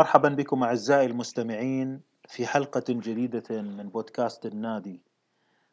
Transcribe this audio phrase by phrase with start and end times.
[0.00, 5.00] مرحبا بكم أعزائي المستمعين في حلقة جديدة من بودكاست النادي.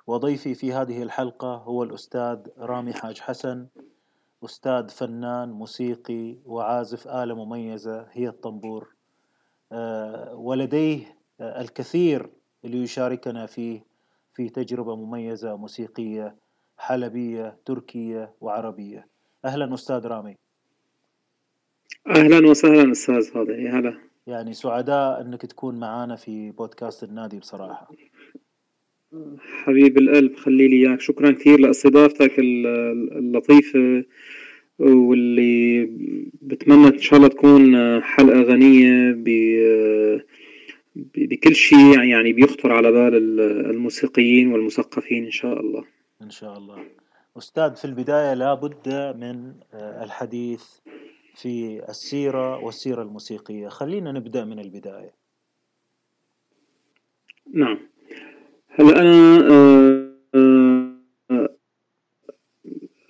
[0.07, 3.67] وضيفي في هذه الحلقة هو الأستاذ رامي حاج حسن.
[4.45, 8.95] أستاذ فنان موسيقي وعازف آلة مميزة هي الطنبور.
[9.71, 12.29] آه، ولديه الكثير
[12.63, 13.85] ليشاركنا فيه
[14.33, 16.35] في تجربة مميزة موسيقية
[16.77, 19.07] حلبية تركية وعربية.
[19.45, 20.37] أهلا أستاذ رامي.
[22.07, 23.67] أهلا وسهلا أستاذ فاضل.
[23.67, 24.06] هلا.
[24.27, 27.91] يعني سعداء إنك تكون معانا في بودكاست النادي بصراحة.
[29.39, 31.01] حبيب القلب خلي لي إياك.
[31.01, 34.03] شكرا كثير لإستضافتك اللطيفة
[34.79, 35.85] واللي
[36.41, 39.15] بتمنى إن شاء الله تكون حلقة غنية
[40.95, 45.83] بكل شيء يعني بيخطر على بال الموسيقيين والمثقفين إن شاء الله.
[46.21, 46.77] إن شاء الله.
[47.37, 50.63] أستاذ في البداية لابد من الحديث
[51.41, 53.67] في السيرة والسيرة الموسيقية.
[53.67, 55.13] خلينا نبدأ من البداية.
[57.53, 57.79] نعم.
[58.69, 61.49] هلا أنا آه، آه،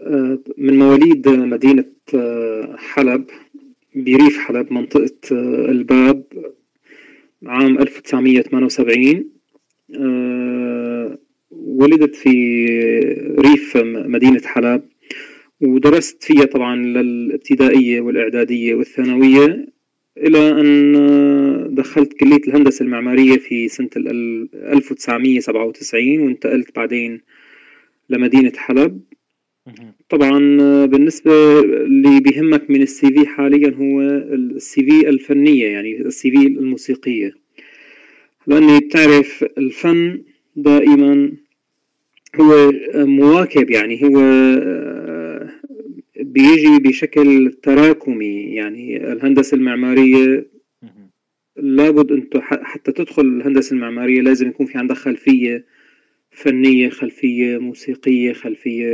[0.02, 1.86] آه، من مواليد مدينة
[2.76, 3.28] حلب
[3.96, 5.18] بريف حلب منطقة
[5.72, 6.24] الباب
[7.46, 9.30] عام 1978
[11.52, 12.30] ولدت في
[13.40, 14.90] ريف مدينة حلب.
[15.62, 19.68] ودرست فيها طبعا للابتدائية والإعدادية والثانوية
[20.18, 27.22] إلى أن دخلت كلية الهندسة المعمارية في سنة 1997 وانتقلت بعدين
[28.10, 29.02] لمدينة حلب.
[30.10, 30.40] طبعا
[30.86, 37.34] بالنسبة اللي بيهمك من السي في حاليا هو السي في الفنية يعني السي في الموسيقية.
[38.48, 40.22] لأني بتعرف الفن
[40.56, 41.32] دائما
[42.36, 44.20] هو مواكب يعني هو
[46.38, 50.46] بيجي بشكل تراكمي يعني الهندسة المعمارية
[51.56, 55.66] لابد انت حتى تدخل الهندسة المعمارية لازم يكون في عندك خلفية
[56.32, 58.88] فنية خلفية موسيقية خلفية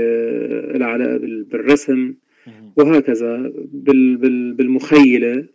[0.77, 1.17] لها علاقة
[1.51, 2.13] بالرسم
[2.77, 3.53] وهكذا
[4.53, 5.45] بالمخيلة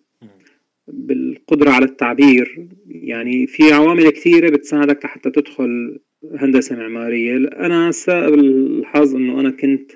[0.89, 2.67] بالقدرة على التعبير.
[2.89, 5.99] يعني في عوامل كثيرة بتساعدك حتى تدخل
[6.35, 7.37] هندسة معمارية.
[7.37, 9.93] أنا سائر الحظ أنه أنا كنت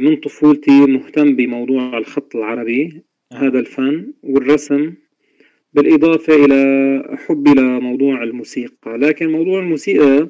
[0.00, 3.02] من طفولتي مهتم بموضوع الخط العربي
[3.32, 3.36] آه.
[3.36, 4.92] هذا الفن والرسم
[5.72, 8.98] بالإضافة إلى حبي لموضوع الموسيقى.
[8.98, 10.28] لكن موضوع الموسيقى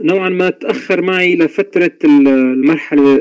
[0.00, 3.18] نوعا ما تأخر معي لفترة المرحلة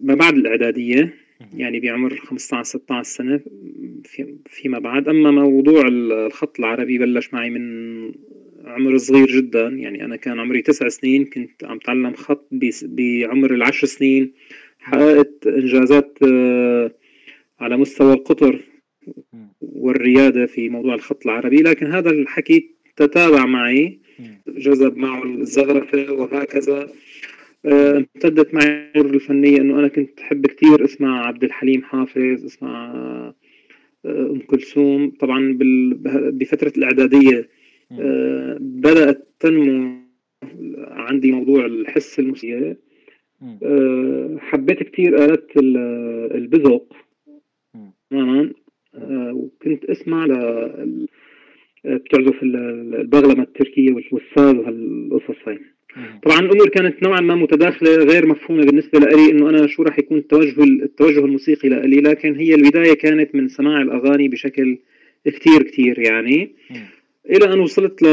[0.00, 1.14] ما بعد الإعدادية
[1.54, 3.40] يعني بعمر 15 16 سنة
[4.46, 5.08] فيما بعد.
[5.08, 8.12] أما موضوع الخط العربي بلش معي من
[8.68, 9.68] عمر صغير جدا.
[9.68, 12.48] يعني أنا كان عمري تسع سنين كنت عم تعلم خط
[12.82, 14.32] بعمر العشر سنين.
[14.78, 16.90] حققت إنجازات آه،
[17.60, 18.60] على مستوى القطر
[19.60, 21.56] والريادة في موضوع الخط العربي.
[21.56, 23.98] لكن هذا الحكي تتابع معي.
[24.48, 26.88] جذب معه الزغرفة وهكذا.
[27.66, 33.34] آه، امتدت معي الفنية إنه أنا كنت أحب كثير أسمع عبد الحليم حافظ أسمع آه،
[34.06, 35.10] أم كلثوم.
[35.10, 35.58] طبعا
[36.32, 37.57] بفترة الإعدادية آه،
[38.60, 39.98] بدأت تنمو
[40.90, 42.76] عندي موضوع الحس الموسيقي
[43.62, 45.46] آه، حبيت كثير آلات
[46.34, 46.96] البزق
[48.10, 48.52] تماما.
[48.94, 51.06] آه، وكنت أسمع ل
[51.84, 55.58] بتعزف البغلمة التركية والساز وهالقصص هاي.
[56.22, 60.18] طبعا الأمور كانت نوعا ما متداخلة غير مفهومة بالنسبة لي إنه أنا شو راح يكون
[60.18, 64.78] التوجه التوجه الموسيقي لي لكن هي البداية كانت من سماع الأغاني بشكل
[65.26, 66.54] كثير كثير يعني.
[67.30, 68.06] إلى أن وصلت ل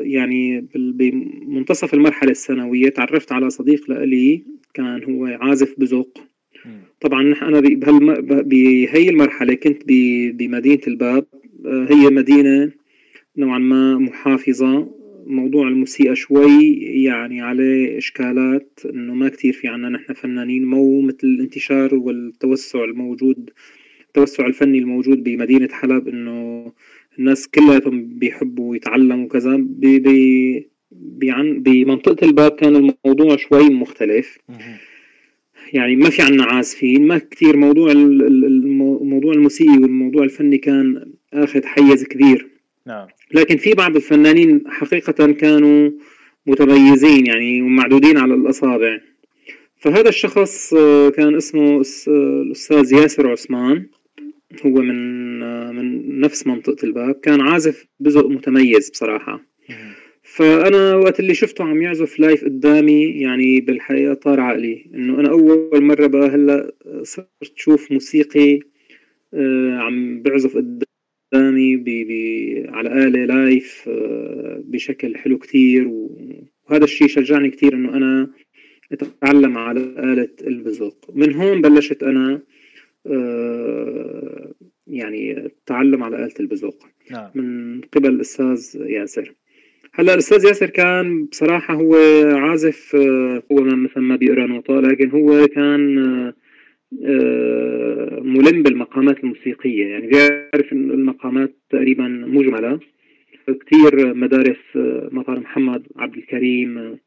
[0.00, 4.42] يعني بمنتصف المرحلة الثانوية تعرفت على صديق لي
[4.74, 6.18] كان هو عازف بزوق
[7.00, 7.60] طبعا أنا
[8.42, 9.82] بهي المرحلة كنت
[10.34, 11.26] بمدينة الباب.
[11.64, 12.72] هي مدينة
[13.36, 15.02] نوعا ما محافظة.
[15.26, 16.72] موضوع الموسيقى شوي
[17.04, 20.64] يعني عليه إشكالات إنه ما كثير في عنا نحن فنانين.
[20.64, 23.50] مو مثل الانتشار والتوسع الموجود
[24.06, 26.72] التوسع الفني الموجود بمدينة حلب إنه
[27.18, 34.38] الناس كلياتهم بيحبوا يتعلموا كذا بي بي بيعن بمنطقة الباب كان الموضوع شوي مختلف.
[35.72, 42.04] يعني ما في عنا عازفين ما كثير موضوع الموضوع الموسيقي والموضوع الفني كان آخذ حيز
[42.04, 42.48] كبير.
[42.86, 43.06] نعم.
[43.34, 45.90] لكن في بعض الفنانين حقيقة كانوا
[46.46, 49.00] متميزين يعني ومعدودين على الأصابع.
[49.76, 50.74] فهذا الشخص
[51.16, 53.86] كان اسمه الأستاذ ياسر عثمان.
[54.66, 55.31] هو من
[56.20, 59.40] نفس منطقة الباب كان عازف بزق متميز بصراحة.
[60.22, 65.82] فأنا وقت اللي شفته عم يعزف لايف قدامي يعني بالحقيقة طار عقلي إنه أنا أول
[65.84, 66.72] مرة بقى هلأ
[67.02, 68.60] صرت شوف موسيقي
[69.34, 77.08] آه، عم بعزف قدامي بي بي على آلة live آه، بشكل حلو كتير وهذا الشيء
[77.08, 78.30] شجعني كتير إنه أنا
[78.92, 82.40] أتعلم على آلة البزوق من هون بلشت أنا
[83.06, 84.52] آه،
[84.86, 87.30] يعني التعلم على آلة البزوق نعم.
[87.34, 89.32] من قبل الأستاذ ياسر.
[89.94, 91.94] هلأ الأستاذ ياسر كان بصراحة هو
[92.32, 95.98] عازف آه، هو مثلا ما بيقرأ نوطة لكن هو كان
[97.04, 99.86] آه، ملم بالمقامات الموسيقية.
[99.86, 102.80] يعني بيعرف المقامات تقريبا مجملة.
[103.46, 104.58] كثير مدارس
[105.12, 106.98] مطار محمد عبد الكريم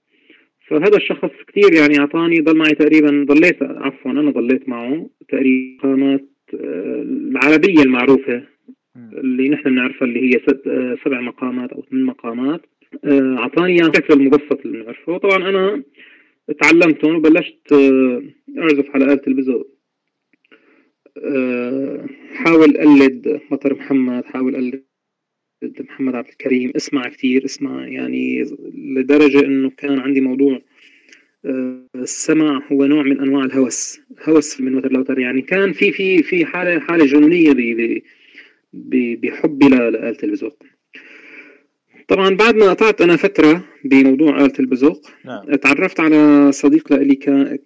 [0.68, 6.35] فهذا الشخص كثير يعني أعطاني ضل معي تقريبا ضليت عفوا أنا ضليت معه تقريبا مقامات
[6.54, 8.44] آه، العربية المعروفة
[8.96, 12.62] اللي نحن بنعرفها اللي هي آه، سبع مقامات أو ثمان مقامات.
[13.04, 15.18] آه، أعطاني إياها بشكل المبسط اللي بنعرفه.
[15.18, 15.84] طبعا أنا
[16.62, 17.74] تعلمتهم وبلشت
[18.58, 19.64] أعزف على آلة البزو
[22.34, 24.84] حاول اقلد مطر محمد حاول اقلد
[25.80, 26.72] محمد عبد الكريم.
[26.76, 28.44] اسمع كثير اسمع يعني
[28.74, 30.62] لدرجة إنه كان عندي موضوع آه،
[31.96, 34.00] السمع هو نوع من أنواع الهوس.
[34.24, 37.54] هوس من وتر لوتر يعني كان في في في حالة حالة جنونية
[38.74, 40.64] بحبي لآلة البزوق.
[42.08, 45.56] طبعا بعد ما قطعت أنا فترة بموضوع آلة البزوق نعم.
[45.56, 47.16] تعرفت على صديق لي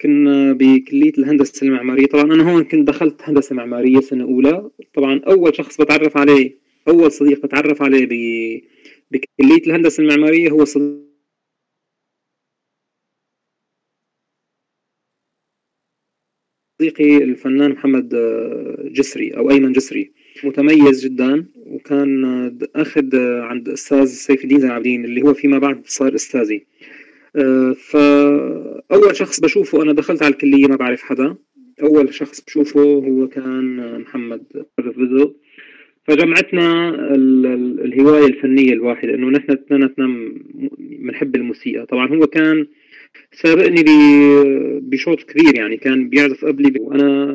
[0.01, 2.05] كنا بكلية الهندسة المعمارية.
[2.05, 4.69] طبعا أنا هون كنت دخلت هندسة معمارية سنة أولى.
[4.93, 8.05] طبعا أول شخص بتعرف عليه أول صديق بتعرف عليه
[9.11, 10.65] بكلية الهندسة المعمارية هو
[16.81, 18.09] صديقي الفنان محمد
[18.91, 20.11] جسري أو أيمن جسري.
[20.43, 26.15] متميز جدا وكان أخذ عند أستاذ سيف الدين زين العابدين اللي هو فيما بعد صار
[26.15, 26.65] أستاذي.
[27.75, 31.35] فأول شخص بشوفه أنا دخلت على الكلية ما بعرف حدا.
[31.83, 34.43] أول شخص بشوفه هو كان محمد
[34.77, 35.33] بدو
[36.03, 36.89] فجمعتنا
[37.85, 40.31] الهواية الفنية الواحدة إنه نحن اثنيناتنا
[40.79, 41.85] بنحب الموسيقى.
[41.85, 42.67] طبعا هو كان
[43.31, 43.83] سابقني
[44.79, 47.25] بشوط كبير يعني كان بيعزف قبلي وأنا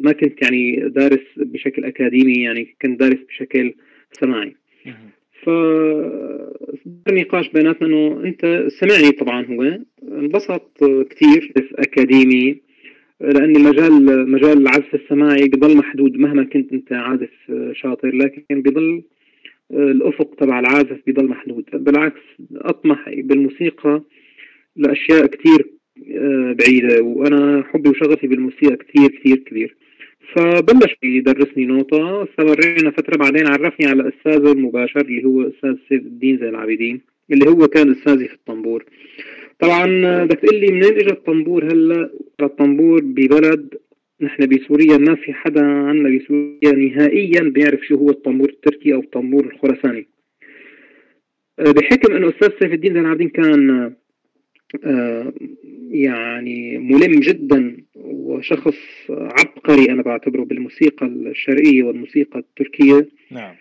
[0.00, 3.74] ما كنت يعني دارس بشكل أكاديمي يعني كنت دارس بشكل
[4.12, 4.54] سماعي
[5.42, 5.50] ف
[7.12, 9.78] نقاش بيناتنا إنه أنت سمعني طبعا هو
[10.18, 12.60] انبسط كثير أكاديمي
[13.20, 17.30] لأن المجال مجال العزف السماعي بضل محدود مهما كنت أنت عازف
[17.72, 19.02] شاطر لكن بضل
[19.70, 21.64] الأفق تبع العازف بضل محدود.
[21.72, 22.20] بالعكس
[22.56, 24.02] أطمح بالموسيقى
[24.76, 25.66] لاشياء كثير
[26.16, 29.76] آه، بعيدة وأنا حبي وشغفي بالموسيقى كثير كثير كبير
[30.34, 36.38] فبلش يدرسني نوطة استمرينا فترة بعدين عرفني على أستاذه المباشر اللي هو أستاذ سيف الدين
[36.38, 37.00] زين العابدين
[37.32, 38.84] اللي هو كان أستاذي في الطنبور.
[39.58, 39.86] طبعا
[40.24, 42.10] بدك تقول لي منين اجى الطنبور هلأ؟
[42.42, 43.74] الطنبور ببلد
[44.20, 49.44] نحن بسوريا ما في حدا عنا بسوريا نهائيا بيعرف شو هو الطنبور التركي أو الطنبور
[49.44, 50.06] الخرساني
[51.58, 53.92] آه، بحكم إنه أستاذ سيف الدين زين العابدين كان آه،
[55.90, 58.76] يعني ملم جدا وشخص
[59.10, 63.08] عبقري أنا بعتبره بالموسيقى الشرقية والموسيقى التركية.
[63.30, 63.54] نعم.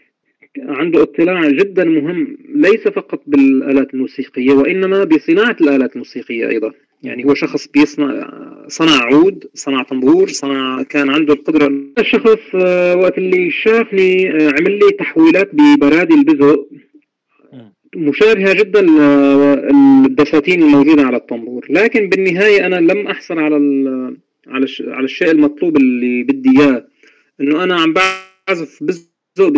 [0.59, 6.71] عنده اطلاع جدا مهم ليس فقط بالآلات الموسيقية وإنما بصناعة الآلات الموسيقية أيضا.
[7.03, 8.31] يعني هو شخص بيصنع
[8.67, 11.73] صنع عود صنع طنبور صنع كان عنده القدرة.
[11.99, 16.65] الشخص آه، وقت اللي شافني آه، عمل لي تحويلات ببرادي البزو
[17.95, 23.55] مشابهة جدا للدساتين الموجودة على الطنبور لكن بالنهاية أنا لم أحصل على
[24.47, 26.87] على على الشيء المطلوب اللي بدي إياه.
[27.41, 29.53] إنه أنا عم بعزف بزو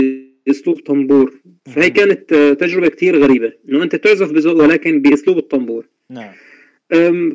[0.48, 1.34] بأسلوب طنبور
[1.76, 3.54] فهي كانت تجربة كثير غريبة.
[3.70, 6.34] إنه أنت تعزف بذوق ولكن بأسلوب الطنبور نعم.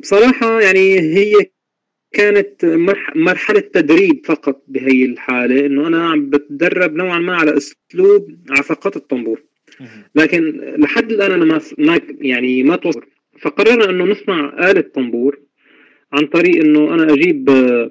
[0.00, 1.34] بصراحة يعني هي
[2.12, 2.64] كانت
[3.14, 5.66] مرحلة تدريب فقط بهي الحالة.
[5.66, 9.42] إنه أنا عم بتدرب نوعا ما على أسلوب على فقط الطنبور
[10.14, 11.45] لكن لحد الآن أنا
[11.78, 13.02] ما يعني ما توصل.
[13.40, 15.38] فقررنا أنه نصنع آلة طنبور
[16.12, 17.90] عن طريق أنه أنا أجيب آه،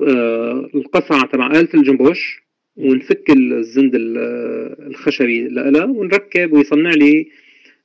[0.00, 2.42] آه، القصعة تبع آلة الجنبوش
[2.76, 7.28] ونفك الزند الخشبي لها ونركب ويصنع لي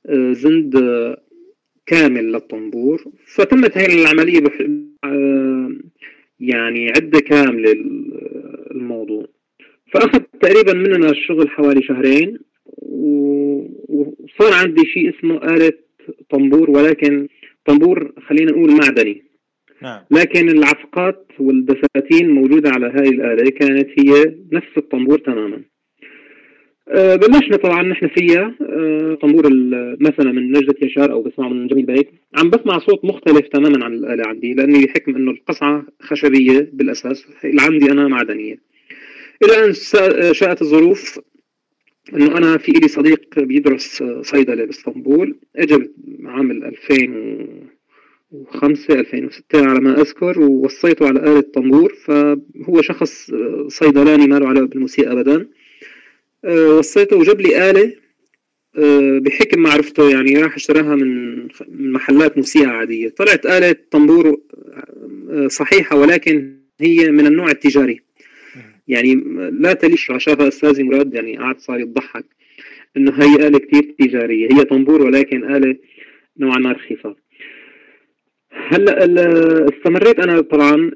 [0.06, 0.76] آه، زند
[1.86, 4.66] كامل للطنبور فتمت هاي العملية بح...
[6.40, 7.72] يعني عدة كاملة
[8.70, 9.26] الموضوع.
[9.92, 12.38] فأخذ تقريبا مننا الشغل حوالي شهرين.
[12.78, 15.72] وصار عندي شيء اسمه آلة
[16.30, 17.28] طنبور ولكن
[17.64, 19.22] طنبور خلينا نقول معدني.
[19.82, 20.00] نعم.
[20.10, 25.62] لكن العفقات والدساتين موجودة على هاي الآلة كانت هي نفس الطنبور تماما.
[26.88, 29.42] أه بلشنا طبعا نحن فيها أه طنبور
[30.00, 33.94] مثلا من نجدة يشار أو بسمع من جميل بيك عم بسمع صوت مختلف تماما عن
[33.94, 38.58] الآلة عندي لأني بحكم إنه القصعة خشبية بالأساس اللي عندي أنا معدنية.
[39.44, 39.72] إلى أن
[40.32, 41.20] شاءت الظروف
[42.14, 45.90] إنه أنا في لي صديق بيدرس صيدلة بإسطنبول اجى
[46.24, 53.30] عام 2005 2006 على ما أذكر ووصيته على آلة طنبور فهو شخص
[53.68, 55.48] صيدلاني ما له علاقة بالموسيقى ابدا.
[56.44, 57.92] أه، وصيته وجاب لي آلة
[58.78, 63.08] أه، بحكم معرفته يعني راح اشتراها من محلات موسيقى عادية.
[63.08, 64.40] طلعت آلة طنبور
[65.30, 68.05] أه، صحيحة ولكن هي من النوع التجاري.
[68.88, 69.14] يعني
[69.50, 72.24] لا تليش شافها أستاذي مراد يعني قعد صار يضحك
[72.96, 75.76] إنه هي آلة كثير تجارية هي طنبور ولكن آلة
[76.38, 77.16] نوعا ما رخيصة.
[78.50, 79.04] هلأ
[79.68, 80.90] استمريت أنا طبعا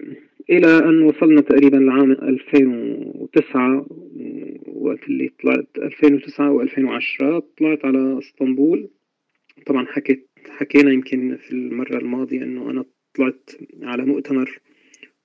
[0.50, 3.86] إلى أن وصلنا تقريبا لعام 2009
[4.66, 8.88] وقت اللي طلعت 2009 و2010 طلعت على اسطنبول.
[9.66, 13.50] طبعا حكيت حكينا يمكن في المرة الماضية إنه أنا طلعت
[13.82, 14.60] على مؤتمر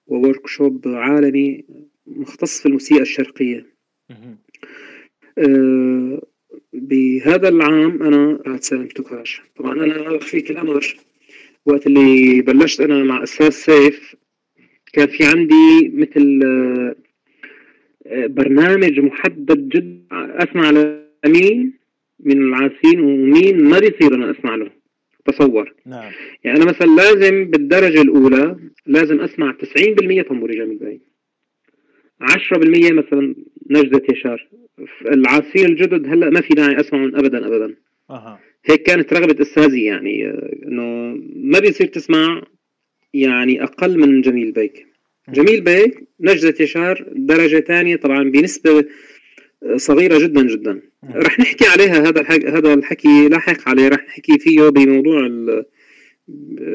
[0.07, 1.65] وورك شوب عالمي
[2.07, 3.65] مختص في الموسيقى الشرقية.
[5.37, 6.21] آه
[6.73, 10.95] بهذا العام أنا رحت سالم توكاش طبعا أنا أخفيك الأمر
[11.65, 14.15] وقت اللي بلشت أنا مع أستاذ سيف
[14.93, 16.95] كان في عندي مثل آه
[18.27, 20.69] برنامج محدد جدا أسمع
[21.25, 21.73] لمين
[22.19, 24.71] من العازفين ومين؟ ما بيصير أنا أسمع له.
[25.25, 26.11] تصور نعم.
[26.43, 31.01] يعني أنا مثلا لازم بالدرجة الأولى لازم أسمع 90% طنبوري جميل باي
[32.21, 33.35] 10% مثلا
[33.69, 34.47] نجدة يشار.
[35.01, 37.75] العاسير الجدد هلا ما في داعي اسمعهم ابدا ابدا.
[38.09, 38.39] أه.
[38.65, 40.31] هيك كانت رغبة أستاذي يعني
[40.65, 42.43] إنه ما بيصير تسمع
[43.13, 44.87] يعني أقل من جميل بيك.
[45.29, 48.85] جميل بيك نجدة يشار درجة ثانية طبعا بنسبة
[49.75, 50.81] صغيرة جدا جدا.
[51.13, 55.27] رح نحكي عليها هذا الحكي هذا الحكي لاحق عليه رح نحكي فيه بموضوع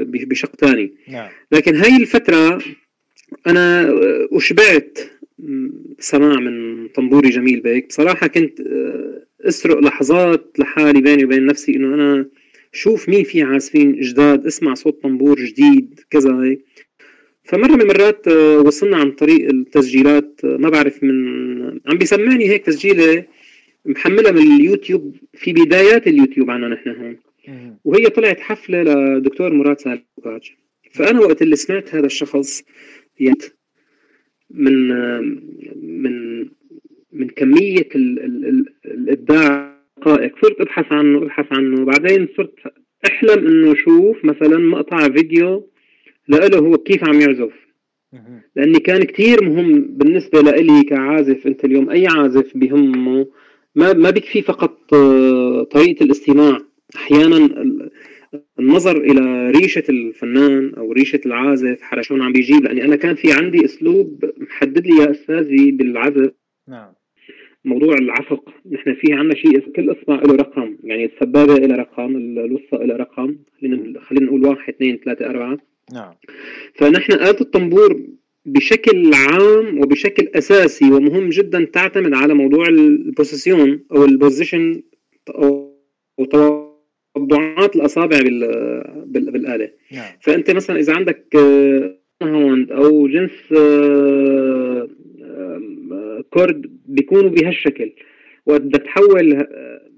[0.02, 1.28] بشق ثاني نعم.
[1.52, 2.62] لكن هاي الفترة
[3.46, 3.94] أنا
[4.32, 4.98] أشبعت
[5.98, 11.94] سماع من طنبوري جميل بيك بصراحة كنت آه، أسرق لحظات لحالي بيني وبين نفسي إنه
[11.94, 12.26] أنا
[12.72, 16.64] شوف مين في عازفين جداد اسمع صوت طنبور جديد كذا هيك.
[17.44, 22.66] فمرة من المرات آه، وصلنا عن طريق التسجيلات آه، ما بعرف من عم بيسمعني هيك
[22.66, 23.24] تسجيلة
[23.84, 27.16] محملة من اليوتيوب في بدايات اليوتيوب عنا نحن هون.
[27.84, 30.02] وهي طلعت حفلة لدكتور مراد سالم
[30.92, 32.62] فأنا وقت اللي سمعت هذا الشخص
[33.20, 33.36] يعني
[34.50, 34.88] من
[36.02, 36.46] من
[37.12, 40.32] من كمية ال ال ال الإبداع الدقائق.
[40.42, 41.84] صرت أبحث عنه أبحث عنه.
[41.84, 42.54] بعدين صرت
[43.06, 45.70] أحلم إنه أشوف مثلا مقطع فيديو
[46.28, 47.52] لإله هو كيف عم يعزف.
[48.56, 51.46] لأني كان كتير مهم بالنسبة لإلي كعازف.
[51.46, 53.26] أنت اليوم أي عازف بهمه
[53.74, 54.88] ما ما بيكفي فقط
[55.70, 56.58] طريقة الاستماع.
[56.96, 57.62] أحيانا
[58.60, 63.32] النظر إلى ريشة الفنان أو ريشة العازف حرا شلون عم بيجيب لأني أنا كان في
[63.32, 66.32] عندي أسلوب محدد لي يا أستاذي بالعزف.
[66.68, 66.92] نعم.
[67.64, 68.50] موضوع العفق.
[68.70, 73.36] نحن في عندنا شيء كل إصبع له رقم يعني السبابة لها رقم الوسطى لها رقم.
[73.60, 75.58] خلينا خلينا نقول واحد اثنين ثلاثة أربعة.
[75.92, 76.14] نعم.
[76.74, 78.00] فنحن آلة الطنبور
[78.46, 84.82] بشكل عام وبشكل أساسي ومهم جدا تعتمد على موضوع ال position أو ال position
[85.28, 85.70] أو
[87.14, 88.40] توضعات الأصابع بال
[89.06, 90.12] بال بالآلة نعم.
[90.20, 91.36] فأنت مثلا إذا عندك
[92.22, 94.88] نهاوند أو جنس آه،
[95.92, 97.92] آه، كرد بيكونوا بهالشكل
[98.46, 99.46] وقت بدك تحول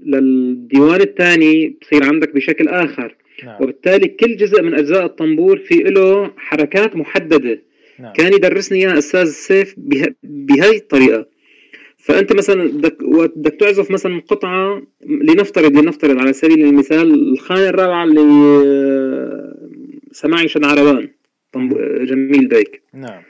[0.05, 3.63] للديوان الثاني بصير عندك بشكل آخر نعم.
[3.63, 7.63] وبالتالي كل جزء من أجزاء الطنبور في له حركات محددة
[7.99, 8.13] نعم.
[8.13, 9.75] كان يدرسني إياها أستاذ سيف
[10.23, 11.27] بهاي الطريقة
[12.03, 13.05] فأنت مثلا بدك
[13.37, 19.57] بدك تعزف مثلا قطعة لنفترض لنفترض على سبيل المثال الخانه الرابعة اللي آه،
[20.65, 21.09] عربان.
[22.05, 23.23] جميل بيك نعم.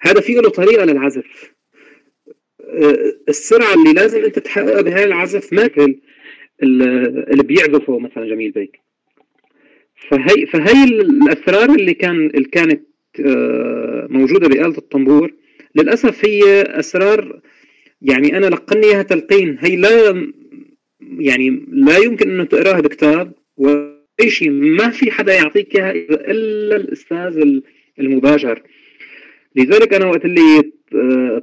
[0.00, 1.52] هذا فيه له طريقة للعزف.
[2.60, 5.66] آه، السرعة اللي لازم أنت تحققها بهاي العزف ما
[6.62, 8.80] اللي بيعزفه مثلا جميل بيك
[10.08, 12.82] فهي فهي الأسرار اللي كان اللي كانت
[13.26, 15.34] آه، موجودة بآلة الطنبور
[15.74, 17.40] للأسف هي أسرار
[18.02, 19.58] يعني أنا لقني إياها تلقين.
[19.60, 20.32] هي لا
[21.00, 25.90] يعني لا يمكن انه تقراها بكتاب وأي شيء ما في حدا يعطيك إياها
[26.30, 27.60] إلا الأستاذ
[27.98, 28.62] المباشر.
[29.56, 30.72] لذلك أنا وقت اللي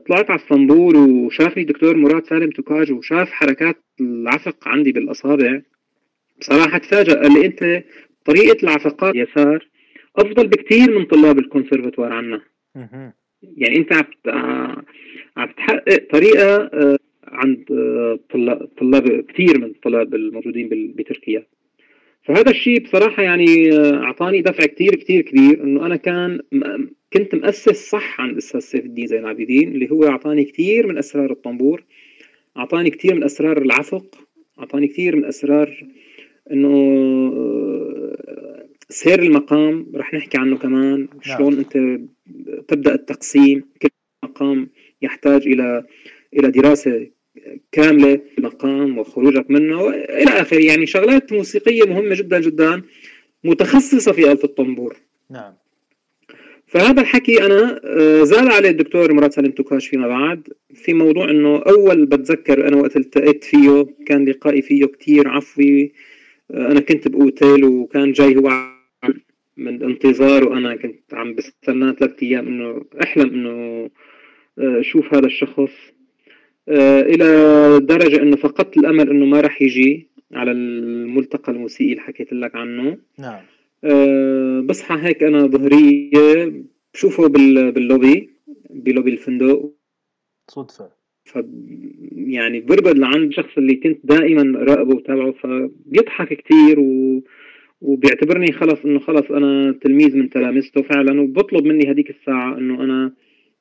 [0.07, 5.61] طلعت على اسطنبول وشافني دكتور مراد سالم توكاج وشاف حركات العفق عندي بالأصابع
[6.39, 7.83] بصراحة تفاجأ قال لي أنت
[8.25, 9.67] طريقة العفقات يسار
[10.15, 12.41] أفضل بكثير من طلاب الكونسرفتوار عنا.
[13.57, 14.05] يعني أنت
[15.39, 17.65] عم تحقق طريقة آه، عند
[18.29, 21.45] طلاب طلاب كثير من الطلاب الموجودين بتركيا
[22.23, 26.39] فهذا الشيء بصراحة يعني أعطاني دفع كثير كثير كبير إنه أنا كان
[27.13, 31.31] كنت مؤسس صح عند الأستاذ سيف الدين زين العابدين اللي هو أعطاني كثير من أسرار
[31.31, 31.83] الطنبور
[32.57, 34.15] أعطاني كثير من أسرار العفق
[34.59, 35.87] أعطاني كثير من أسرار
[36.51, 36.73] إنه
[38.89, 41.37] سير المقام رح نحكي عنه كمان نعم.
[41.37, 42.01] شلون أنت
[42.67, 43.89] تبدأ التقسيم كل
[44.23, 44.69] مقام
[45.01, 45.83] يحتاج إلى
[46.33, 47.07] إلى دراسة
[47.71, 50.65] كاملة المقام وخروجك منه إلى آخره.
[50.65, 52.81] يعني شغلات موسيقية مهمة جدا جدا
[53.43, 54.97] متخصصة في آلة الطنبور.
[55.29, 55.53] نعم.
[56.67, 61.57] فهذا الحكي أنا آه، زاد عليه الدكتور مراد سالم توكاش فيما بعد في موضوع إنه
[61.57, 65.93] أول بتذكر أنا وقت التقيت فيه كان لقائي فيه كتير عفوي.
[66.51, 68.69] آه، أنا كنت بأوتيل وكان جاي هو
[69.57, 73.89] من انتظار وأنا كنت عم بستناه ثلاث أيام إنه أحلم إنه
[74.81, 75.71] شوف هذا الشخص.
[77.11, 82.55] إلى درجة إنه فقدت الأمل إنه ما راح يجي على الملتقى الموسيقي اللي حكيت لك
[82.55, 82.97] عنه.
[83.19, 83.41] نعم.
[83.83, 86.53] أه بصحى هيك أنا ظهرية
[86.93, 88.29] بشوفه باللوبي
[88.69, 89.71] بلوبي الفندق.
[90.47, 90.89] صدفة.
[91.25, 91.39] ف
[92.11, 97.23] يعني بربد لعند الشخص اللي كنت دائما راقبه وتابعه فبيضحك كثير و...
[97.81, 103.13] وبيعتبرني خلص إنه خلص أنا تلميذ من تلامذته فعلا وبطلب مني هذيك الساعة إنه أنا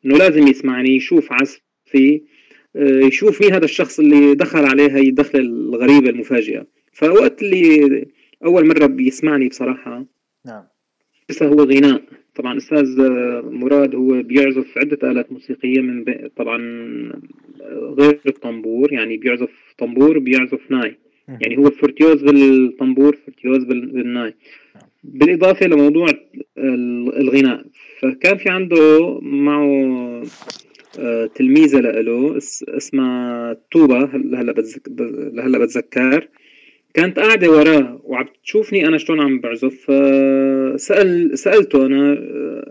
[0.04, 2.22] إنه لازم يسمعني يشوف عزفي
[2.76, 6.66] آه، يشوف مين هذا الشخص اللي دخل عليه هي الدخلة الغريبة المفاجئة.
[6.92, 8.06] فوقت اللي
[8.44, 10.06] أول مرة بيسمعني بصراحة
[10.46, 10.64] نعم.
[11.42, 12.02] هو غناء.
[12.34, 13.10] طبعا أستاذ
[13.42, 16.04] مراد هو بيعزف عدة آلات موسيقية من
[16.36, 16.58] طبعا
[17.98, 20.98] غير الطنبور يعني بيعزف طنبور بيعزف ناي.
[21.28, 24.34] يعني هو virtuose بالطنبور virtuose بالناي.
[25.14, 26.06] بالإضافة لموضوع
[27.20, 27.64] الغناء.
[28.00, 30.22] فكان في عنده معه
[30.98, 34.92] آه، تلميذة له اسمها توبة هلا بتذكر
[35.40, 36.28] هلا بتذكر.
[36.94, 39.84] كانت قاعدة وراه وعم تشوفني أنا شلون عم بعزف.
[40.80, 42.18] سأل سألته أنا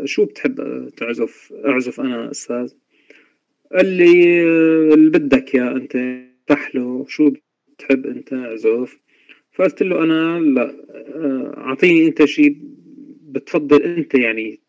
[0.05, 2.69] شو بتحب تعزف؟ أعزف أنا أستاذ.
[3.75, 4.43] قال لي
[4.93, 5.97] اللي بدك يا أنت
[6.47, 7.31] تحلو شو
[7.77, 8.97] بتحب أنت أعزف.
[9.57, 10.75] فقلت له أنا لا
[11.57, 12.57] أعطيني أنت شيء
[13.21, 14.59] بتفضل أنت يعني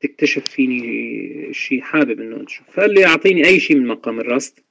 [0.00, 4.64] تكتشف فيني شيء حابب إنه تشوف فقال لي أعطيني أي شيء من مقام الرست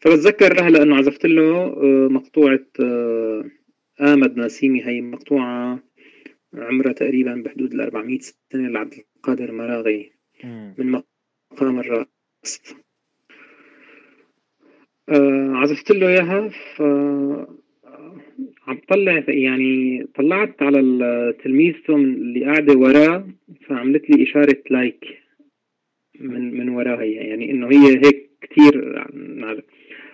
[0.00, 3.44] فبتذكر هلا إنه عزفت له آه، مقطوعة آه،
[4.00, 4.86] آمد ناسيمي.
[4.86, 5.78] هي مقطوعة
[6.54, 8.18] عمرها تقريبا بحدود ال 400
[8.52, 10.12] سنة لعبد القادر مراغي.
[10.78, 11.02] من
[11.52, 12.76] مقام الراست.
[15.08, 16.48] آه، عزفت له إياها.
[16.48, 16.82] ف
[18.66, 23.28] عم طلع يعني طلعت على تلميذته اللي قاعدة وراه
[23.68, 25.04] فعملت لي إشارة لايك
[26.20, 29.64] من من وراها يعني إنه هي هيك كثير نعرف.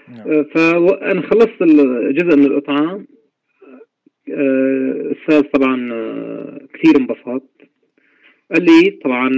[0.08, 0.30] نعم.
[0.30, 1.62] آه، فانا خلصت
[2.12, 3.04] جزء من القطعة.
[4.28, 7.50] الاستاذ آه، طبعا آه، كثير انبسط
[8.54, 9.28] قال لي طبعا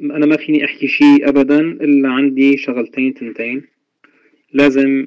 [0.00, 3.62] أنا ما فيني أحكي شيء ابدا إلا عندي شغلتين تنتين.
[4.52, 5.06] لازم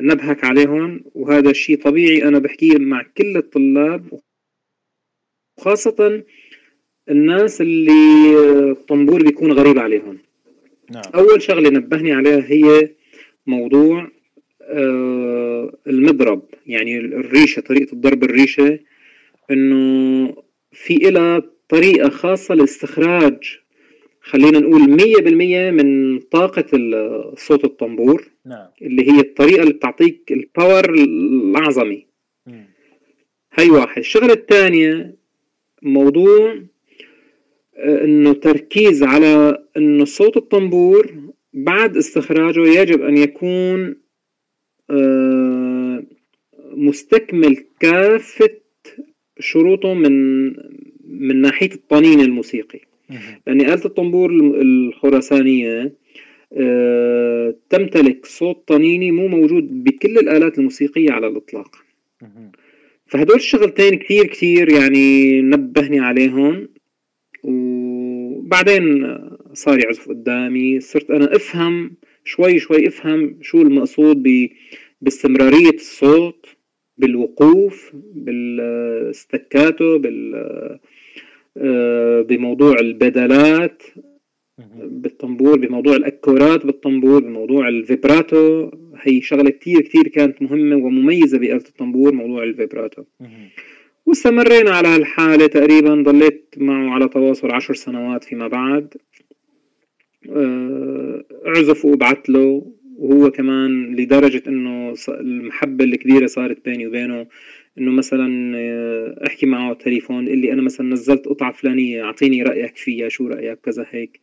[0.00, 4.20] نبهك عليهم وهذا الشيء طبيعي أنا بحكيه مع كل الطلاب
[5.58, 6.22] وخاصة
[7.10, 7.92] الناس اللي
[8.70, 10.18] الطنبور بيكون غريب عليهم
[10.90, 11.02] نعم.
[11.14, 12.90] أول شغلة نبهني عليها هي
[13.46, 14.10] موضوع
[14.62, 18.78] آه المضرب يعني الريشة طريقة الضرب الريشة
[19.50, 20.34] إنه
[20.72, 23.58] في إلها طريقة خاصة لاستخراج
[24.26, 26.66] خلينا نقول مية بالمية من طاقة
[27.36, 28.68] صوت الطنبور نعم.
[28.82, 32.06] اللي هي الطريقة اللي بتعطيك الباور الأعظمي
[33.52, 33.98] هاي واحد.
[33.98, 35.16] الشغلة الثانية
[35.82, 36.58] موضوع
[37.78, 41.14] إنه تركيز على إنه صوت الطنبور
[41.52, 43.96] بعد استخراجه يجب أن يكون
[44.90, 46.04] آه،
[46.70, 48.50] مستكمل كافة
[49.38, 50.46] شروطه من
[51.04, 52.80] من ناحية الطنين الموسيقي.
[53.46, 54.30] لأن آلة الطنبور
[54.62, 55.92] الخراسانية
[56.52, 61.76] آه، تمتلك صوت طنيني مو موجود بكل الآلات الموسيقية على الإطلاق.
[63.06, 66.68] فهدول الشغلتين كثير كثير يعني نبهني عليهم.
[67.42, 69.16] وبعدين
[69.52, 70.80] صار يعزف قدامي.
[70.80, 74.22] صرت أنا أفهم شوي شوي أفهم شو المقصود
[75.00, 76.46] باستمرارية الصوت
[76.98, 80.78] بالوقوف بالستكاتو بال
[82.28, 83.82] بموضوع البدلات
[84.82, 88.70] بالطنبور بموضوع الأكورات بالطنبور بموضوع الفيبراتو.
[89.02, 93.02] هي شغلة كثير كثير كانت مهمة ومميزة بآلة الطنبور موضوع الفيبراتو.
[94.06, 98.94] واستمرينا على هالحالة تقريبا ضليت معه على تواصل عشر سنوات فيما بعد.
[100.30, 107.26] آه، اعزف وابعث له وهو كمان لدرجة إنه المحبة الكبيرة صارت بيني وبينه.
[107.78, 113.08] إنه مثلا آه، أحكي معه تليفون اللي أنا مثلا نزلت قطعة فلانية أعطيني رأيك فيها
[113.08, 114.20] شو رأيك؟ كذا هيك.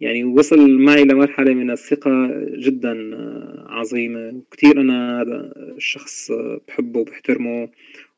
[0.00, 4.28] يعني وصل معي لمرحلة من الثقة جدا آه، عظيمة.
[4.28, 6.32] وكتير أنا هذا الشخص
[6.68, 7.68] بحبه وبحترمه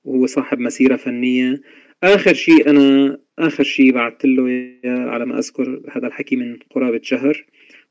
[0.04, 1.60] وهو صاحب مسيرة فنية.
[2.02, 7.44] آخر شيء أنا آخر شيء بعثت له على ما أذكر هذا الحكي من قرابة شهر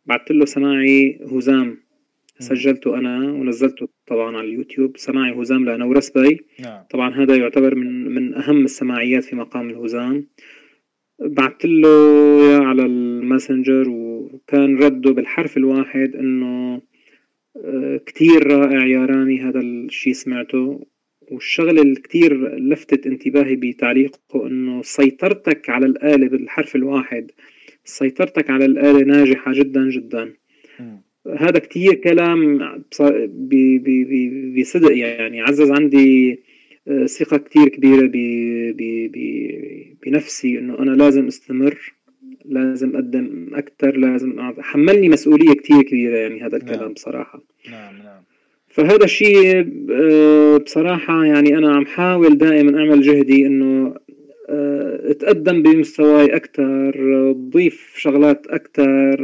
[0.06, 1.78] بعثت له سماعي هزام.
[2.42, 4.98] سجلته أنا ونزلته طبعا على اليوتيوب.
[4.98, 6.84] سماعي هزام لنورس بي نعم.
[6.90, 10.28] طبعا هذا يعتبر من من أهم السماعيات في مقام الهزام.
[11.20, 16.82] بعثت له على الماسنجر وكان رده بالحرف الواحد إنه
[17.58, 20.86] آه، كتير رائع يا رامي هذا الشيء سمعته.
[21.32, 27.32] والشغلة اللي كتير لفتت انتباهي بتعليقه إنه سيطرتك على الآلة بالحرف الواحد
[27.84, 30.34] سيطرتك على الآلة ناجحة جدا جدا.
[31.28, 32.58] هذا كتير كلام
[34.58, 35.42] بصدق يعني.
[35.42, 36.40] عزز عندي
[36.88, 38.12] آه، ثقة كتير كبيرة
[40.06, 41.94] بنفسي إنه أنا لازم أستمر
[42.46, 46.94] لازم أقدم أكثر لازم حملني مسؤولية كتير كبيرة يعني هذا الكلام نعم.
[46.94, 47.44] بصراحة.
[47.72, 48.22] نعم نعم.
[48.68, 53.96] فهذا الشيء آه، بصراحة يعني أنا عم حاول دائما أعمل جهدي إنه
[54.50, 56.92] آه، أتقدم بمستواي أكثر
[57.32, 59.18] ضيف شغلات أكثر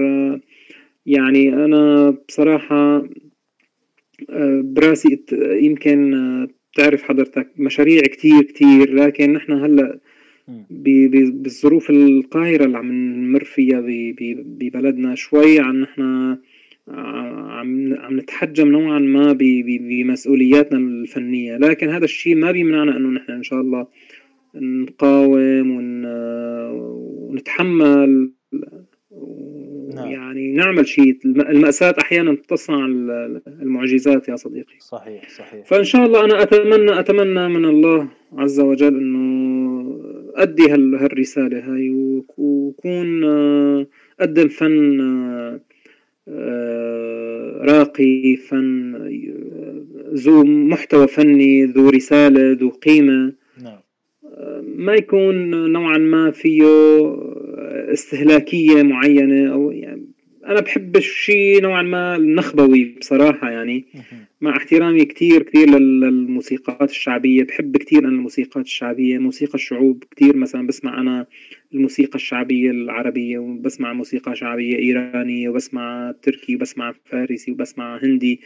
[1.08, 2.98] يعني أنا بصراحة
[4.30, 5.24] آه، براسي
[5.62, 6.13] يمكن
[6.74, 10.00] بتعرف حضرتك مشاريع كتير كتير لكن نحن هلأ
[10.70, 13.84] بالظروف القاهرة اللي عم نمر فيها
[14.60, 16.02] ببلدنا شوي عن نحن
[16.88, 21.58] عم عم نتحجم نوعا ما بمسؤولياتنا الفنية.
[21.58, 23.88] لكن هذا الشيء ما بيمنعنا إنه نحن إن شاء الله
[24.56, 26.06] نقاوم ون...
[27.30, 28.32] ونتحمل
[29.97, 30.12] نعم.
[30.12, 32.86] يعني نعمل شيء المأساة أحيانا تصنع
[33.47, 38.95] المعجزات يا صديقي صحيح صحيح فإن شاء الله أنا أتمنى أتمنى من الله عز وجل
[38.95, 39.57] أنه
[40.36, 41.89] أدي هالرسالة هاي
[42.38, 43.23] وكون
[44.19, 45.01] أقدم فن
[46.29, 48.95] آه، راقي فن
[50.13, 53.33] ذو محتوى فني ذو رسالة ذو قيمة
[53.63, 53.79] نعم.
[54.25, 56.63] آه، ما يكون نوعا ما فيه
[57.94, 60.06] استهلاكية معينة أو يعني
[60.46, 63.86] أنا بحب الشيء نوعا ما النخبوي بصراحة يعني.
[64.42, 70.36] مع احترامي كتير كتير للموسيقات الشعبية بحب كتير أنا الموسيقات الشعبية موسيقى الشعوب كتير.
[70.38, 71.26] مثلا بسمع أنا
[71.74, 78.42] الموسيقى الشعبية العربية وبسمع موسيقى شعبية إيرانية وبسمع تركي وبسمع فارسي وبسمع هندي.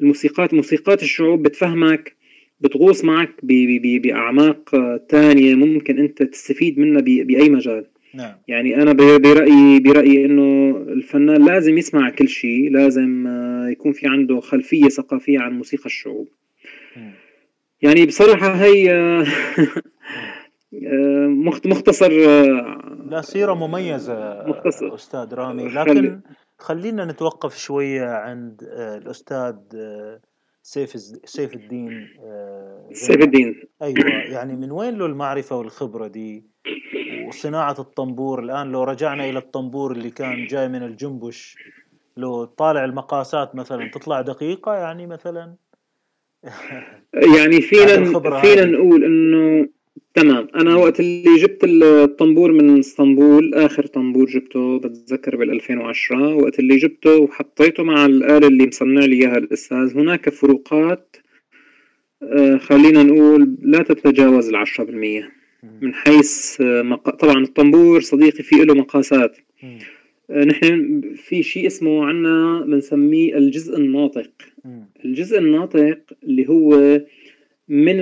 [0.00, 2.16] الموسيقات موسيقات الشعوب بتفهمك
[2.60, 4.70] بتغوص معك بأعماق
[5.08, 7.84] تانية ممكن أنت تستفيد منها بأي مجال.
[8.16, 8.34] نعم.
[8.48, 14.40] يعني أنا برأيي برأيي إنه الفنان لازم يسمع كل شيء لازم آه، يكون في عنده
[14.40, 16.28] خلفية ثقافية عن موسيقى الشعوب.
[17.82, 19.26] يعني بصراحة هي آه،
[20.74, 21.26] آه،
[21.66, 22.12] مختصر
[23.10, 24.94] لا سيرة مميزة مختصر.
[24.94, 25.68] أستاذ رامي.
[25.68, 26.20] لكن
[26.58, 28.62] خلينا نتوقف شوية عند
[29.02, 29.56] الأستاذ
[30.62, 30.90] سيف
[31.24, 32.08] سيف الدين
[32.92, 33.62] سيف الدين.
[33.82, 36.44] أيوه يعني من وين له المعرفة والخبرة دي؟
[37.28, 41.56] وصناعة الطنبور الآن لو رجعنا إلى الطنبور اللي كان جاي من الجنبش
[42.16, 45.54] لو طالع المقاسات مثلا تطلع دقيقة يعني مثلا
[47.36, 49.68] يعني فينا فينا نقول إنه
[50.14, 50.48] تمام.
[50.54, 56.76] أنا وقت اللي جبت الطنبور من اسطنبول آخر طنبور جبته بتذكر بال 2010 وقت اللي
[56.76, 61.16] جبته وحطيته مع الآلة اللي مصنع لي إياها الأستاذ هناك فروقات
[62.22, 65.35] آه، خلينا نقول لا تتجاوز العشرة بالمية.
[65.80, 67.10] من حيث آه، مق...
[67.10, 69.36] طبعا الطنبور صديقي في له مقاسات.
[70.30, 74.30] آه، نحن في شيء اسمه عنا بنسميه الجزء الناطق.
[75.04, 77.00] الجزء الناطق اللي هو
[77.68, 77.96] من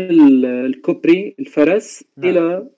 [0.44, 2.30] الكوبري الفرس نعم.
[2.30, 2.68] إلى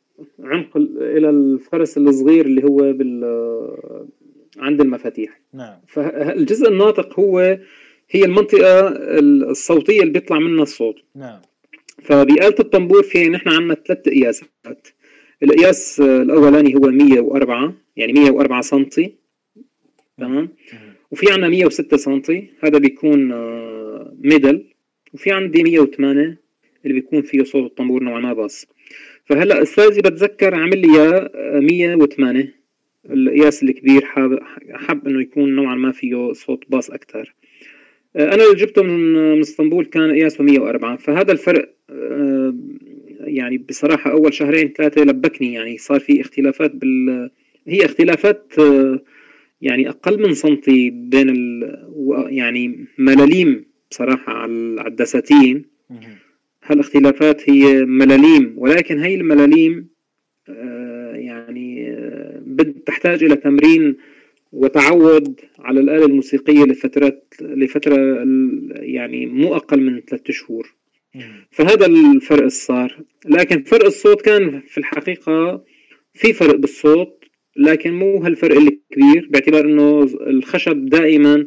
[0.40, 3.24] عمق إلى الفرس الصغير اللي هو بال
[4.58, 5.40] عند المفاتيح.
[5.54, 5.78] نعم.
[5.88, 7.58] فالجزء الناطق هو
[8.10, 8.88] هي المنطقة
[9.50, 10.96] الصوتية اللي بيطلع منها الصوت.
[11.14, 11.40] نعم.
[12.02, 14.88] فبآلة الطنبور في نحن عندنا ثلاث قياسات.
[15.42, 19.14] القياس الأولاني هو 104 يعني 104 سنتي
[20.18, 20.48] تمام؟
[21.10, 23.18] وفي عندنا 106 سنتي هذا بيكون
[24.20, 24.56] ميدل.
[24.56, 24.76] آه،
[25.14, 26.38] وفي عندي 108
[26.84, 28.66] اللي بيكون فيه صوت الطنبور نوعا ما باص
[29.24, 31.30] فهلأ استاذي بتذكر عمل لي إياه
[31.60, 32.54] 108
[33.10, 34.38] القياس الكبير حاب
[34.70, 37.34] حب إنه يكون نوعا ما فيه صوت باص أكثر
[38.16, 41.75] آه، أنا اللي جبته من إسطنبول كان قياسه 104 فهذا الفرق آه،
[43.20, 47.30] يعني بصراحة أول شهرين ثلاثة لبكني يعني صار في اختلافات بال
[47.66, 49.00] هي اختلافات آه،
[49.62, 51.76] يعني أقل من سنتي بين ال
[52.28, 55.64] يعني ملاليم بصراحة على الدساتين.
[56.64, 59.88] هالاختلافات هي ملاليم ولكن هي الملاليم
[60.48, 62.42] آه، يعني آه،
[62.86, 63.96] تحتاج إلى تمرين
[64.52, 67.96] وتعود على الآلة الموسيقية لفترات لفترة
[68.72, 70.74] يعني مو أقل من ثلاثة شهور.
[71.50, 75.64] فهذا الفرق اللي صار لكن فرق الصوت كان في الحقيقة
[76.14, 77.24] في فرق بالصوت
[77.56, 81.46] لكن مو هالفرق الكبير باعتبار إنه الخشب دائما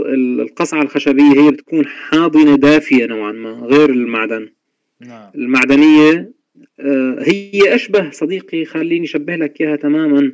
[0.00, 4.48] القصعة الخشبية هي بتكون حاضنة دافية نوعا ما غير المعدن.
[5.00, 5.30] نعم.
[5.34, 6.32] المعدنية
[6.80, 10.32] آه، هي أشبه صديقي خليني أشبه لك إياها تماما.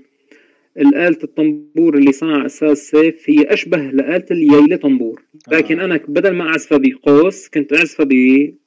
[0.79, 5.85] الآلة الطنبور اللي صنع أساس سيف هي أشبه لآلة الييلة طنبور لكن آه.
[5.85, 8.07] أنا بدل ما أعزفها بقوس كنت أعزفها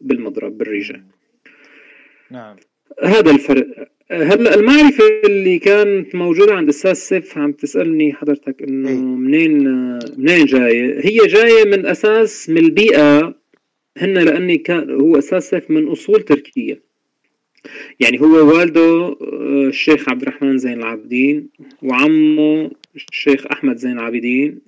[0.02, 1.04] بالمضرب بالريجة
[2.32, 2.56] نعم
[3.04, 3.67] هذا الفرق
[4.12, 8.96] هلا المعرفة اللي كانت موجودة عند أستاذ سيف عم تسألني حضرتك إنه إيه.
[8.96, 9.63] منين
[10.17, 13.36] منين جاية؟ هي جاية من أساس من البيئة
[13.98, 16.87] هن لأني كان هو أستاذ سيف من أصول تركية
[18.00, 21.50] يعني هو والده آه، الشيخ عبد الرحمن زين العابدين
[21.82, 24.60] وعمه الشيخ أحمد زين العابدين.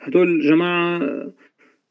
[0.00, 1.02] هدول جماعة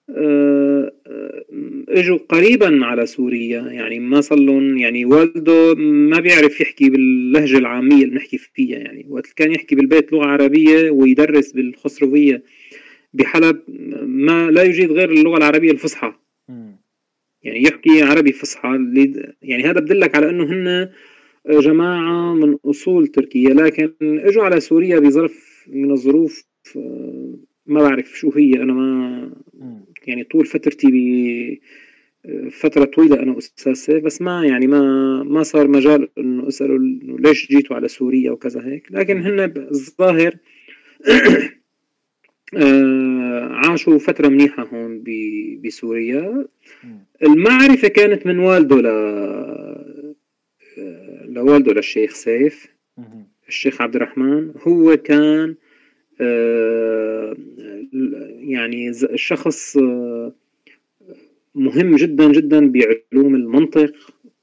[0.10, 1.44] آه، آه،
[1.90, 7.96] إجوا قريبا على سوريا يعني ما صار لهم يعني والده ما بيعرف يحكي باللهجة العامية
[7.96, 12.44] اللي بنحكي فيها يعني وقت كان يحكي بالبيت لغة عربية ويدرس بالخسروية
[13.14, 13.60] بحلب
[14.02, 16.14] ما لا يجيد غير اللغة العربية الفصحى.
[17.44, 18.70] يعني يحكي عربي فصحى
[19.42, 20.90] يعني هذا بدلك على إنه هن
[21.50, 26.44] جماعة من أصول تركية لكن إجوا على سوريا بظرف من الظروف
[26.76, 29.32] آه، ما بعرف شو هي أنا ما
[30.08, 30.98] يعني طول فترتي ب
[32.52, 34.82] فترة طويلة أنا أستاذ بس ما يعني ما
[35.24, 40.38] ما صار مجال إنه أسأله إنه ليش جيتوا على سوريا وكذا هيك لكن هن الظاهر
[42.58, 45.04] آه، عاشوا فترة منيحة هون
[45.66, 46.46] بسوريا.
[47.24, 48.88] المعرفة كانت من والده ل
[51.26, 52.68] لوالده للشيخ سيف.
[53.48, 54.52] الشيخ عبد الرحمن.
[54.68, 55.56] هو كان
[56.22, 57.36] آه،
[58.39, 60.34] يعني شخص آه،
[61.56, 63.94] مهم جدا جدا بعلوم المنطق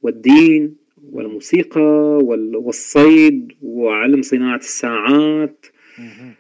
[0.03, 0.77] والدين
[1.12, 2.18] والموسيقى
[2.55, 5.66] والصيد وعلم صناعة الساعات.
[5.99, 6.35] آه،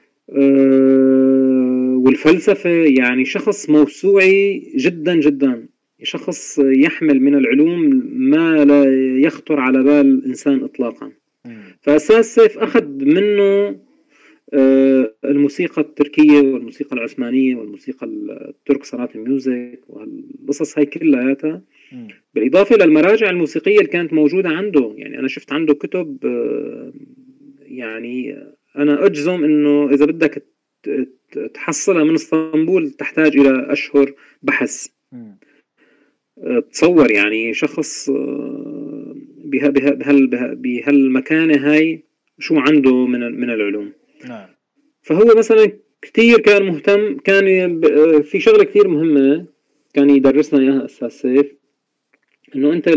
[2.04, 5.68] والفلسفة يعني شخص موسوعي جدا جدا.
[6.02, 8.84] شخص يحمل من العلوم ما لا
[9.26, 11.12] يخطر على بال الإنسان إطلاقا.
[11.80, 13.76] فأساس سيف أخذ منه
[14.54, 21.62] آه، الموسيقى التركية والموسيقى العثمانية والموسيقى الترك صناعة الميوزك والقصص هاي كلها.
[22.34, 24.94] بالإضافة للمراجع الموسيقية اللي كانت موجودة عنده.
[24.96, 26.92] يعني أنا شفت عنده كتب آه،
[27.60, 28.36] يعني
[28.76, 30.46] أنا أجزم إنه إذا بدك
[31.54, 34.86] تحصلها من إسطنبول تحتاج إلى أشهر بحث.
[36.38, 38.10] آه، تصور يعني شخص
[40.54, 42.04] بهالمكانة هاي
[42.38, 43.92] شو عنده من من العلوم.
[44.28, 44.48] نعم.
[45.02, 47.80] فهو مثلا كثير كان مهتم كان
[48.22, 49.46] في شغلة كثير مهمة
[49.94, 51.54] كان يدرسنا إياها أستاذ سيف
[52.54, 52.88] إنه أنت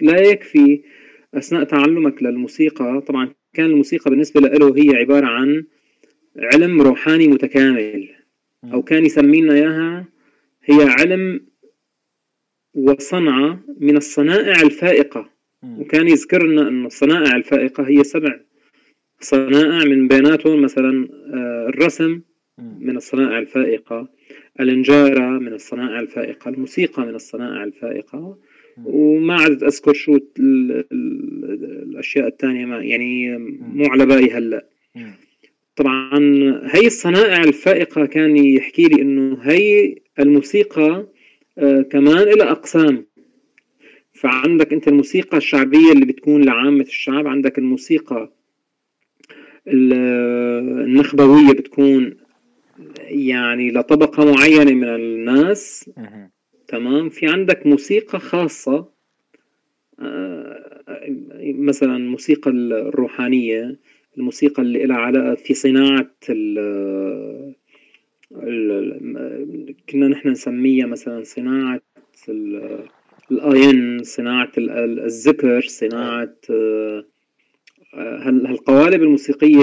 [0.00, 0.82] لا يكفي
[1.34, 5.64] أثناء تعلمك للموسيقى طبعا كان الموسيقى بالنسبة له هي عبارة عن
[6.36, 8.08] علم روحاني متكامل.
[8.72, 10.04] أو كان يسمينا إياها
[10.64, 11.40] هي علم
[12.74, 15.28] وصنعه من الصنائع الفائقة.
[15.62, 18.40] وكان يذكر لنا انه الصنائع الفائقة هي سبع
[19.20, 22.20] صنائع من بيناتهم مثلا آه، الرسم
[22.58, 24.08] من الصنائع الفائقة
[24.60, 28.38] الإنجارة من الصنائع الفائقة الموسيقى من الصنائع الفائقة
[28.84, 30.18] وما عدت أذكر شو
[30.92, 33.38] الأشياء الثانية ما يعني
[33.74, 34.66] مو على بالي هلأ.
[35.76, 36.18] طبعا
[36.74, 41.06] هي الصنائع الفائقة كان يحكي لي إنه هي الموسيقى
[41.58, 43.06] آه، كمان إلى أقسام.
[44.12, 48.32] فعندك أنت الموسيقى الشعبية اللي بتكون لعامة الشعب عندك الموسيقى
[49.68, 52.16] النخبوية بتكون
[52.98, 55.90] يعني لطبقة معينة من الناس.
[56.72, 58.88] تمام؟ في عندك موسيقى خاصة
[60.00, 61.00] آه،
[61.42, 63.78] مثلا الموسيقى الروحانية
[64.18, 67.54] الموسيقى اللي لها علاقة في صناعة ال
[69.88, 71.80] كنا نحن نسميها مثلا صناعة
[73.30, 77.04] الآين صناعة الذكر صناعة آه،
[77.94, 79.62] هالقوالب الموسيقية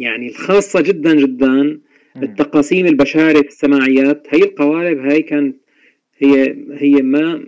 [0.00, 1.80] يعني الخاصة جدا جدا
[2.22, 5.56] التقاسيم البشارة في السماعيات هي القوالب هاي كانت
[6.18, 7.44] هي هي ما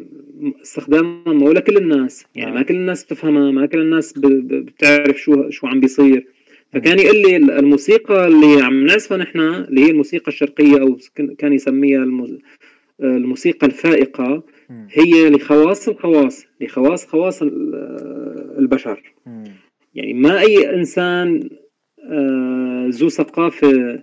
[0.63, 5.67] استخدامها مو لكل الناس يعني ما كل الناس بتفهمها ما كل الناس بتعرف شو شو
[5.67, 6.27] عم بيصير.
[6.73, 10.99] فكان يقول لي الموسيقى اللي عم نعزفها نحن اللي هي الموسيقى الشرقية أو
[11.39, 12.07] كان يسميها
[13.01, 14.43] الموسيقى الفائقة
[14.91, 17.43] هي لخواص الخواص لخواص خواص
[18.59, 19.13] البشر.
[19.95, 21.49] يعني ما أي إنسان
[22.11, 24.03] آه، ذو ثقافة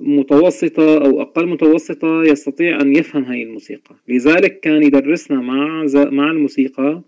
[0.00, 3.96] متوسطة أو أقل متوسطة يستطيع أن يفهم هاي الموسيقى.
[4.08, 7.02] لذلك كان يدرسنا مع مع الموسيقى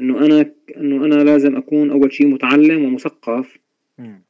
[0.00, 3.58] أنه أنا أنه أنا لازم أكون أول شيء متعلم ومثقف.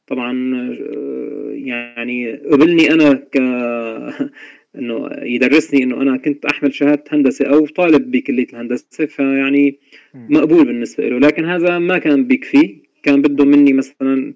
[0.07, 3.37] طبعا آه، يعني قبلني أنا ك
[4.79, 9.79] إنه يدرسني إنه أنا كنت أحمل شهادة هندسة أو طالب بكلية الهندسة فيعني
[10.13, 11.19] مقبول بالنسبة له.
[11.19, 12.77] لكن هذا ما كان بيكفي.
[13.03, 14.33] كان بده مني مثلا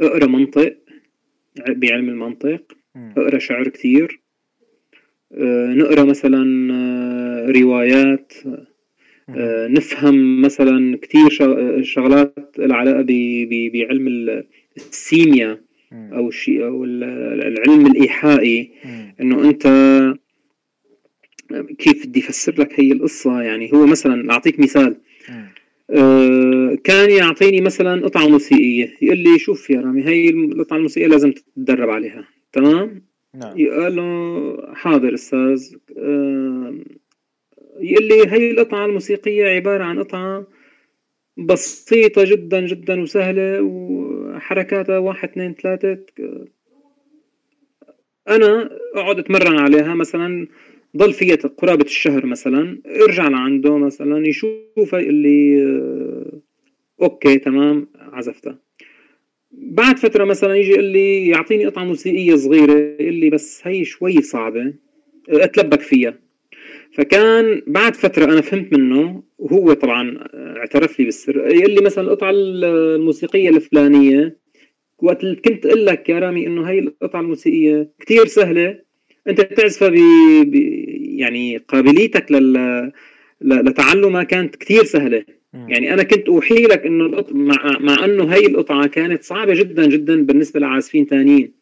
[0.00, 0.76] أقرأ منطق
[1.68, 2.77] بعلم المنطق.
[3.16, 4.20] أقرأ شعر كثير.
[5.32, 8.32] آه، نقرأ مثلا آه، روايات.
[9.28, 11.28] آه، نفهم مثلا كثير
[11.82, 13.06] شغلات العلاقة
[13.72, 14.08] بعلم
[14.76, 15.60] السيمياء
[15.92, 18.70] أو الشيء أو العلم الإيحائي.
[19.20, 19.66] إنه أنت
[21.78, 24.96] كيف بدي افسر لك هي القصة؟ يعني هو مثلا أعطيك مثال.
[26.84, 28.94] كان يعطيني مثلا قطعة موسيقية.
[29.02, 32.24] يقول لي شوف يا رامي هي القطعة الموسيقية لازم تتدرب عليها.
[32.52, 33.02] تمام؟
[33.34, 33.58] نعم.
[33.58, 35.74] يقول له حاضر أستاذ.
[35.98, 36.74] آه
[37.80, 40.46] يقول لي هي القطعة الموسيقية عبارة عن قطعة
[41.36, 46.04] بسيطة جدا جدا وسهلة وحركاتها واحد اثنين ثلاثة.
[48.28, 50.46] أنا أقعد أتمرن عليها مثلا
[50.96, 55.64] ضل فيها قرابة الشهر مثلا ارجع لعنده مثلا يشوفها اللي
[57.02, 58.58] أوكي تمام عزفتها.
[59.50, 64.22] بعد فترة مثلا يجي يقول لي يعطيني قطعة موسيقية صغيرة يقول لي بس هي شوي
[64.22, 64.74] صعبة
[65.28, 66.18] أتلبك فيها.
[66.92, 72.30] فكان بعد فترة أنا فهمت منه وهو طبعا اعترف لي بالسر يقول لي مثلا القطعة
[72.34, 74.38] الموسيقية الفلانية
[74.98, 78.78] وقت كنت أقول لك يا رامي إنه هي القطعة الموسيقية كتير سهلة
[79.28, 79.94] أنت تعزفها ب...
[80.50, 80.54] ب...
[81.18, 82.92] يعني قابليتك لل...
[83.40, 85.24] لتعلمها كانت كتير سهلة.
[85.52, 87.32] يعني أنا كنت اوحي لك إنه القط...
[87.32, 87.78] مع...
[87.80, 91.52] مع أنه هي القطعة كانت صعبة جدا جدا بالنسبة لعازفين ثانيين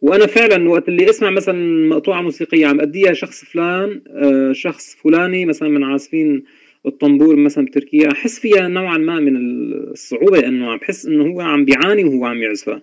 [0.00, 5.44] وأنا فعلا وقت اللي أسمع مثلا مقطوعة موسيقية عم أديها شخص فلان آه، شخص فلاني
[5.44, 6.44] مثلا من عازفين
[6.86, 11.64] الطنبور مثلا بتركيا أحس فيها نوعا ما من الصعوبة إنه عم بحس إنه هو عم
[11.64, 12.82] بيعاني وهو عم يعزفها.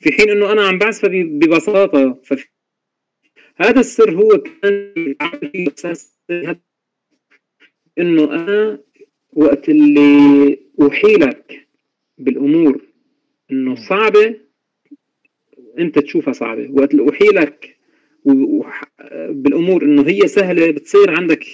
[0.00, 2.44] في حين إنه أنا عم بعزفها ببساطة ففي
[3.56, 5.14] هذا السر هو كان
[7.98, 8.78] إنه أنا
[9.36, 11.66] وقت اللي اوحي لك
[12.18, 12.80] بالأمور
[13.50, 14.34] إنه صعبة
[15.78, 16.68] أنت تشوفها صعبة.
[16.70, 17.76] وقت اللي اوحي لك
[19.28, 21.44] بالأمور إنه هي سهلة بتصير عندك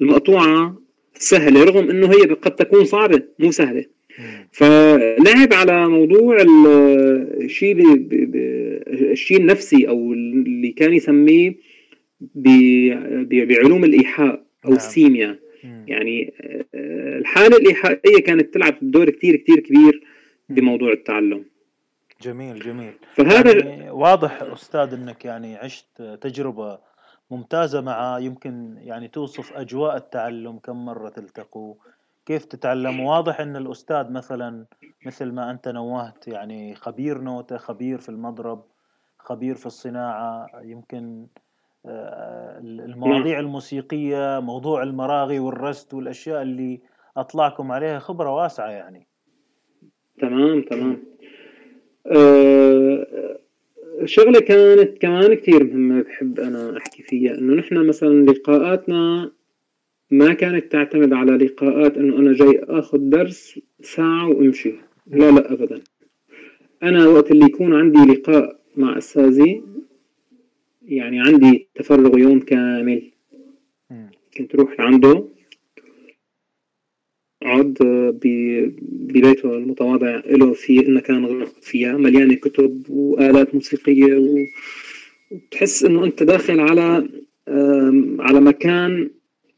[0.00, 0.82] المقطوعة
[1.14, 3.84] سهلة رغم إنه هي قد تكون صعبة مو سهلة.
[4.52, 6.36] فلعب على موضوع
[7.40, 7.76] الشيء
[9.12, 11.54] الشيء النفسي أو اللي كان يسميه
[13.24, 14.78] بعلوم الإيحاء أو نعم.
[15.64, 16.34] يعني
[16.74, 20.04] آه، الحالة الإيحائية كانت تلعب دور كثير كثير كبير
[20.48, 21.44] بموضوع التعلم.
[22.22, 22.92] جميل جميل.
[23.14, 26.78] فهذا يعني واضح أستاذ إنك يعني عشت تجربة
[27.30, 31.74] ممتازة مع يمكن يعني توصف أجواء التعلم كم مرة تلتقوا
[32.26, 34.66] كيف تتعلم؟ واضح إن الأستاذ مثلا
[35.06, 38.64] مثل ما أنت نوهت يعني خبير نوتة خبير في المضرب
[39.18, 41.26] خبير في الصناعة يمكن
[41.86, 43.46] المواضيع نعم.
[43.46, 46.80] الموسيقية موضوع المراغي والرست والأشياء اللي
[47.16, 49.06] أطلعكم عليها خبرة واسعة يعني.
[50.20, 51.02] تمام تمام.
[52.06, 53.06] أه
[54.04, 59.32] شغلة كانت كمان كثير مهمة بحب أنا أحكي فيها إنه نحن مثلا لقاءاتنا
[60.10, 64.74] ما كانت تعتمد على لقاءات إنه أنا جاي آخذ درس ساعة وأمشي.
[65.06, 65.80] لا لا ابدا.
[66.82, 69.62] أنا وقت اللي يكون عندي لقاء مع أستاذي
[70.84, 73.12] يعني عندي تفرغ يوم كامل.
[74.36, 75.24] كنت أروح لعنده
[77.42, 77.74] اقعد
[78.22, 84.44] ببيته المتواضع له في مكان غرف فيها مليانة كتب وآلات موسيقية
[85.30, 87.08] وتحس إنه أنت داخل على
[88.18, 89.10] على مكان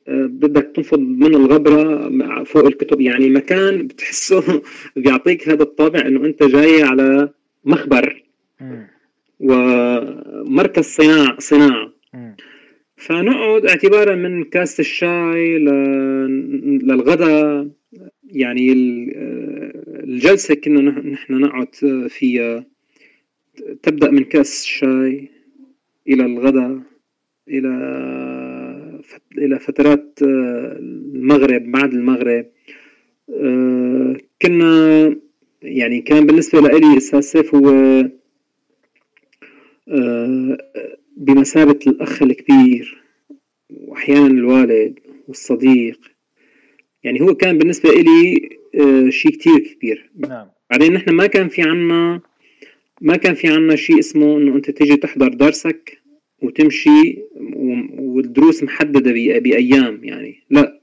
[0.08, 3.00] آه، بدك تنفض من الغبرة فوق الكتب.
[3.00, 4.62] يعني مكان بتحسه
[4.96, 7.28] بيعطيك هذا الطابع إنه أنت جاي على
[7.64, 8.22] مخبر.
[9.44, 11.92] ومركز صناعة صناعة.
[12.96, 15.58] فنقعد اعتبارا من كاسة الشاي
[16.88, 17.68] للغداء
[18.24, 18.72] يعني
[20.04, 21.74] الجلسة كنا نحن نقعد
[22.08, 22.66] فيها.
[23.82, 25.28] تبدأ من كاس الشاي
[26.08, 26.78] إلى الغداء
[27.48, 27.70] إلى
[29.38, 32.46] إلى فترات المغرب بعد المغرب.
[34.42, 35.16] كنا
[35.62, 38.10] يعني كان بالنسبة لي أستاذ سيف هو آه،
[41.16, 43.02] بمثابة الأخ الكبير
[43.70, 46.00] وأحيانا الوالد والصديق.
[47.02, 50.10] يعني هو كان بالنسبة لي آه، شيء كتير كبير.
[50.16, 50.46] نعم.
[50.70, 52.20] بعدين نحن ما كان في عنا
[53.00, 55.98] ما كان في عنا شيء اسمه إنه أنت تيجي تحضر درسك
[56.42, 57.18] وتمشي
[57.98, 60.42] والدروس محددة بأيام يعني.
[60.50, 60.80] لا.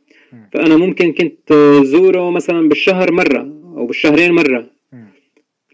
[0.54, 3.41] فأنا ممكن كنت زوره مثلا بالشهر مرة
[3.78, 4.70] أو بالشهرين مرة.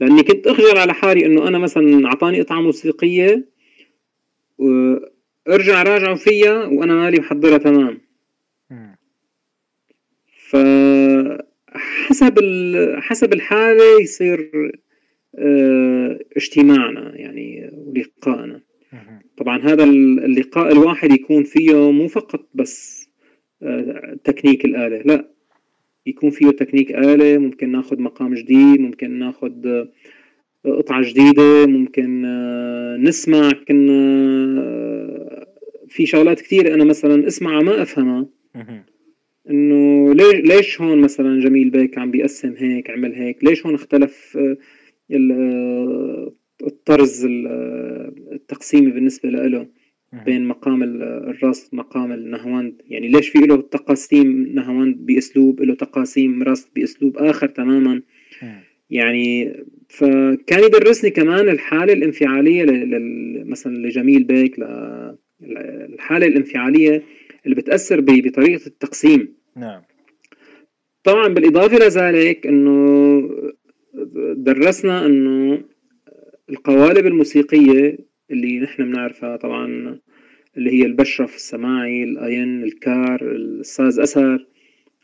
[0.02, 3.46] لأني كنت اخجل على حالي إنه أنا مثلا أعطاني قطعه موسيقيه
[4.58, 8.02] وأرجع راجعه فيها وأنا مالي محضرها تمام.
[11.70, 12.40] فحسب
[12.98, 14.52] حسب الحالة يصير
[15.36, 18.62] آه اجتماعنا يعني ولقائنا.
[19.38, 23.08] طبعا هذا اللقاء الواحد يكون فيه مو فقط بس
[23.64, 25.37] آه تكنيك الآلة لا.
[26.08, 29.88] يكون فيه تكنيك آلة ممكن ناخذ مقام جديد ممكن ناخذ آه
[30.66, 33.98] قطعة جديدة ممكن آه نسمع كنا
[35.88, 38.28] في شغلات كثير أنا مثلا أسمعها ما أفهمها.
[39.50, 44.38] إنه ليش ليش هون مثلا جميل بيك عم بيقسم هيك عمل هيك؟ ليش هون اختلف
[46.64, 47.26] الطرز
[48.32, 49.68] التقسيمي بالنسبة له
[50.26, 52.82] بين مقام الرصد مقام النهواند.
[52.90, 58.02] يعني ليش في له تقاسيم نهواند بأسلوب له تقاسيم رصد بأسلوب آخر تماما؟
[58.90, 59.54] يعني
[59.90, 62.66] فكان يدرسني كمان الحالة الانفعالية
[63.46, 64.56] مثلا لجميل بيك
[65.94, 67.04] الحالة الانفعالية
[67.46, 69.34] اللي بتأثر بطريقة التقسيم.
[69.56, 69.82] نعم.
[71.04, 73.30] طبعا بالإضافة لذلك أنه
[74.36, 75.62] درسنا أنه
[76.50, 77.98] القوالب الموسيقية
[78.32, 80.00] اللي نحن بنعرفها طبعا
[80.58, 84.46] اللي هي البشرف السماعي الأين الكار الساز أسر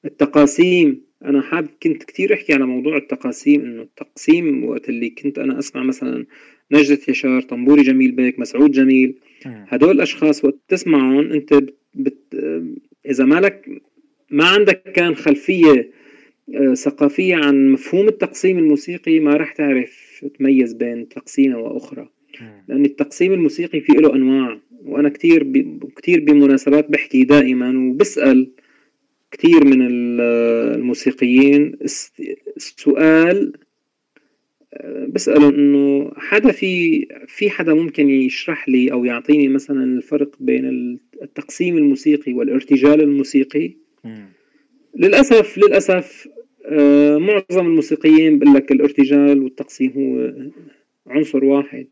[0.06, 5.60] التقاسيم أنا حابب كنت كتير أحكي على موضوع التقاسيم إنه التقسيم وقت اللي كنت أنا
[5.60, 6.26] أسمع مثلا
[6.72, 9.16] نجدة يشار طنبوري جميل بيك مسعود جميل.
[9.46, 11.54] هدول الأشخاص وقت تسمعهم أنت
[11.96, 12.18] بت...
[13.10, 13.82] إذا مالك
[14.32, 15.92] ما عندك كان خلفية
[16.56, 22.10] آه، ثقافية عن مفهوم التقسيم الموسيقي ما راح تعرف تميز بين تقسيمة وأخرى.
[22.68, 25.84] لأن التقسيم الموسيقي فيه له أنواع وأنا كتير ب...
[25.96, 28.52] كتير بمناسبات بحكي دائما وبسأل
[29.32, 31.78] كتير من الموسيقيين
[32.58, 33.54] السؤال
[35.10, 41.78] بسأله إنه حدا في في حدا ممكن يشرح لي أو يعطيني مثلا الفرق بين التقسيم
[41.78, 43.72] الموسيقي والارتجال الموسيقي؟
[44.96, 46.28] للأسف للأسف
[46.66, 50.34] آه، معظم الموسيقيين بقول لك الارتجال والتقسيم هو
[51.08, 51.88] عنصر واحد.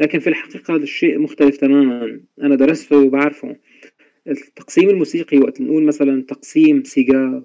[0.00, 2.20] لكن في الحقيقة هذا الشيء مختلف تماما.
[2.42, 3.56] أنا درسته وبعرفه.
[4.28, 7.42] التقسيم الموسيقي وقت نقول مثلا تقسيم سيجا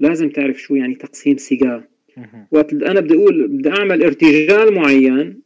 [0.00, 1.84] لازم تعرف شو يعني تقسيم سيجا
[2.50, 5.42] وقت أنا بدي أقول بدي أعمل ارتجال معين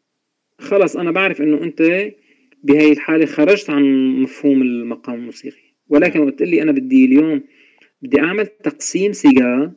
[0.59, 2.11] خلص أنا بعرف إنه أنت
[2.65, 5.63] بهي الحالة خرجت عن مفهوم المقام الموسيقي.
[5.89, 7.43] ولكن وقت لي أنا بدي اليوم
[8.03, 9.73] بدي أعمل تقسيم سيجا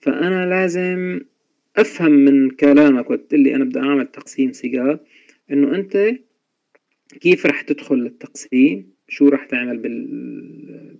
[0.00, 1.20] فأنا لازم
[1.76, 3.10] أفهم من كلامك.
[3.10, 5.00] وقت لي أنا بدي أعمل تقسيم سيجا
[5.50, 6.16] إنه أنت
[7.20, 10.98] كيف رح تدخل للتقسيم؟ شو رح تعمل بال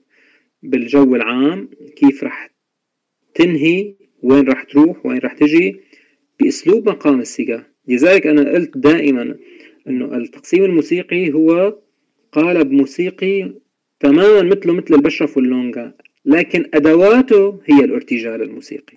[0.63, 2.51] بالجو العام؟ كيف رح
[3.35, 5.81] تنهي؟ وين رح تروح؟ وين رح تجي؟
[6.41, 9.37] بأسلوب مقام السيجا لذلك أنا قلت دائما
[9.89, 11.79] إنه التقسيم الموسيقي هو
[12.33, 13.53] قالب موسيقي
[14.01, 18.97] تماما مثله مثل البشرف واللونجا لكن أدواته هي الارتجال الموسيقي.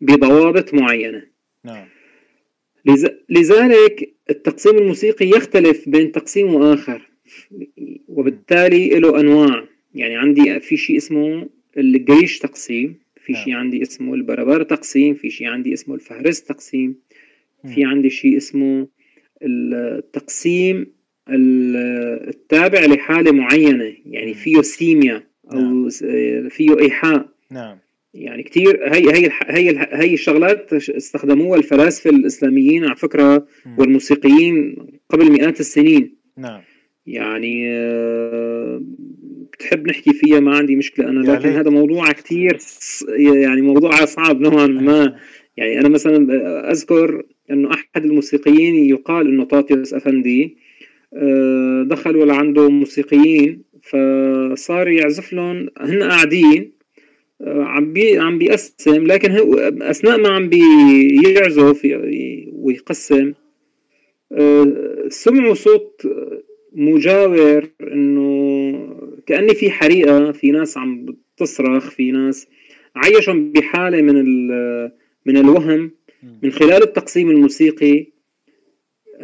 [0.00, 1.22] بضوابط معينة.
[1.64, 1.86] نعم.
[3.28, 7.10] لذلك التقسيم الموسيقي يختلف بين تقسيم وآخر.
[8.08, 9.64] وبالتالي له أنواع.
[9.94, 13.60] يعني عندي في شيء اسمه الجريش تقسيم في شيء نعم.
[13.60, 16.96] عندي اسمه البربر تقسيم في شيء عندي اسمه الفهرس تقسيم
[17.74, 18.88] في عندي شيء اسمه
[19.42, 20.86] التقسيم
[21.28, 23.94] التابع لحالة معينة.
[24.06, 25.22] يعني فيه سيميا
[25.52, 25.88] أو نعم.
[26.48, 27.28] فيه إيحاء.
[27.50, 27.78] نعم.
[28.14, 33.46] يعني كثير هي هي هي هي الشغلات استخدموها الفلاسفة الإسلاميين على فكرة
[33.78, 34.76] والموسيقيين
[35.08, 36.16] قبل مئات السنين.
[36.38, 36.60] نعم.
[37.06, 38.82] يعني آه،
[39.52, 41.08] بتحب نحكي فيها؟ ما عندي مشكلة.
[41.08, 42.58] أنا لكن هذا موضوع كثير
[43.18, 45.16] يعني موضوع صعب نوعا ما.
[45.56, 46.26] يعني أنا مثلا
[46.70, 50.56] أذكر إنه أحد الموسيقيين يقال إنه طاطيوس أفندي
[51.14, 55.68] آه، دخلوا لعنده موسيقيين فصار يعزف لهم.
[55.78, 56.79] هن قاعدين آه،
[57.46, 61.88] عم بي عم بيقسم لكن هو أثناء ما عم بيعزف
[62.52, 63.32] ويقسم
[65.08, 66.02] سمعوا صوت
[66.72, 68.30] مجاور إنه
[69.26, 72.46] كأني في حريقة في ناس عم تصرخ في ناس
[72.96, 74.14] عيشهم بحالة من
[75.26, 75.90] من الوهم.
[76.42, 78.06] من خلال التقسيم الموسيقي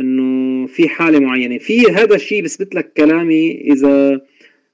[0.01, 1.59] إنه في حالة معينة.
[1.59, 4.21] في هذا الشيء بثبت لك كلامي إذا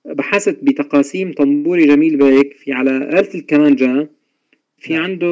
[0.05, 4.09] بحثت بتقاسيم طنبوري جميل بيك في على آلة الكمانجا
[4.78, 5.03] في نعم.
[5.03, 5.26] عنده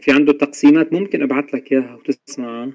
[0.00, 2.72] في عنده تقسيمات ممكن أبعث لك إياها وتسمعها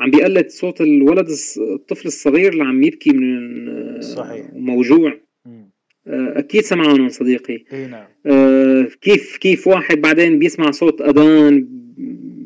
[0.00, 1.26] عم بيقلد صوت الولد
[1.58, 4.46] الطفل الصغير اللي عم يبكي من صحيح.
[4.52, 5.20] موجوع.
[6.06, 7.64] آه، أكيد سمعهم صديقي.
[7.72, 8.06] إي نعم.
[8.26, 11.68] آه، كيف كيف واحد بعدين بيسمع صوت أذان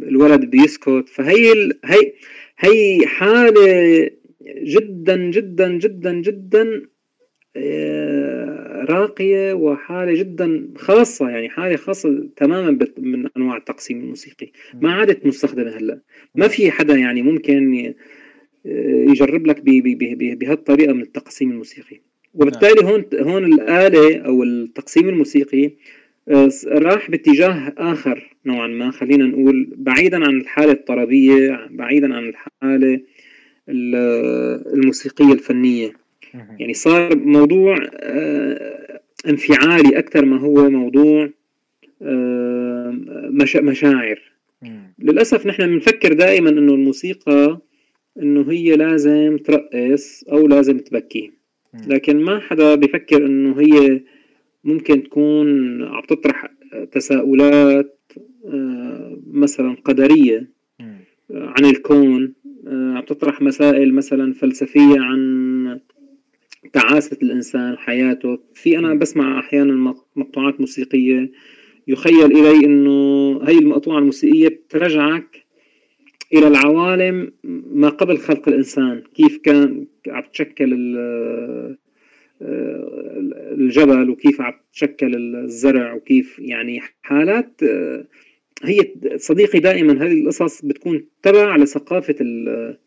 [0.03, 1.09] الولد بيسكت.
[1.09, 1.79] فهي ال...
[1.85, 2.13] هي
[2.59, 4.11] هي حالة
[4.63, 6.83] جدا جدا جدا جدا
[8.91, 14.53] راقية وحالة جدا خاصة يعني حالة خاصة تماما من أنواع التقسيم الموسيقي.
[14.81, 16.01] ما عادت مستخدمة هلأ.
[16.35, 17.95] ما في حدا يعني ممكن
[19.11, 19.61] يجرب لك
[20.37, 22.01] بهالطريقة من التقسيم الموسيقي.
[22.35, 25.71] وبالتالي هون هون الآلة أو التقسيم الموسيقي
[26.29, 33.01] آه، راح باتجاه آخر نوعا ما خلينا نقول بعيدا عن الحالة الطربية بعيدا عن الحالة
[33.69, 35.93] الموسيقية الفنية.
[36.59, 41.31] يعني صار موضوع آه، انفعالي أكثر ما هو موضوع
[42.03, 42.95] آه،
[43.57, 44.23] مشاعر.
[44.99, 47.59] للأسف نحن بنفكر دائما أنه الموسيقى
[48.23, 51.33] أنه هي لازم ترقص أو لازم تبكي.
[51.87, 54.01] لكن ما حدا بيفكر إنه هي
[54.65, 56.49] ممكن تكون عم تطرح
[56.93, 58.01] تساؤلات
[58.47, 60.57] آه، مثلا قدرية
[61.31, 62.33] عن الكون
[62.67, 65.81] عم تطرح مسائل مثلا فلسفية عن
[66.73, 68.39] تعاسه الإنسان حياته.
[68.55, 71.31] في أنا بسمع أحيانا مقطوعات موسيقية
[71.89, 75.47] يخيل إلي إنه هي المقطوعة الموسيقية بترجعك
[76.35, 77.33] إلى العوالم
[77.73, 79.03] ما قبل خلق الإنسان.
[79.15, 80.97] كيف كان عم تشكل
[83.53, 87.61] الجبل وكيف عم تشكل الزرع وكيف يعني حالات
[88.65, 89.93] هي صديقي دائما.
[89.93, 92.17] هذه القصص بتكون تبع لثقافة
[92.49, 92.79] آه،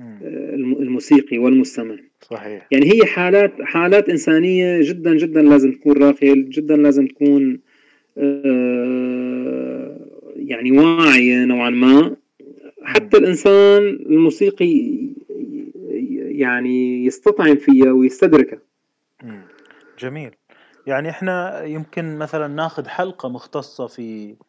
[0.00, 1.96] الموسيقي والمستمع.
[2.20, 2.66] صحيح.
[2.70, 7.60] يعني هي حالات حالات إنسانية جدا جدا لازم تكون راقية جدا لازم تكون
[10.36, 12.16] يعني واعية نوعا ما.
[12.82, 14.98] حتى الإنسان الموسيقي
[16.16, 18.58] يعني يستطعم فيها ويستدركها.
[19.98, 20.30] جميل.
[20.86, 24.45] يعني إحنا يمكن مثلا ناخذ حلقة مختصة في آه،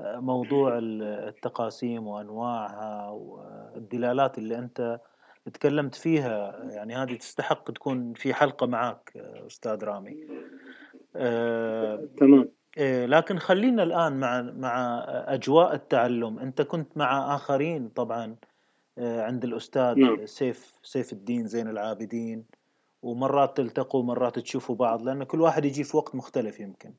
[0.00, 5.00] موضوع التقاسيم وأنواعها والدلالات اللي أنت
[5.52, 9.12] تكلمت فيها يعني هذه تستحق تكون في حلقة معك
[9.46, 10.26] أستاذ رامي.
[11.16, 12.48] آه تمام.
[12.78, 16.38] إيه لكن خلينا الآن مع مع أجواء التعلم.
[16.38, 18.36] أنت كنت مع آخرين طبعا
[18.98, 20.26] آه، عند الأستاذ نعم.
[20.26, 22.44] سيف سيف الدين زين العابدين
[23.02, 26.92] ومرات تلتقوا مرات تشوفوا بعض لأن كل واحد يجي في وقت مختلف يمكن.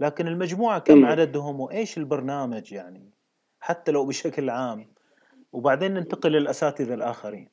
[0.00, 1.10] لكن المجموعة كم نعم.
[1.10, 3.10] عددهم وإيش البرنامج يعني
[3.60, 4.86] حتى لو بشكل عام
[5.52, 7.48] وبعدين ننتقل للاساتذه الآخرين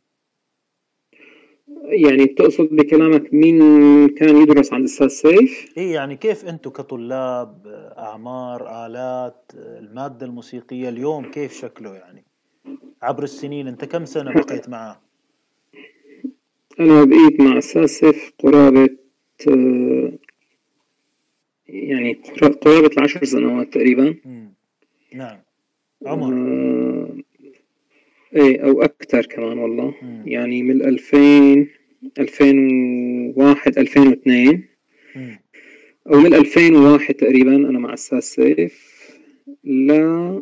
[1.83, 3.59] يعني تقصد بكلامك مين
[4.09, 7.67] كان يدرس عند الأستاذ سيف؟ اي يعني كيف أنتم كطلاب
[7.97, 12.23] أعمار آلات المادة الموسيقية اليوم كيف شكله يعني؟
[13.01, 15.01] عبر السنين أنت كم سنة بقيت معه؟
[16.79, 18.89] أنا بقيت مع الاستاذ سيف قرابة
[21.68, 22.13] يعني
[22.61, 24.16] قرابه العشر سنوات تقريبا.
[25.13, 25.38] نعم.
[26.05, 26.34] عمر.
[26.34, 27.18] آه
[28.36, 29.93] إيه أو أكثر كمان والله.
[30.01, 30.24] مم.
[30.26, 31.68] يعني من 2000
[32.20, 34.63] 2001 2002
[35.16, 35.39] مم.
[36.13, 38.95] أو من 2001 تقريبا أنا مع أستاذ سيف.
[39.63, 40.41] لا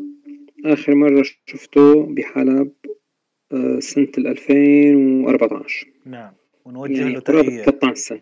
[0.65, 2.71] آخر مرة شفته بحلب
[3.51, 6.33] آه، سنة 2014 نعم.
[6.65, 8.21] ونوجه يعني له تحيه 13 سنة.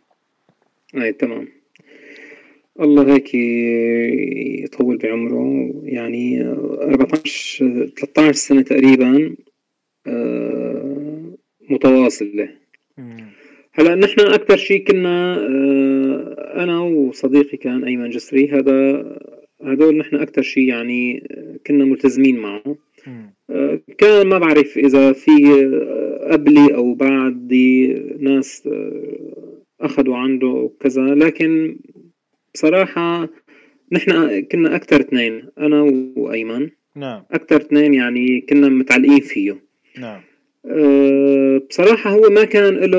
[0.95, 1.61] أي تمام.
[2.82, 3.34] الله هيك
[4.63, 5.71] يطول بعمره.
[5.84, 9.36] يعني 14 13 سنة تقريبا
[10.07, 11.38] آه،
[11.69, 12.49] متواصلة
[13.73, 19.05] هلأ نحن أكثر شيء كنا آه، أنا وصديقي كان أيمن جسري هذا
[19.61, 21.27] هدول نحن أكثر شيء يعني
[21.67, 22.75] كنا ملتزمين معه.
[23.49, 25.32] آه، كان ما بعرف إذا في
[26.32, 27.88] قبلي أو بعدي
[28.19, 28.69] ناس
[29.82, 31.77] أخذوا عنده كذا لكن
[32.54, 33.30] بصراحة
[33.91, 35.82] نحن كنا أكثر اثنين أنا
[36.16, 36.70] وأيمن.
[36.95, 37.24] نعم.
[37.32, 39.64] أكثر اثنين يعني كنا متعلقين فيه.
[39.99, 40.22] نعم.
[40.66, 42.97] أه بصراحة هو ما كان له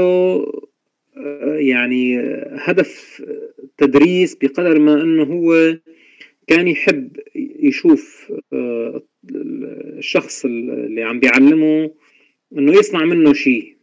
[1.16, 2.18] أه يعني
[2.52, 3.22] هدف
[3.78, 5.78] تدريس بقدر ما إنه هو
[6.46, 7.16] كان يحب
[7.60, 9.02] يشوف أه
[9.98, 11.90] الشخص اللي عم بيعلمه
[12.58, 13.76] إنه يصنع منه شيء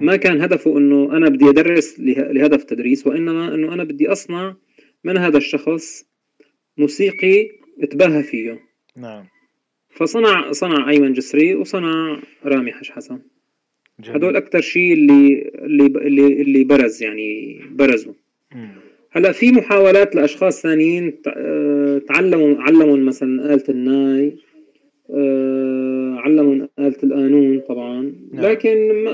[0.00, 4.56] ما كان هدفه إنه أنا بدي أدرس لهدف تدريس وإنما إنه أنا بدي أصنع
[5.04, 6.04] من هذا الشخص
[6.78, 7.50] موسيقي
[7.82, 8.60] اتباهى فيه.
[8.96, 9.24] نعم.
[9.90, 13.18] فصنع صنع أيمن جسري وصنع رامي حش حسن.
[14.06, 18.12] هدول أكثر شيء اللي اللي اللي اللي برز يعني برزوا.
[19.10, 24.36] هلأ في محاولات لأشخاص ثانيين آه، تعلموا علموا مثلا آلة الناي
[25.10, 28.12] آه، علموا آلة القانون طبعا.
[28.32, 28.46] نعم.
[28.46, 29.08] لكن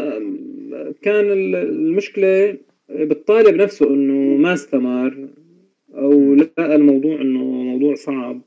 [1.03, 1.25] كان
[1.55, 2.57] المشكلة
[2.89, 5.29] بالطالب نفسه إنه ما استمر.
[5.99, 8.43] أو لقى الموضوع إنه موضوع صعب.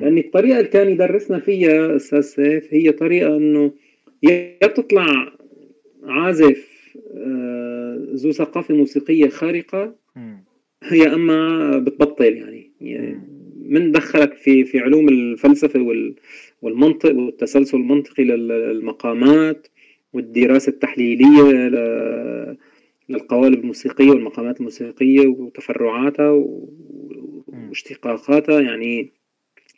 [0.00, 3.72] لأن الطريقة اللي كان يدرسنا فيها أستاذ سيف هي طريقة إنه
[4.22, 5.32] يا بتطلع
[6.04, 6.68] عازف
[7.16, 9.94] آه، ذو ثقافة موسيقية خارقة
[10.84, 13.20] هي أما بتبطل يعني, يعني
[13.68, 16.04] من دخلك في في علوم الفلسفة
[16.62, 19.68] والمنطق والتسلسل المنطقي للمقامات
[20.12, 21.42] والدراسة التحليلية
[23.12, 26.44] للقوالب الموسيقية والمقامات الموسيقية وتفرعاتها
[27.68, 29.12] واشتقاقاتها يعني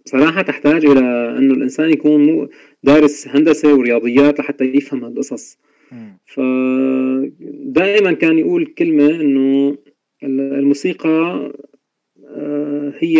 [0.05, 1.01] صراحة تحتاج إلى
[1.39, 2.49] أنه الإنسان يكون
[2.83, 5.59] دارس هندسة ورياضيات لحتى يفهم هالقصص.
[6.27, 9.77] فدائما كان يقول كلمة أنه
[10.23, 11.53] الموسيقى
[12.27, 13.19] آه، هي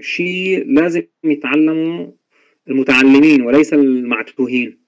[0.00, 2.12] شيء لازم يتعلمه
[2.68, 4.78] المتعلمين وليس المعتوهين.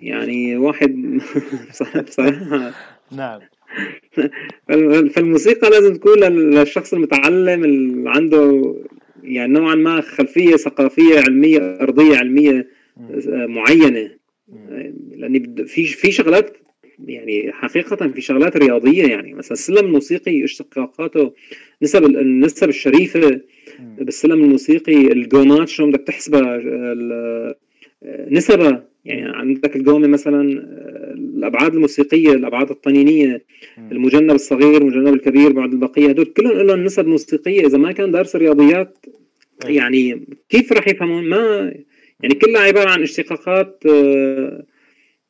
[0.00, 1.20] يعني واحد
[2.08, 2.72] بصراحة
[3.12, 3.40] نعم.
[5.10, 8.74] فالموسيقى لازم تكون للشخص المتعلم اللي عنده
[9.22, 12.68] يعني نوعا ما خلفية ثقافية علمية أرضية علمية
[13.28, 14.10] معينة.
[15.16, 16.56] لأن في في شغلات
[17.04, 19.34] يعني حقيقة في شغلات رياضية يعني.
[19.34, 21.32] مثلا السلم الموسيقي اشتقاقاته
[21.82, 23.40] نسب النسب الشريفة.
[23.98, 26.60] بالسلم الموسيقي الجومات شلون بدك تحسبها
[28.30, 30.66] نسبها يعني عندك القومة مثلا
[31.36, 33.42] الأبعاد الموسيقية الأبعاد الطنينية
[33.78, 37.66] المجنب الصغير المجنب الكبير بعد البقية هدول كلهم لهم نسب موسيقية.
[37.66, 39.06] إذا ما كان دارس رياضيات
[39.64, 41.74] يعني كيف راح يفهمون؟ ما
[42.20, 44.64] يعني كلها عبارة عن اشتقاقات آه،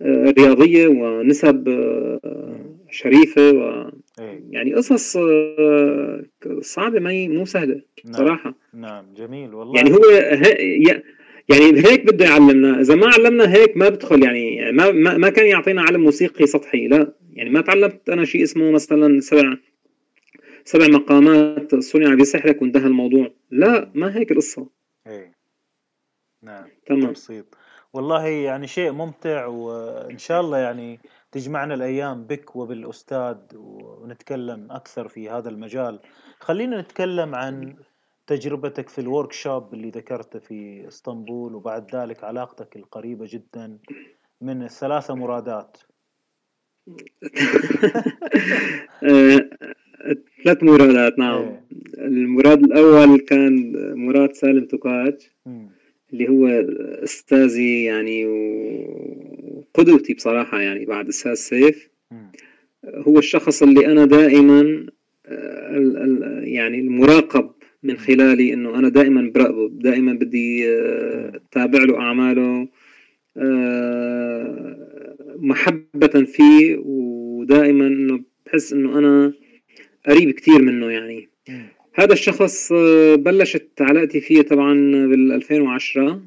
[0.03, 3.91] آه، رياضية ونسب آه، شريفة و.
[4.51, 5.19] يعني قصص
[6.61, 8.15] صعبة ما مو سهلة نعم.
[8.15, 8.55] صراحة.
[8.75, 9.77] نعم جميل والله.
[9.77, 10.01] يعني هو
[11.49, 15.47] يعني هيك بده يعلمنا إذا ما علمنا هيك ما بدخل يعني ما ما, ما كان
[15.47, 17.13] يعطينا علم موسيقي سطحي لا.
[17.33, 19.57] يعني ما تعلمت أنا شيء اسمه مثلا سبع
[20.65, 23.31] سبع مقامات صنع بسحرك وانتهى الموضوع.
[23.51, 24.67] لا ما هيك القصة.
[25.07, 25.37] إيه.
[26.43, 26.65] نعم.
[26.87, 27.13] تمام.
[27.13, 27.57] بسيط
[27.93, 31.01] والله يعني شيء ممتع وإن شاء الله يعني
[31.33, 36.01] تجمعنا الأيام بك وبالأستاذ ونتكلم أكثر في هذا المجال.
[36.41, 37.77] خلينا نتكلم عن
[38.27, 43.79] تجربتك في الورك شوب اللي ذكرته في إسطنبول وبعد ذلك علاقتك القريبة جدا
[44.41, 45.79] من الثلاثة مرادات؟
[50.45, 51.43] ثلاث مرادات نعم.
[51.43, 51.63] إيه.
[51.99, 55.29] المراد الأول كان مراد سالم توكاج
[56.13, 56.47] اللي هو
[57.05, 61.91] أستاذي يعني وقدوتي بصراحة يعني بعد أستاذ سيف.
[62.85, 64.87] هو الشخص اللي أنا دائما
[65.27, 67.56] آه، يعني المراقب
[67.87, 70.65] من خلالي إنه أنا دائما براقبه دائما بدي
[71.35, 72.69] اتابع له أعماله
[73.37, 79.33] آه، محبة فيه ودائما إنه بحس إنه أنا
[80.09, 81.29] قريب كثير منه يعني.
[81.95, 84.75] هذا الشخص آه، بلشت علاقتي فيه طبعا
[85.07, 86.23] بال 2010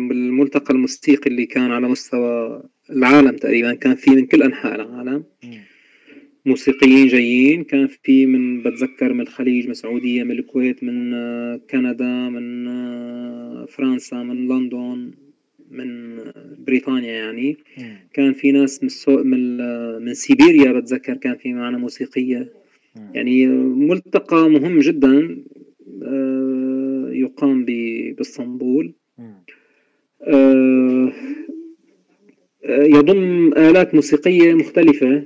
[0.00, 5.24] بالملتقى الموسيقي اللي كان على مستوى العالم تقريبا كان في من كل أنحاء العالم.
[6.46, 7.64] موسيقيين جايين.
[7.64, 13.66] كان في من بتذكر من الخليج من السعودية من الكويت من آه، كندا من آه،
[13.68, 15.10] فرنسا من لندن
[15.70, 16.18] من
[16.58, 17.56] بريطانيا يعني.
[18.12, 19.22] كان في ناس من سو...
[19.24, 22.52] من آه، من سيبيريا بتذكر كان في معنا موسيقية.
[23.14, 25.38] يعني ملتقى مهم جدا
[27.12, 28.92] يقام بإسطنبول.
[32.68, 35.24] يضم آلات موسيقية مختلفة.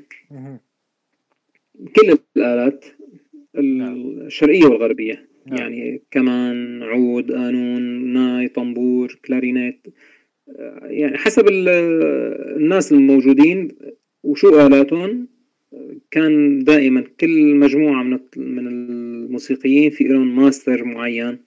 [1.96, 2.84] كل الآلات
[3.56, 5.28] الشرقية والغربية.
[5.46, 5.58] نعم.
[5.58, 7.82] يعني كمان عود قانون
[8.12, 9.86] ناي طنبور كلارينيت.
[10.82, 13.68] يعني حسب الناس الموجودين
[14.22, 15.28] وشو آلاتهم
[16.10, 21.38] كان دائما كل مجموعة من من الموسيقيين في لهم ماستر معين.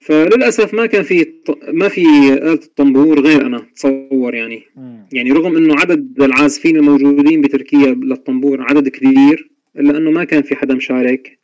[0.00, 1.32] فللأسف ما كان في
[1.72, 4.62] ما في آلة الطنبور غير أنا تصور يعني.
[5.12, 10.56] يعني رغم إنه عدد العازفين الموجودين بتركيا للطنبور عدد كبير إلا إنه ما كان في
[10.56, 11.38] حدا مشارك.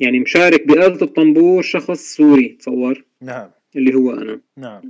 [0.00, 3.04] يعني مشارك بآلة الطنبور شخص سوري تصور.
[3.22, 3.50] نعم.
[3.76, 4.40] اللي هو أنا.
[4.56, 4.82] نعم.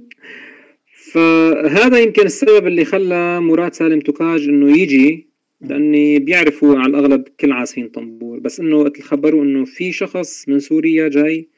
[1.13, 5.27] فهذا يمكن السبب اللي خلى مراد سالم توكاج إنه يجي
[5.61, 10.59] لأني بيعرفوا على الأغلب كل عازفين طنبور بس إنه وقت خبروا إنه في شخص من
[10.59, 11.49] سوريا جاي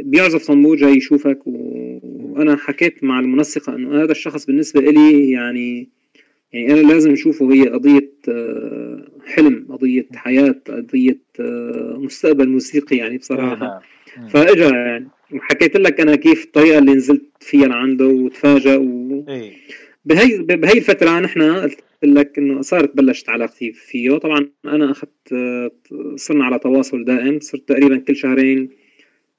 [0.00, 5.88] بيعزف طنبور جاي يشوفك وأنا حكيت مع المنسقة إنه هذا الشخص بالنسبة لي يعني
[6.52, 13.18] يعني أنا لازم أشوفه هي قضية آه، حلم قضية حياة قضية آه، مستقبل موسيقي يعني
[13.18, 13.82] بصراحة
[14.16, 14.28] نعم.
[14.28, 19.52] فإجا يعني وحكيت لك أنا كيف الطريقة اللي نزلت فيها لعنده وتفاجأ و إيه.
[20.04, 25.70] بهي بهي الفترة نحن قلت لك إنه صارت بلشت علاقتي فيه طبعا أنا أخذت آه،
[26.16, 28.68] صرنا على تواصل دائم صرت تقريبا كل شهرين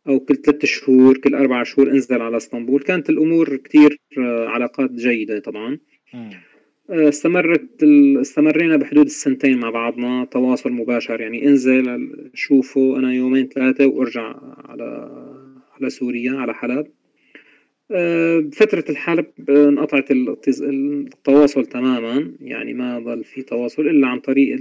[0.10, 2.82] أو كل ثلاثة شهور كل أربع شهور انزل على إسطنبول.
[2.82, 3.98] كانت الأمور كثير
[4.48, 5.80] علاقات جيدة طبعا.
[6.90, 7.84] استمرت
[8.22, 11.22] استمرينا بحدود السنتين مع بعضنا تواصل مباشر.
[11.22, 14.36] يعني انزل شوفه أنا يومين ثلاثة وأرجع
[14.66, 15.10] على
[15.74, 16.88] على سوريا على حلب.
[18.40, 22.34] بفترة الحلب انقطعت التواصل تماما.
[22.42, 24.58] يعني ما ظل في تواصل إلا عن طريق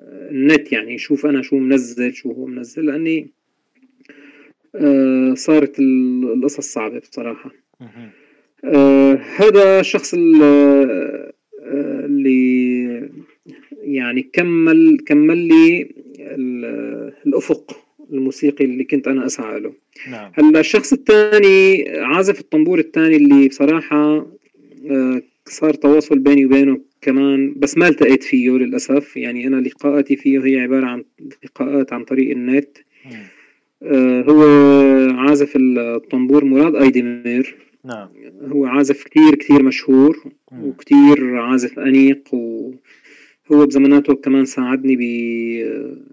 [0.00, 0.72] النت.
[0.72, 2.86] يعني شوف أنا شو منزل شو هو منزل.
[2.86, 3.30] لأني
[5.34, 7.50] صارت القصص صعبة بصراحة.
[8.64, 11.32] آه هذا الشخص آه،
[12.04, 13.10] اللي
[13.82, 15.88] يعني كمل كمل لي
[17.26, 17.76] الأفق
[18.12, 19.72] الموسيقي اللي كنت أنا أسعى له.
[20.10, 20.32] نعم.
[20.34, 24.26] هلا الشخص الثاني عازف الطنبور الثاني اللي بصراحة
[24.90, 29.16] آه صار تواصل بيني وبينه كمان بس ما التقيت فيه للأسف.
[29.16, 31.04] يعني أنا لقاءاتي فيه هي عبارة عن
[31.44, 32.78] لقاءات عن طريق النت.
[33.06, 33.41] آه
[34.28, 34.42] هو
[35.18, 38.08] عازف الطنبور مراد أيديمير نعم
[38.42, 40.64] هو عازف كتير كتير مشهور مم.
[40.64, 45.00] وكتير عازف أنيق وهو بزماناته كمان ساعدني ب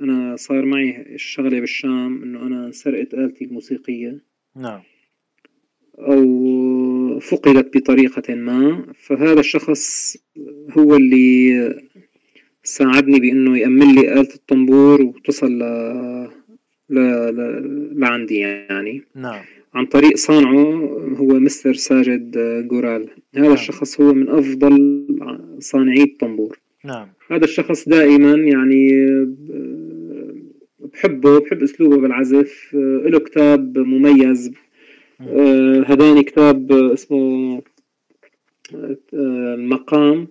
[0.01, 4.19] أنا صار معي الشغلة بالشام إنه أنا انسرقت آلتي الموسيقية
[4.55, 4.81] نعم
[5.99, 10.17] أو فقدت بطريقة ما فهذا الشخص
[10.77, 11.75] هو اللي
[12.63, 15.59] ساعدني بإنه يأمن لي آلة الطنبور وتصل.
[16.89, 19.03] لعندي يعني.
[19.15, 19.41] نعم.
[19.73, 20.63] عن طريق صانعه
[21.15, 22.37] هو مستر ساجد
[22.67, 23.09] جورال.
[23.35, 23.53] هذا نعم.
[23.53, 25.05] الشخص هو من أفضل
[25.59, 26.59] صانعي الطنبور.
[26.85, 27.07] نعم.
[27.31, 28.91] هذا الشخص دائما يعني
[30.79, 32.69] بحبه بحب أسلوبه بالعزف.
[32.73, 34.51] له كتاب مميز.
[35.21, 37.61] آه، هداني كتاب اسمه
[39.13, 40.27] المقام.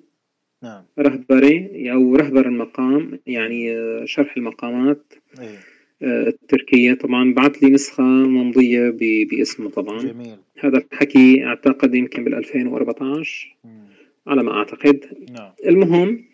[0.62, 0.82] نعم.
[0.98, 5.12] رهبري أو رهبر المقام يعني شرح المقامات.
[5.40, 5.77] أيه.
[6.02, 7.34] التركية طبعا.
[7.34, 8.90] بعث لي نسخة ممضية
[9.30, 9.98] باسمه طبعا.
[9.98, 10.36] جميل.
[10.58, 13.56] هذا الحكي أعتقد يمكن بال 2014
[14.26, 15.04] على ما أعتقد.
[15.30, 15.52] نعم.
[15.66, 16.24] المهم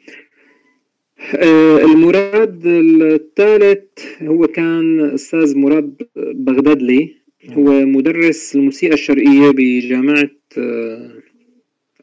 [1.37, 7.17] آه، المراد الثالث هو كان أستاذ مراد بغدادلي.
[7.53, 11.11] هو مدرس الموسيقى الشرقية بجامعة آه،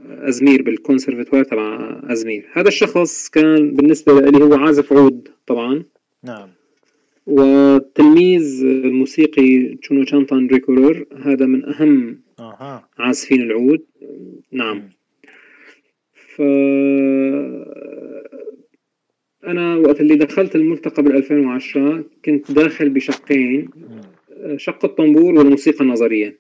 [0.08, 2.48] أزمير بالكونسرفتوار تبع أزمير.
[2.54, 5.84] هذا الشخص كان بالنسبة لي هو عازف عود طبعا.
[6.24, 6.50] نعم.
[7.26, 12.84] والتلميذ الموسيقي تشونو شانتان ريكورور هذا من أهم أه.
[13.00, 13.82] عازفين العود.
[14.52, 14.84] نعم.
[16.14, 16.42] ف
[19.48, 23.70] أنا وقت اللي دخلت الملتقى بال 2010 كنت داخل بشقين
[24.56, 26.38] شق الطنبور والموسيقى النظرية.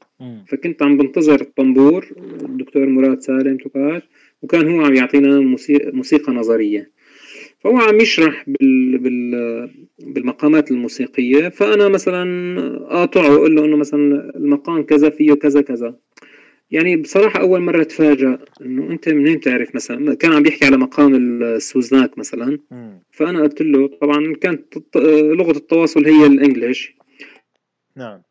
[0.47, 2.07] فكنت عم بنتظر الطنبور
[2.41, 4.01] الدكتور مراد سالم توكاش
[4.41, 6.89] وكان هو عم يعطينا موسيقى, موسيقى نظرية.
[7.63, 8.97] فهو عم يشرح بال...
[8.97, 9.69] بال...
[9.99, 11.49] بالمقامات الموسيقية.
[11.49, 12.23] فأنا مثلا
[12.77, 15.95] أقاطعه وأقول له إنه مثلا المقام كذا فيه كذا كذا.
[16.71, 21.15] يعني بصراحة أول مرة تفاجأ إنه أنت منين تعرف مثلا؟ كان عم بيحكي على مقام
[21.15, 22.59] السوزناك مثلا.
[23.11, 24.95] فأنا قلت له طبعا كانت
[25.37, 26.95] لغة التواصل هي الإنجليش.
[27.97, 28.21] نعم.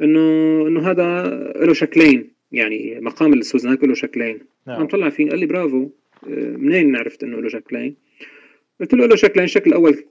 [0.00, 0.20] إنه
[0.68, 1.26] إنه هذا
[1.56, 2.30] له شكلين.
[2.52, 4.38] يعني مقام السوزناك له شكلين.
[4.66, 4.80] نعم.
[4.80, 5.90] عم طلع فيه قال لي برافو.
[6.28, 7.94] منين عرفت إنه له شكلين
[8.80, 10.04] قلت له له شكلين الشكل الأول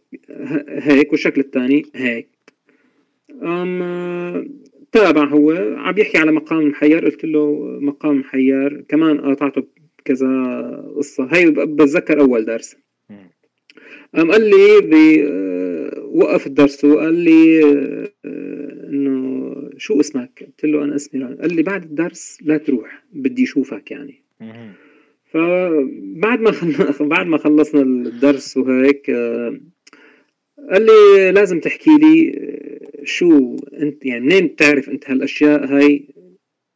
[0.70, 2.28] هيك والشكل الثاني هيك.
[3.44, 4.50] أم
[4.92, 9.64] تابع هو عم يحكي على مقام محير قلت له مقام محير كمان قاطعته
[10.06, 10.28] كذا
[10.96, 11.28] قصة.
[11.32, 12.76] هي بتذكر أول درس.
[14.16, 14.50] قام قال
[14.90, 15.24] لي
[16.12, 17.64] وقف الدرس وقال لي
[18.90, 23.92] إنه شو اسمك؟ قلت له أنا اسمي قال لي بعد الدرس لا تروح بدي أشوفك
[23.92, 24.24] يعني.
[25.34, 26.54] فبعد ما
[27.16, 29.60] بعد ما خلصنا الدرس وهيك آه،
[30.72, 36.06] قال لي لازم تحكي لي آه، شو انت يعني منين بتعرف انت هالأشياء هاي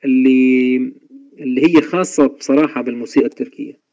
[0.05, 0.75] اللي
[1.39, 3.83] اللي هي خاصة بصراحة بالموسيقى التركية؟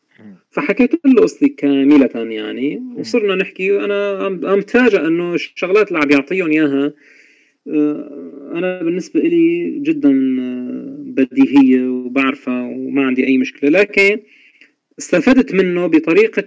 [0.50, 6.50] فحكيت له قصتي كاملة يعني وصرنا نحكي وأنا عم تفاجئ إنه الشغلات اللي عم يعطيهم
[6.50, 6.92] إياها
[7.68, 10.10] آه، أنا بالنسبة لي جدا
[10.98, 13.70] بديهية وبعرفها وما عندي أي مشكلة.
[13.70, 14.20] لكن
[15.00, 16.44] استفدت منه بطريقة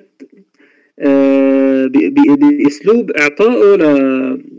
[0.99, 3.75] آه، بأسلوب إعطائه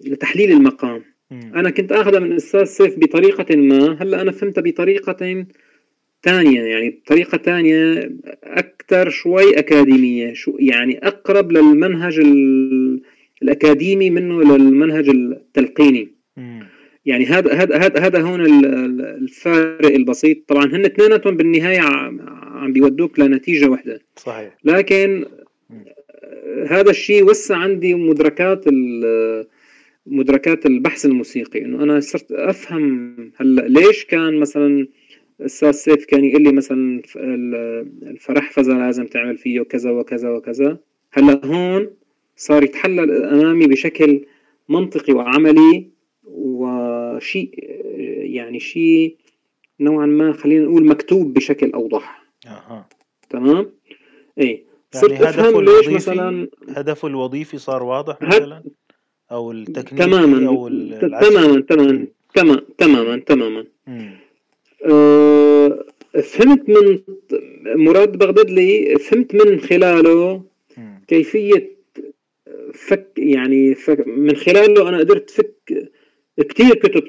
[0.06, 1.02] لتحليل المقام.
[1.32, 5.46] أنا كنت اخذها من الاستاذ سيف بطريقة ما هلأ أنا فهمتها بطريقة
[6.22, 8.10] ثانية يعني بطريقه ثانية
[8.44, 12.20] أكثر شوي أكاديمية شو يعني أقرب للمنهج
[13.42, 16.08] الأكاديمي منه للمنهج التلقيني.
[17.06, 18.40] يعني هذا هذا هذا هذا هون
[19.24, 20.48] الفارق البسيط.
[20.48, 21.80] طبعا هن اثنيناتهم بالنهاية
[22.54, 24.00] عم بيودوك لنتيجة واحدة.
[24.16, 24.56] صحيح.
[24.64, 25.24] لكن
[26.66, 28.64] هذا الشيء وسع عندي مدركات
[30.06, 31.64] مدركات البحث الموسيقي.
[31.64, 34.88] إنه أنا صرت أفهم هلأ ليش كان مثلا
[35.40, 37.02] الاستاذ سيف كان يقول لي مثلا
[38.02, 40.78] الفرح فزا لازم تعمل فيه كذا وكذا وكذا.
[41.12, 41.90] هلأ هون
[42.36, 44.24] صار يتحلل أمامي بشكل
[44.68, 45.88] منطقي وعملي
[46.24, 47.50] وشيء
[48.34, 49.16] يعني شيء
[49.80, 52.23] نوعا ما خلينا نقول مكتوب بشكل أوضح.
[52.46, 52.88] أها.
[53.30, 53.70] تمام؟
[54.38, 54.64] إيه.
[54.92, 58.62] صرت يعني افهم ليش مثلا هدفه الوظيفي صار واضح مثلا؟
[59.30, 60.48] أو التكنيكي تماما.
[60.48, 63.64] أو تماما تماما تماما تماما تماما.
[64.86, 65.84] أه
[66.22, 66.98] فهمت من
[67.84, 70.42] مراد بغدادلي فهمت من خلاله
[71.08, 71.74] كيفية
[72.74, 75.92] فك يعني فك من خلاله أنا قدرت فك
[76.48, 77.04] كثير كتب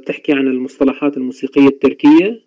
[0.00, 2.42] بتحكي عن المصطلحات الموسيقية التركية.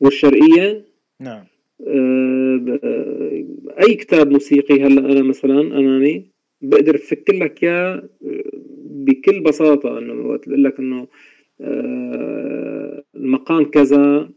[0.00, 0.84] والشرقية
[1.20, 1.44] نعم
[1.86, 3.44] آه،
[3.80, 6.30] أي كتاب موسيقي هلا أنا مثلا أمامي
[6.62, 8.08] بقدر أفك لك إياه
[8.84, 11.06] بكل بساطة إنه وقت بقول لك إنه
[11.60, 14.30] آه، المقام كذا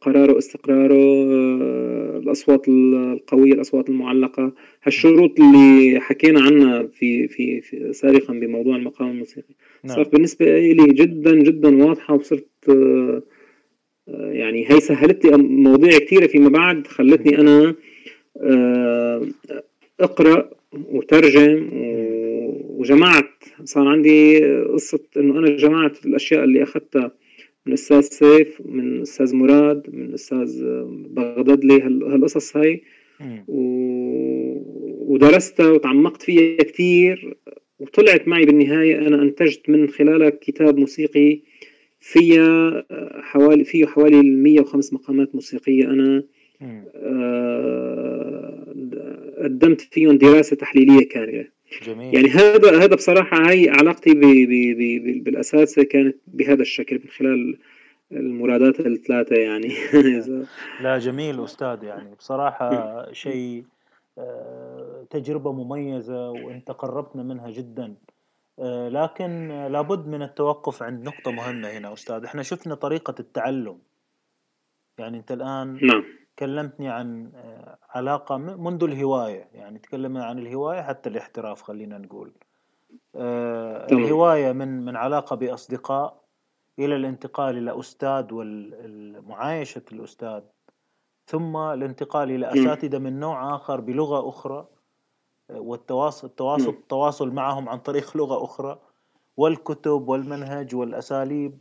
[0.00, 4.52] قراره استقراره آه، الأصوات القوية الأصوات المعلقة
[4.82, 9.96] هالشروط اللي حكينا عنها في في, في سابقا بموضوع المقام الموسيقي نعم.
[9.96, 12.48] صارت بالنسبة لي جدا جدا واضحة وصرت
[14.08, 17.74] يعني هي سهلت لي مواضيع كثيره فيما بعد خلتني أنا
[18.42, 19.26] آه،
[20.00, 21.68] أقرأ وترجم
[22.84, 23.44] وجمعت.
[23.64, 27.12] صار عندي قصة إنه أنا جمعت الأشياء اللي أخذتها
[27.66, 32.82] من الاستاذ سيف من الاستاذ مراد من الاستاذ بغدادلي هالقصص هاي.
[35.08, 37.36] ودرستها وتعمقت فيها كثير
[37.78, 41.40] وطلعت معي بالنهاية أنا أنتجت من خلالها كتاب موسيقي
[42.04, 42.84] فيها
[43.22, 45.84] حوالي فيه حوالي 105 مقامات موسيقية.
[45.84, 46.22] أنا
[46.96, 48.64] آه،
[49.42, 51.44] قدمت فيهم دراسة تحليلية كاملة.
[51.82, 52.14] جميل.
[52.14, 57.58] يعني هذا هذا بصراحة هي علاقتي بي بي بي بالأساس كانت بهذا الشكل من خلال
[58.12, 59.74] المرادات الثلاثة يعني.
[60.84, 61.84] لا جميل أستاذ.
[61.84, 63.64] يعني بصراحة شيء
[64.18, 67.84] آه، تجربة مميزة وأنت قربتنا منها جدا.
[67.84, 68.13] آه،
[68.88, 72.24] لكن لابد من التوقف عند نقطة مهمة هنا أستاذ.
[72.24, 73.78] إحنا شفنا طريقة التعلم.
[74.98, 76.04] يعني أنت الآن نعم.
[76.38, 79.48] كلمتني عن آه، علاقة منذ الهواية.
[79.52, 82.32] يعني تكلمنا عن الهواية حتى الاحتراف خلينا نقول.
[83.16, 86.24] آه، الهواية من من علاقة بأصدقاء
[86.78, 90.42] إلى الانتقال إلى أستاذ ومعايشة الأستاذ
[91.26, 92.58] ثم الانتقال إلى نعم.
[92.58, 94.66] أساتذة من نوع آخر بلغة أخرى.
[95.50, 98.78] والتواصل التواصل التواصل معهم عن طريق لغة أخرى
[99.36, 101.58] والكتب والمنهج والأساليب.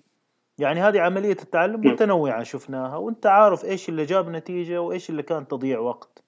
[0.57, 5.47] يعني هذه عملية التعلم متنوعة شفناها وأنت عارف إيش اللي جاب نتيجة وإيش اللي كان
[5.47, 6.23] تضييع وقت.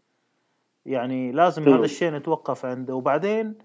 [0.86, 2.96] يعني لازم هذا الشيء نتوقف عنده.
[2.96, 3.58] وبعدين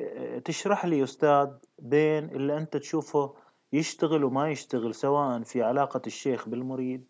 [0.00, 3.34] آه، تشرح لي أستاذ بين اللي أنت تشوفه
[3.72, 7.04] يشتغل وما يشتغل سواء في علاقة الشيخ بالمريد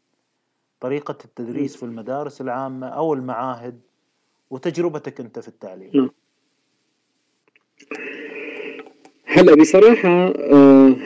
[0.80, 3.80] طريقة التدريس في المدارس العامة أو المعاهد.
[4.50, 5.90] وتجربتك أنت في التعليم.
[5.94, 6.10] نعم.
[9.24, 10.96] هلا بصراحة آه،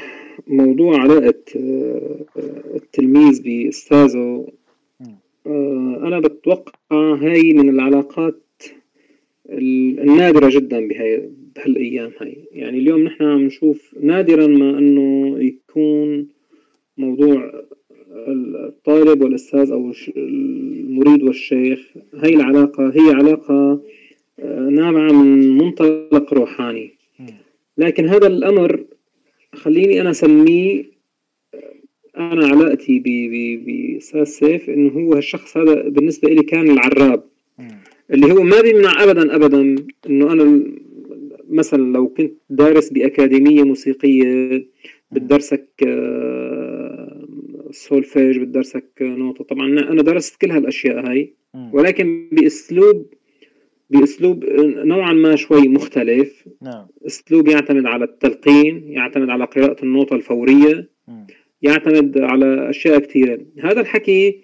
[0.47, 2.16] موضوع علاقة آه،
[2.74, 4.47] التلميذ بأستاذه
[5.47, 6.72] آه، أنا بتوقع
[7.14, 8.43] هاي من العلاقات
[9.51, 12.45] النادرة جدا بهاي بهالأيام هاي.
[12.53, 16.28] يعني اليوم نحن عم نشوف نادرا ما أنه يكون
[16.99, 17.53] موضوع
[18.15, 23.83] الطالب والأستاذ أو المريد والشيخ هاي العلاقة هي علاقة
[24.39, 26.95] آه، نابعة من منطلق روحاني.
[27.79, 28.85] لكن هذا الأمر
[29.55, 30.85] خليني أنا أسميه
[31.55, 31.75] آه،
[32.17, 32.99] أنا علاقتي
[33.67, 37.25] بأستاذ سيف إنه هو هالشخص هذا بالنسبة لي كان العراب.
[38.11, 40.65] اللي هو ما بيمنع أبدا أبدا إنه أنا
[41.49, 44.65] مثلا لو كنت دارس بأكاديمية موسيقية
[45.13, 45.69] بتدرسك
[47.73, 51.35] سولفيج بتدرسك نوتة طبعا أنا درست كل هالأشياء هاي
[51.73, 53.14] ولكن بأسلوب
[53.91, 54.45] بأسلوب
[54.85, 56.49] نوعا ما شوي مختلف.
[56.62, 56.87] نعم.
[57.07, 60.89] أسلوب يعتمد على التلقين يعتمد على قراءة النوتة الفورية
[61.62, 64.41] يعتمد على أشياء كثيرة هذا الحكي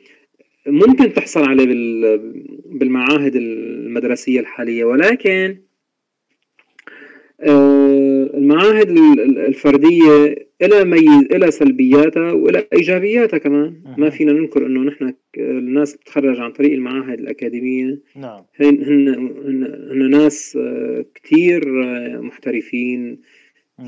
[0.67, 1.67] ممكن تحصل عليه
[2.67, 5.59] بالمعاهد المدرسية الحالية ولكن
[7.43, 8.91] المعاهد
[9.39, 13.83] الفردية إلى ميز إلى سلبياتها وإلى إيجابياتها كمان.
[13.99, 17.99] ما فينا ننكر إنه نحن الناس بتتخرج عن طريق المعاهد الأكاديمية.
[18.17, 18.43] نعم.
[18.61, 19.09] هن هن
[19.91, 23.19] هن ناس آه، كتير آه، محترفين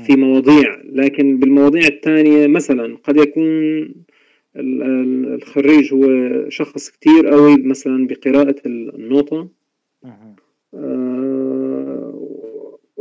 [0.05, 0.81] في مواضيع.
[0.85, 3.87] لكن بالمواضيع الثانية مثلا قد يكون
[4.55, 6.05] الخريج هو
[6.49, 9.49] شخص كتير قوي مثلا بقراءة النوطة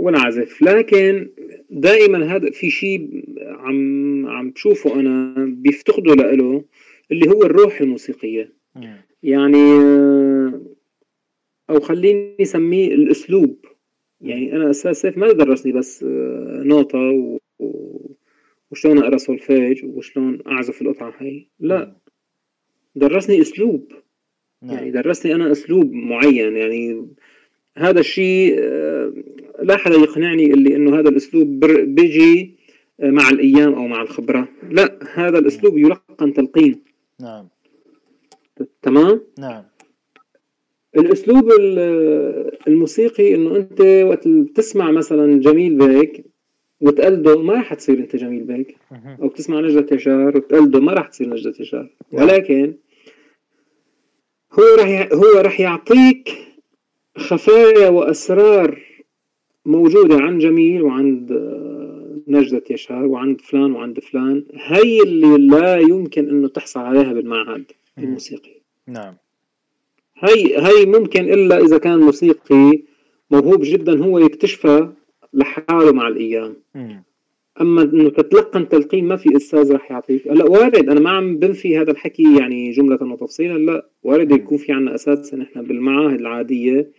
[0.00, 1.28] والعزف لكن
[1.70, 6.64] دائما هذا في شيء عم عم بشوفه أنا بيفتقده له
[7.12, 8.52] اللي هو الروح الموسيقية.
[9.22, 9.74] يعني
[11.70, 13.66] أو خليني أسميه الأسلوب.
[14.20, 16.04] يعني أنا أستاذ سيف ما درسني بس
[16.64, 17.38] نوتة
[18.70, 21.96] وشلون أقرأ سولفيج وشلون أعزف القطعة هي لا
[22.94, 23.92] درسني أسلوب.
[24.62, 24.74] نعم.
[24.74, 26.56] يعني درسني أنا أسلوب معين.
[26.56, 27.06] يعني
[27.76, 29.12] هذا الشيء آه،
[29.62, 32.60] لا حدا يقنعني اللي إنه هذا الأسلوب بيجي
[33.00, 34.48] آه، مع الأيام أو مع الخبرة.
[34.70, 36.82] لا هذا الأسلوب يلقن تلقين.
[37.20, 37.48] نعم.
[38.82, 39.64] تمام؟ نعم.
[40.96, 41.50] الأسلوب
[42.68, 46.24] الموسيقي إنه أنت وقت تسمع مثلا جميل بيك
[46.80, 48.76] وتقلده ما راح تصير أنت جميل بيك
[49.22, 52.22] أو تسمع نجدة يشار وتقلده ما راح تصير نجدة يشار نعم.
[52.22, 52.74] ولكن
[54.52, 56.30] هو راح هو راح يعطيك
[57.16, 58.89] خفايا وأسرار
[59.70, 64.44] موجودة عند جميل وعند آه، نجدة يشار وعند فلان وعند فلان.
[64.54, 67.64] هي اللي لا يمكن أنه تحصل عليها بالمعهد
[67.98, 68.60] الموسيقي.
[68.88, 69.14] نعم.
[70.18, 72.82] هي هي ممكن إلا إذا كان موسيقي
[73.30, 74.92] موهوب جدا هو يكتشفها
[75.34, 76.56] لحاله مع الأيام.
[76.74, 77.02] مم.
[77.60, 80.26] أما أنه تتلقن تلقين ما في أستاذ راح يعطيك.
[80.26, 83.86] لا وارد أنا ما عم بنفي هذا الحكي يعني جملة وتفصيلا لا.
[84.02, 86.90] وارد يكون في عنا أساتذة نحن بالمعاهد العادية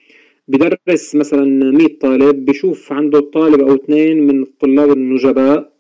[0.52, 5.72] بدرس مثلا 100 طالب بشوف عنده طالب أو اثنين من الطلاب النجباء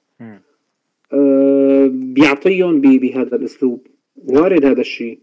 [1.13, 3.87] آه بيعطيهم بهذا الأسلوب
[4.27, 5.19] وارد هذا الشيء.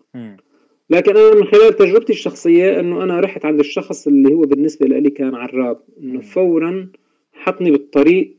[0.90, 5.10] لكن أنا من خلال تجربتي الشخصية إنه أنا رحت عند الشخص اللي هو بالنسبة لي
[5.10, 6.88] كان عراب إنه فورا
[7.32, 8.36] حطني بالطريق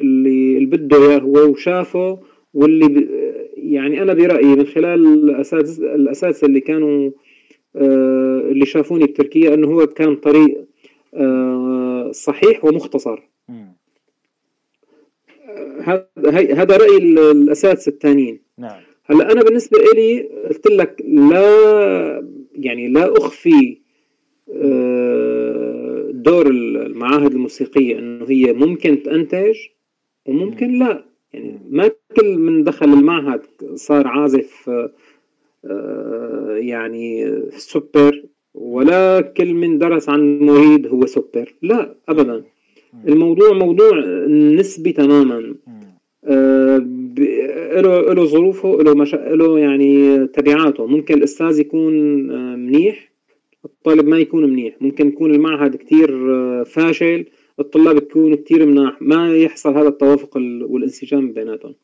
[0.00, 2.20] اللي اللي بده إياه هو وشافه
[2.54, 3.08] واللي ب...
[3.56, 7.12] يعني أنا برأيي من خلال الاساتذه الأساتذة اللي كانوا آه
[7.76, 10.64] اللي شافوني بتركيا إنه هو كان طريق
[11.14, 13.20] آه صحيح ومختصر.
[15.84, 16.08] هذا
[16.54, 18.40] هذا رأي الأساتذة الثانيين.
[18.58, 18.80] نعم.
[19.04, 23.78] هلأ أنا بالنسبة لي قلت لك لا يعني لا أخفي
[24.54, 29.56] آه، دور المعاهد الموسيقية إنه هي ممكن تنتج
[30.26, 31.04] وممكن لا.
[31.32, 33.42] يعني ما كل من دخل المعهد
[33.74, 34.92] صار عازف آه،
[36.60, 38.22] يعني سوبر
[38.54, 41.54] ولا كل من درس عن مريد هو سوبر.
[41.62, 42.44] لا ابدا.
[43.08, 45.54] الموضوع موضوع نسبي تماما.
[46.24, 46.78] آه،
[47.74, 49.16] له له ظروفه له مشا...
[49.16, 50.86] له يعني تبعاته.
[50.86, 51.94] ممكن الأستاذ يكون
[52.30, 53.12] آه، منيح
[53.64, 54.76] الطالب ما يكون منيح.
[54.80, 56.10] ممكن يكون المعهد كتير
[56.64, 57.24] فاشل
[57.60, 59.02] الطلاب تكون كتير مناح.
[59.02, 61.74] ما يحصل هذا التوافق والانسجام بيناتهم.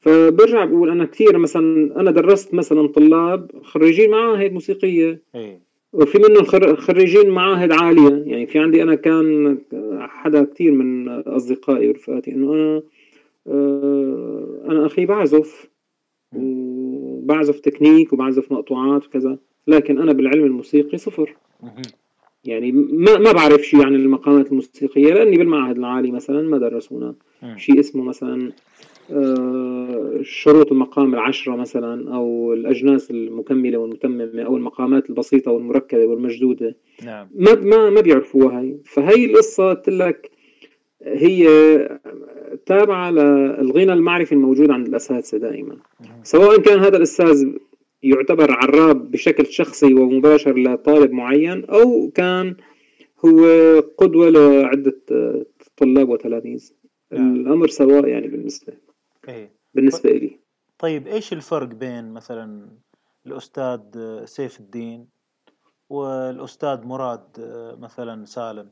[0.00, 5.22] فبرجع بقول أنا كثير مثلا أنا درست مثلا طلاب خريجين معاهد موسيقية.
[5.92, 6.44] وفي منهم
[6.76, 8.22] خريجين معاهد عالية.
[8.26, 9.58] يعني في عندي أنا كان
[9.98, 12.82] حدا كثير من أصدقائي ورفقاتي إنه أنا
[13.46, 15.68] آه، أنا أخي بعزف.
[16.36, 19.38] وبعزف تكنيك وبعزف مقطوعات وكذا.
[19.66, 21.36] لكن أنا بالعلم الموسيقي صفر.
[22.44, 27.14] يعني ما ما بعرف شيء عن المقامات الموسيقية لأني بالمعهد العالي مثلا ما درسونا.
[27.56, 28.52] شيء اسمه مثلا
[30.22, 37.28] شروط المقام العشرة مثلا أو الأجناس المكملة والمتممة أو المقامات البسيطة والمركبة والمجدودة نعم.
[37.34, 40.30] ما ما ما بيعرفوها هي فهي القصة قلت لك
[41.02, 41.48] هي
[42.66, 45.76] تابعة للغنى المعرفي الموجود عند الأساتذة دائما.
[46.22, 47.48] سواء كان هذا الأستاذ
[48.02, 52.56] يعتبر عراب بشكل شخصي ومباشر لطالب معين أو كان
[53.24, 53.44] هو
[53.98, 55.00] قدوة لعدة
[55.76, 56.72] طلاب وتلاميذ.
[57.12, 57.36] نعم.
[57.36, 58.72] الأمر سواء يعني بالنسبة.
[59.28, 59.52] إيه.
[59.74, 60.38] بالنسبة لي
[60.78, 62.68] طيب إيش الفرق بين مثلا
[63.26, 63.80] الأستاذ
[64.24, 65.06] سيف الدين
[65.90, 67.22] والأستاذ مراد
[67.80, 68.70] مثلا سالم؟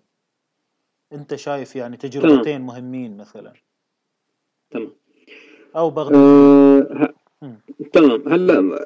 [1.13, 2.67] أنت شايف يعني تجربتين تمام.
[2.67, 3.53] مهمين مثلا.
[4.71, 4.93] تمام.
[5.77, 7.15] أو بغداد أه
[7.93, 8.29] تمام.
[8.29, 8.77] هلأ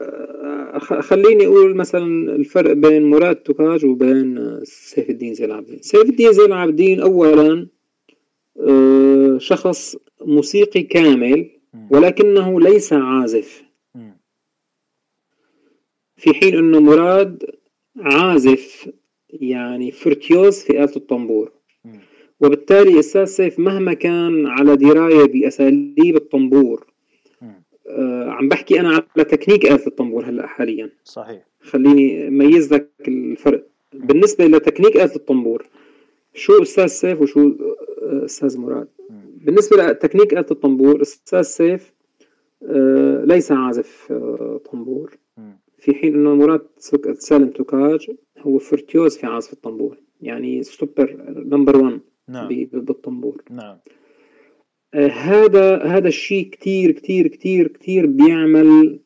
[0.78, 2.04] خليني أقول مثلا
[2.36, 7.66] الفرق بين مراد توكاج وبين سيف الدين زين العابدين سيف الدين زين العابدين اولا
[8.60, 11.59] آه، شخص موسيقي كامل
[11.90, 13.62] ولكنه ليس عازف.
[16.16, 17.44] في حين انه مراد
[17.96, 18.90] عازف
[19.30, 21.52] يعني virtuose في آلة الطنبور
[22.40, 26.86] وبالتالي أستاذ سيف مهما كان على دراية بأساليب الطنبور.
[27.88, 30.90] آه عم بحكي أنا على تكنيك آلة الطنبور هلأ حاليا.
[31.04, 31.46] صحيح.
[31.60, 33.66] خليني أميز لك الفرق.
[33.92, 35.66] بالنسبة لتكنيك آلة الطنبور
[36.34, 37.40] شو أستاذ سيف وشو
[38.02, 38.88] آه، أستاذ مراد؟
[39.41, 41.93] بالنسبة لتكنيك آلة الطنبور أستاذ سيف
[42.62, 45.18] آه ليس عازف آه طنبور
[45.78, 46.66] في حين إنه مراد
[47.18, 52.49] سالم توكاج هو virtuose في عازف الطنبور يعني super number 1 نعم.
[52.72, 53.78] بالطنبور نعم.
[54.95, 59.01] آه هذا هذا الشيء كتير كتير كتير كتير بيعمل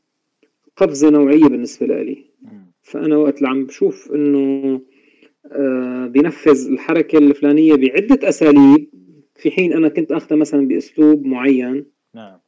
[0.76, 2.24] قفزة نوعية بالنسبة لي.
[2.82, 4.80] فأنا وقت اللي عم بشوف إنه
[5.52, 8.90] آه بينفذ الحركة الفلانية بعدة أساليب
[9.34, 12.38] في حين أنا كنت أخذها مثلا بأسلوب معين نعم.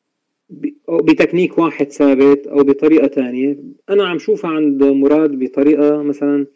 [0.89, 3.59] أو بتكنيك واحد ثابت أو بطريقة تانية
[3.91, 6.47] أنا عم شوفها عند مراد بطريقة مثلا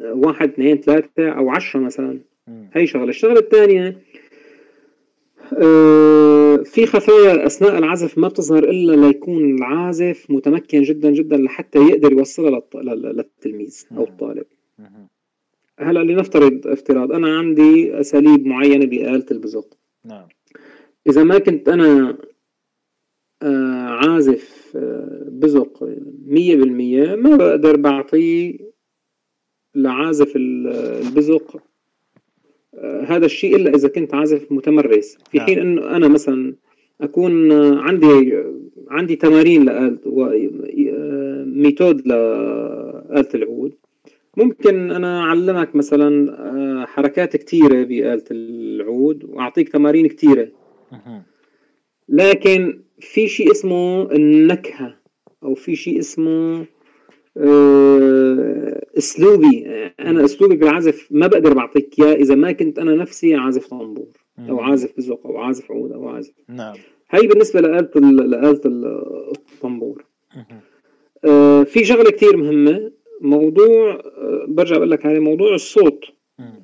[0.00, 2.20] واحد اثنين ثلاثة أو عشرة مثلا.
[2.72, 3.08] هي شغلة.
[3.08, 3.98] الشغلة الثانية
[5.62, 12.12] آه، في خفايا أثناء العزف ما بتظهر إلا ليكون العازف متمكن جدا جدا لحتى يقدر
[12.12, 14.46] يوصلها للتلميذ أو الطالب.
[15.80, 20.28] هلا لنفترض افتراض أنا عندي أساليب معينة بآلة البزق نعم.
[21.06, 22.16] إذا ما كنت أنا
[23.42, 25.88] آه، عازف آه، بزق
[26.26, 28.58] مية بالمية ما بقدر بعطيه
[29.74, 31.62] لعازف البزق
[32.74, 35.18] آه، هذا الشيء إلا إذا كنت عازف متمرس.
[35.30, 35.66] في حين نعم.
[35.66, 36.54] أنه أنا مثلا
[37.00, 38.42] أكون عندي
[38.90, 39.98] عندي تمارين لآلة
[41.44, 43.74] ميثود لآلة العود.
[44.36, 50.48] ممكن أنا أعلمك مثلا حركات كثيرة بآلة العود وأعطيك تمارين كثيرة
[52.08, 54.96] لكن في شيء اسمه النكهة
[55.42, 56.66] أو في شيء اسمه
[57.36, 59.66] آه، أسلوبي.
[60.00, 64.08] أنا أسلوبي بالعزف ما بقدر بعطيك إياه إذا ما كنت أنا نفسي عازف طنبور
[64.38, 66.32] أو عازف بزق أو عازف عود أو عازف.
[66.48, 66.74] نعم.
[67.10, 68.60] هي بالنسبة لآلة لآلة
[69.54, 70.04] الطنبور.
[71.24, 72.92] آه في شغلة كثير مهمة.
[73.20, 76.04] موضوع آه برجع بقول لك عليه موضوع الصوت.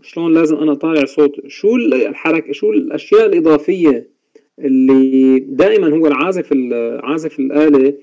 [0.02, 4.08] شلون لازم أنا طالع صوت؟ شو الحركه شو الأشياء الإضافية
[4.58, 6.52] اللي دائما هو العازف
[7.02, 7.94] عازف الآلة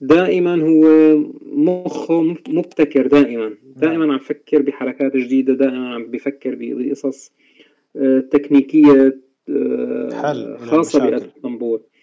[0.00, 3.54] دائما هو مخه مبتكر دائما.
[3.76, 7.32] دائما عم بفكر بحركات جديدة دائما عم بفكر بقصص
[7.96, 10.08] آه، تكنيكية آه،
[11.16, 11.95] الطنبور إيه،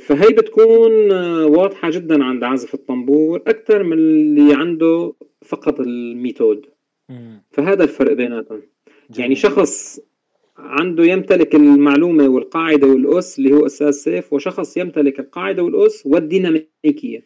[0.00, 6.66] فهي بتكون آه، واضحة جدا عند عازف الطنبور أكثر من اللي عنده فقط الميثود
[7.50, 8.62] فهذا الفرق بيناتهم.
[9.18, 10.00] يعني شخص
[10.56, 17.22] عنده يمتلك المعلومة والقاعدة والأس اللي هو أستاذ سيف وشخص يمتلك القاعدة والأس والديناميكية.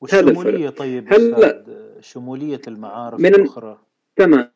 [0.00, 1.64] والشمولية طيب هلا
[2.00, 3.78] شمولية المعارف من الأخرى؟
[4.18, 4.48] تمام.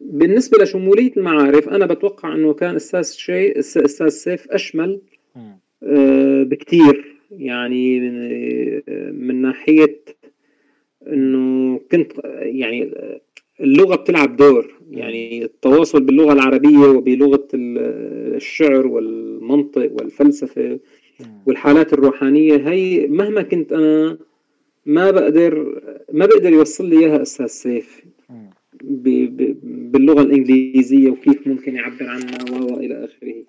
[0.00, 5.00] بالنسبة لشمولية المعارف أنا بتوقع أنه كان أستاذ شيء أستاذ سيف أشمل
[5.82, 7.16] آه بكتير.
[7.30, 8.30] يعني من,
[8.88, 10.00] آه، من ناحية
[11.06, 12.90] أنه كنت يعني
[13.60, 14.74] اللغة بتلعب دور.
[14.90, 20.78] يعني التواصل باللغة العربية وبلغة الشعر والمنطق والفلسفة
[21.46, 24.18] والحالات الروحانية هي مهما كنت أنا
[24.86, 25.80] ما بقدر
[26.12, 28.04] ما بقدر يوصل لي إياها أستاذ سيف.
[28.82, 33.44] باللغة الإنجليزية وكيف ممكن يعبر عنها وإلى آخره.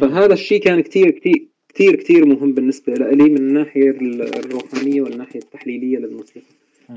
[0.00, 5.98] فهذا الشيء كان كتير كتير كتير كتير مهم بالنسبة لي من الناحية الروحانية والناحية التحليلية
[5.98, 6.46] للموسيقى.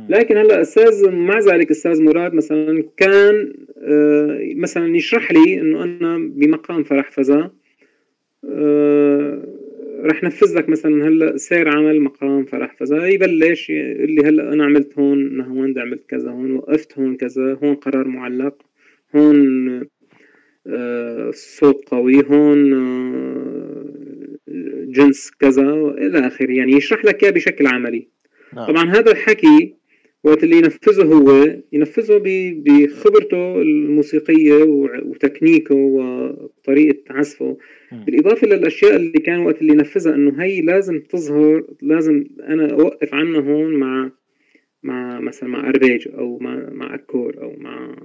[0.10, 6.18] لكن هلا أستاذ مع ذلك أستاذ مراد مثلا كان آه، مثلا يشرح لي إنه أنا
[6.18, 7.52] بمقام فرح فزا
[8.46, 9.44] آه،
[10.02, 14.66] رح نفذ لك مثلا هلا سير عمل مقام فرح فزا يبلش يقول لي هلا أنا
[14.66, 18.62] عملت هون نهوند عملت كذا هون وقفت هون كذا هون قرار معلق
[19.16, 19.90] هون
[20.68, 22.72] آه، صوت قوي هون
[24.92, 28.08] جنس كذا إلى آخره يعني يشرح لك إياه بشكل عملي
[28.54, 28.68] نعم.
[28.68, 29.76] طبعا هذا الحكي
[30.24, 32.22] وقت اللي ينفذه هو ينفذه
[32.56, 34.64] بخبرته الموسيقية
[35.04, 37.58] وتكنيكه وطريقة عزفه.
[37.92, 43.42] بالإضافة للأشياء اللي كان وقت اللي ينفذها إنه هي لازم تظهر لازم أنا أوقف عنها
[43.42, 44.12] هون مع
[44.84, 47.96] مع مثلا مع أربيج أو مع مع أكور أو مع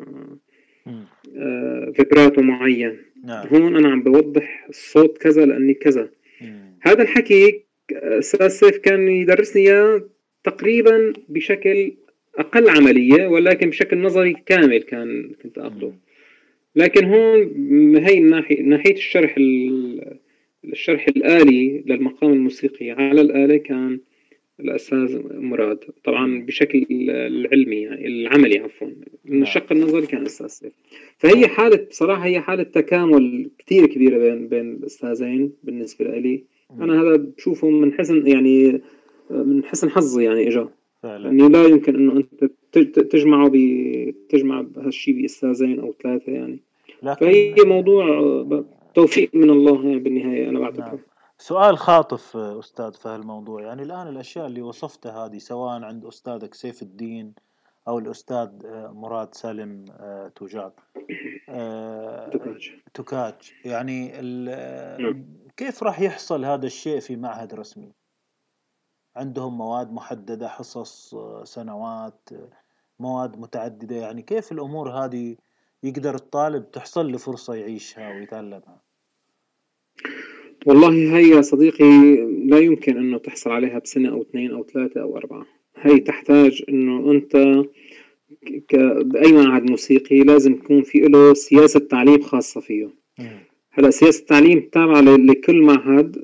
[0.86, 2.96] آه فيبراتو معين.
[3.24, 3.46] نعم.
[3.46, 6.10] هون أنا عم بوضح الصوت كذا لأني كذا.
[6.40, 6.78] مم.
[6.82, 10.02] هذا الحكي أستاذ سيف كان يدرسني إياه؟
[10.44, 11.92] تقريبا بشكل
[12.38, 15.92] أقل عملية ولكن بشكل نظري كامل كان كنت اخذه
[16.76, 19.34] لكن هون هي الناحيه ناحية الشرح
[20.64, 22.90] الشرح الآلي للمقام الموسيقي.
[22.90, 24.00] على الاله كان
[24.60, 28.86] الأستاذ مراد طبعا بشكل العلمي يعني العملي عفوا.
[28.86, 28.94] من
[29.24, 29.42] نعم.
[29.42, 30.72] الشق النظري كان أستاذ سيف.
[31.18, 36.44] فهي حالة بصراحة هي حالة تكامل كثير كبيرة بين بين الأستاذين بالنسبة لي.
[36.80, 38.80] أنا هذا بشوفه من حسن يعني
[39.30, 40.48] من حسن حظي يعني
[41.04, 42.24] إجا يعني لا يمكن إنه
[42.76, 43.56] أنت تجمعه ب
[44.28, 46.60] تجمع بهالشيء بأستاذين أو ثلاثة يعني.
[47.20, 48.04] فهي موضوع
[48.94, 50.80] توفيق من الله يعني بالنهاية أنا بعتقد.
[50.80, 50.98] نعم.
[51.38, 53.62] سؤال خاطف أستاذ في هالموضوع.
[53.62, 57.32] يعني الآن الأشياء اللي وصفتها هذه سواء عند أستاذك سيف الدين
[57.88, 60.72] أو الأستاذ آه، مراد سالم آه، توجاك.
[61.48, 62.30] آه،
[62.94, 64.08] تكاج يعني
[64.98, 65.24] نعم.
[65.56, 67.92] كيف راح يحصل هذا الشيء في معهد رسمي؟
[69.16, 71.14] عندهم مواد محددة حصص
[71.44, 72.28] سنوات
[73.00, 73.96] مواد متعددة.
[73.96, 75.36] يعني كيف الأمور هذه
[75.82, 78.82] يقدر الطالب تحصل له فرصة يعيشها ويتعلمها؟
[80.66, 82.16] والله هي يا صديقي
[82.46, 85.46] لا يمكن أنه تحصل عليها بسنة أو اثنين أو ثلاثة أو أربعة.
[85.76, 87.36] هي تحتاج أنه أنت
[88.68, 88.76] ك...
[89.04, 92.90] بأي معهد موسيقي لازم يكون في له سياسة تعليم خاصة فيه.
[93.70, 96.16] هلا سياسة التعليم تابعة لكل معهد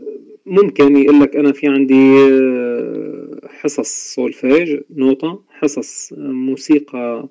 [0.46, 7.28] ممكن يقول لك أنا في عندي آه، حصص سولفيج نوطة حصص موسيقى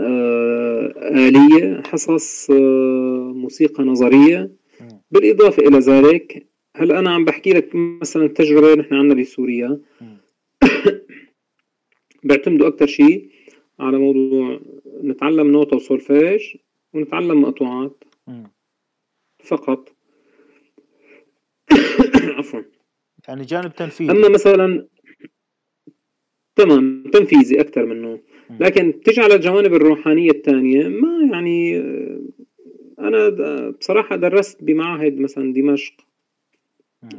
[0.00, 0.94] آه،
[1.28, 4.50] آلية حصص آه، موسيقى نظرية.
[5.10, 6.46] بالإضافة إلى ذلك
[6.76, 9.80] هلا أنا عم بحكي لك مثلا تجربة نحن عندنا بسوريا؟
[12.24, 13.30] بيعتمدوا أكثر شيء
[13.80, 14.60] على موضوع
[15.02, 16.40] نتعلم نوتة وسولفيج
[16.94, 18.04] ونتعلم مقطوعات.
[19.44, 19.97] فقط.
[22.38, 22.62] عفوا.
[23.28, 24.10] يعني جانب تنفيذي.
[24.12, 24.86] أما مثلا
[26.56, 28.20] تمام تنفيذي أكثر منه.
[28.60, 31.78] لكن تجي على الجوانب الروحانية الثانية ما يعني
[32.98, 33.28] أنا
[33.70, 35.94] بصراحة درست بمعهد مثلا دمشق.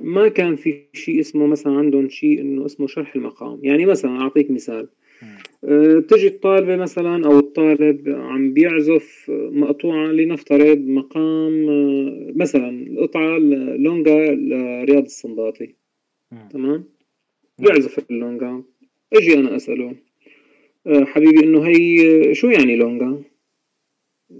[0.02, 3.60] ما كان في شيء اسمه مثلا عندهم شيء إنه اسمه شرح المقام.
[3.64, 4.90] يعني مثلا أعطيك مثال.
[5.64, 13.38] أه تجي الطالبة مثلا أو الطالب عم بيعزف مقطوعة لنفترض مقام أه مثلا القطعة
[13.78, 15.76] لونجا لرياض السنباطي
[16.52, 16.84] تمام؟
[17.60, 18.64] بيعزف اللونجا.
[19.14, 19.96] أجي أنا اسأله
[20.88, 23.22] أه حبيبي إنه هي شو يعني لونجا؟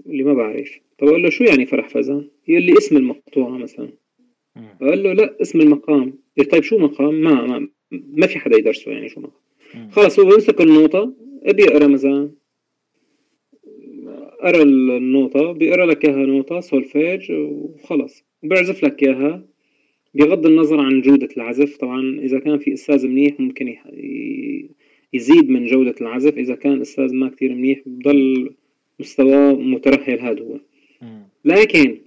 [0.06, 0.80] اللي ما بعرف.
[0.98, 3.88] طب أقول له شو يعني فرح فزان يقول لي اسم المقطوعة مثلا.
[4.80, 6.18] قال له لا اسم المقام.
[6.50, 9.40] طيب شو مقام؟ ما ما, ما في حدا يدرسه يعني شو مقام.
[9.90, 11.12] خلص هو بيمسك النوطة
[11.44, 12.30] بيقرا مثلا
[14.42, 19.44] قرا النوطة بيقرا لك إياها نوطة سولفيج وخلص بيعزف لك إياها
[20.14, 21.76] بغض النظر عن جودة العزف.
[21.76, 23.76] طبعا إذا كان في أستاذ منيح ممكن
[25.12, 26.38] يزيد من جودة العزف.
[26.38, 28.50] إذا كان أستاذ ما كتير منيح بضل
[29.00, 30.58] مستواه مترهل هذا هو.
[31.44, 31.98] لكن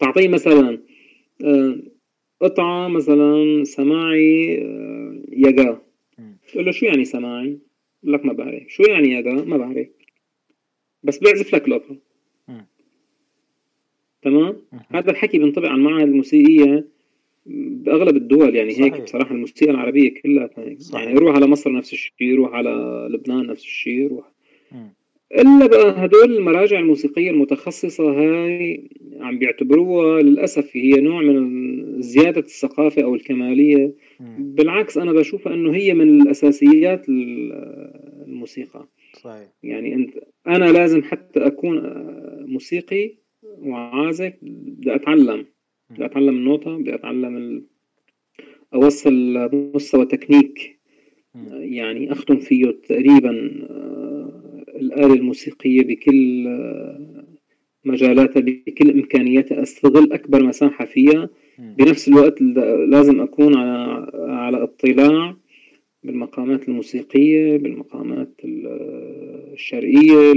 [0.00, 0.78] تعطيه مثلا
[1.44, 1.76] آه،
[2.40, 5.80] قطعة مثلا سماعي آه، يقا.
[6.50, 7.58] تقول له شو يعني سماعي؟
[8.02, 8.68] بقول لك ما بعرف.
[8.68, 9.88] شو يعني يقا؟ ما بعرف.
[11.02, 11.96] بس بيعزف لك القطعة
[14.22, 14.56] تمام؟
[14.88, 16.88] هذا الحكي بينطبق على المعاهد الموسيقية
[17.46, 18.84] بأغلب الدول يعني صحيح.
[18.84, 22.70] هيك بصراحة الموسيقى العربية كلها هيك يعني يروح على مصر نفس الشيء يروح على
[23.10, 24.32] لبنان نفس الشيء يروح.
[25.34, 28.90] إلا بقى هدول المراجع الموسيقية المتخصصة هاي
[29.20, 33.94] عم بيعتبروها للأسف هي نوع من زيادة الثقافة أو الكمالية.
[34.38, 38.88] بالعكس أنا بشوفها أنه هي من الأساسيات الموسيقى.
[39.12, 39.48] صحيح.
[39.62, 40.10] يعني أنت
[40.46, 41.80] أنا لازم حتى أكون
[42.46, 45.46] موسيقي وعازف بدي أتعلم.
[45.90, 47.62] بدي أتعلم النوتة بدي أتعلم ال...
[48.74, 50.80] أوصل مستوى تكنيك.
[51.50, 53.50] يعني أختم فيه تقريبا
[54.80, 56.48] الآلة الموسيقية بكل
[57.84, 59.62] مجالاتها بكل إمكانياتها.
[59.62, 61.28] أستغل أكبر مساحة فيها.
[61.58, 62.42] بنفس الوقت
[62.88, 65.36] لازم أكون على على اطلاع
[66.04, 70.32] بالمقامات الموسيقية بالمقامات الشرقية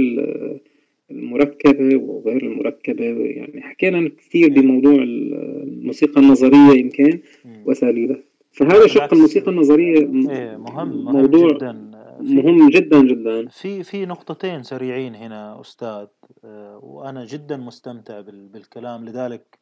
[1.10, 3.04] المركبة وغير المركبة.
[3.04, 7.18] يعني حكينا كثير بموضوع الموسيقى النظرية يمكن
[7.66, 8.18] وأساليبها.
[8.52, 11.93] فهذا شق الموسيقى النظرية إيه مهم, مهم موضوع جدا.
[12.20, 13.48] مهم جدا جدا.
[13.48, 16.06] في في نقطتين سريعين هنا أستاذ.
[16.44, 19.04] آه، وأنا جدا مستمتع بالكلام.
[19.04, 19.58] لذلك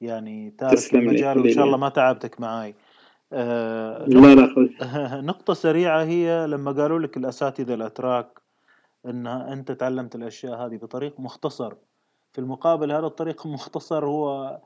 [0.00, 2.74] يعني تارك المجال وإن شاء الله ما تعبتك معاي.
[3.32, 8.40] آه لا لا نقطة سريعة هي لما قالوا لك الأساتذة الأتراك
[9.06, 11.74] أن أنت تعلمت الأشياء هذه بطريق مختصر.
[12.32, 14.60] في المقابل هذا الطريق المختصر هو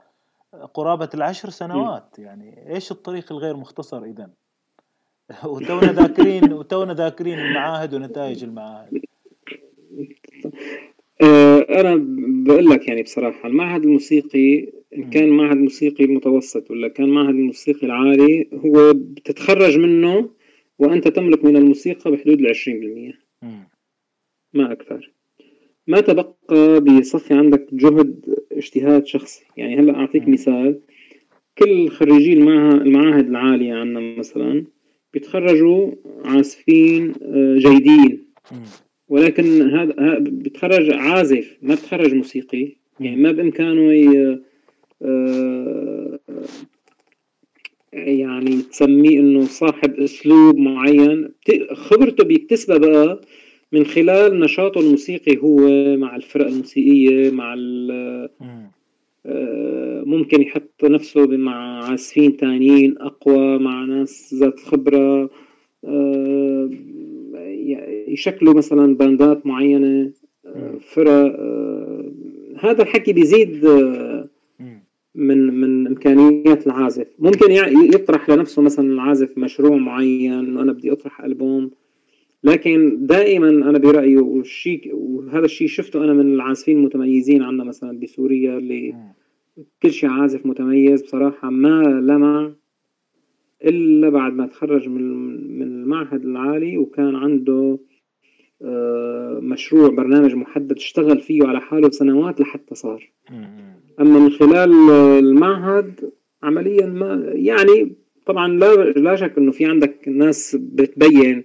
[0.74, 2.18] قرابة العشر سنوات.
[2.18, 4.30] يعني إيش الطريق الغير مختصر إذا
[5.44, 9.00] وتونا ذاكرين وتونا ذاكرين المعاهد ونتائج المعاهد.
[11.22, 11.96] آه، أنا
[12.46, 17.86] بقول لك يعني بصراحة المعهد الموسيقي إن كان معهد موسيقي متوسط ولا كان معهد الموسيقي
[17.86, 20.30] العالي هو بتتخرج منه
[20.78, 23.18] وأنت تملك من الموسيقى بحدود العشرين بالمية.
[24.52, 25.12] ما أكثر.
[25.86, 29.44] ما تبقى بصفي عندك جهد اجتهاد شخصي.
[29.56, 30.80] يعني هلأ أعطيك مثال
[31.58, 34.64] كل خريجي المعاهد العالية عندنا مثلا
[35.12, 35.92] بيتخرجوا
[36.24, 38.24] عازفين آه، جيدين.
[39.08, 42.76] ولكن هذا بيتخرج عازف ما بتخرج موسيقي.
[43.00, 43.92] يعني ما بإمكانه
[45.02, 46.18] آه،
[47.92, 51.28] يعني تسميه إنه صاحب أسلوب معين.
[51.72, 53.20] خبرته بيكتسبها بقى
[53.72, 55.58] من خلال نشاطه الموسيقي هو
[55.96, 57.54] مع الفرق الموسيقية مع
[57.90, 58.30] آه،
[60.04, 65.30] ممكن يحط نفسه مع عازفين تانيين أقوى مع ناس ذات خبرة
[65.84, 66.70] آه،
[68.08, 70.10] يشكلوا مثلا باندات معينة
[70.80, 71.40] فرق
[72.60, 73.64] هذا الحكي بيزيد
[75.14, 77.06] من من إمكانيات العازف.
[77.18, 77.50] ممكن
[77.94, 81.70] يطرح لنفسه مثلا العازف مشروع معين انه أنا بدي أطرح ألبوم
[82.44, 88.58] لكن دائما أنا برأيي والشيء وهذا الشيء شفته أنا من العازفين المتميزين عندنا مثلا بسوريا
[88.58, 88.94] اللي
[89.82, 92.52] كل شيء عازف متميز بصراحة ما لمع
[93.64, 95.02] إلا بعد ما تخرج من
[95.58, 97.78] من المعهد العالي وكان عنده
[98.64, 103.10] آه، مشروع برنامج محدد اشتغل فيه على حاله سنوات لحتى صار.
[104.00, 106.10] أما من خلال المعهد
[106.42, 107.92] عمليا ما يعني
[108.26, 111.44] طبعا لا لا شك إنه في عندك ناس بتبين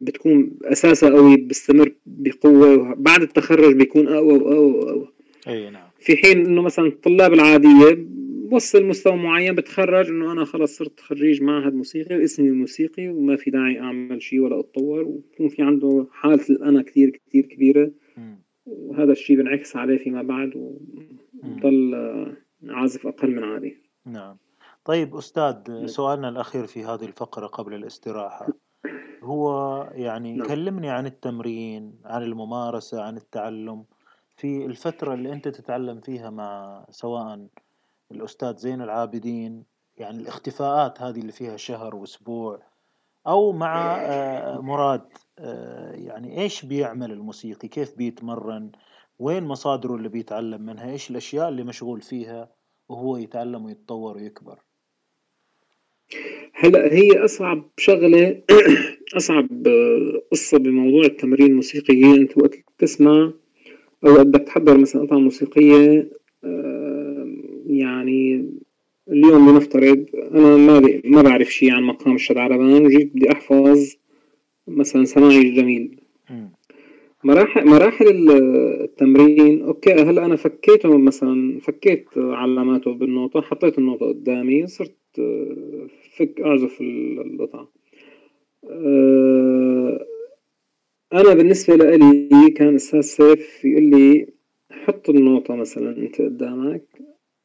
[0.00, 5.08] بتكون أساسها قوي بيستمر بقوة بعد التخرج بيكون أقوى وأقوى وأقوى.
[5.48, 5.88] إي نعم.
[5.98, 8.06] في حين إنه مثلا الطلاب العادية
[8.50, 13.50] بوصل مستوى معين بتخرج إنه أنا خلص صرت خريج معهد موسيقي واسمي موسيقي وما في
[13.50, 17.90] داعي أعمل شيء ولا أتطور ويكون في عنده حالة الأنا كثير كثير كبيرة.
[18.66, 20.76] وهذا الشيء بنعكس عليه فيما بعد
[21.42, 21.94] وضل
[22.68, 23.76] عازف أقل من عادي.
[24.06, 24.36] نعم.
[24.84, 28.48] طيب أستاذ سؤالنا الأخير في هذه الفقرة قبل الاستراحة.
[29.22, 30.48] هو يعني نعم.
[30.48, 33.84] كلمني عن التمرين عن الممارسة عن التعلم.
[34.36, 37.46] في الفترة اللي أنت تتعلم فيها مع سواء
[38.12, 39.64] الأستاذ زين العابدين
[39.96, 42.62] يعني الاختفاءات هذه اللي فيها شهر وأسبوع
[43.26, 45.08] أو مع آه، مراد
[45.38, 48.72] آه، يعني إيش بيعمل الموسيقي؟ كيف بيتمرن؟
[49.18, 52.48] وين مصادره اللي بيتعلم منها؟ إيش الأشياء اللي مشغول فيها
[52.88, 54.62] وهو يتعلم ويتطور ويكبر؟
[56.52, 58.42] هلا هي أصعب شغلة
[59.16, 59.48] أصعب
[60.32, 63.32] قصة بموضوع التمرين الموسيقي هي أنت وقت تسمع
[64.06, 66.10] أو بدك تحضر مثلا قطعه موسيقية
[66.44, 68.50] آه، يعني
[69.08, 73.96] اليوم لنفترض أنا ما ما بعرف شيء عن مقام الشد عربان وجيت بدي أحفظ
[74.68, 76.00] مثلا سماعي جميل
[77.24, 84.96] مراحل مراحل التمرين أوكي هلأ أنا فكيته مثلا فكيت علاماته بالنوطة حطيت النوطة قدامي صرت
[86.20, 87.68] فك اعزف القطعة
[88.64, 90.06] أه،
[91.12, 94.26] أنا بالنسبة لإلي كان أستاذ سيف يقول لي
[94.70, 96.84] حط النوطة مثلا أنت قدامك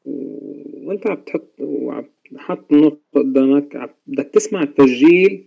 [0.04, 2.04] وأنت عم تحط وعم
[2.36, 5.44] حط النوطة قدامك بدك تسمع التسجيل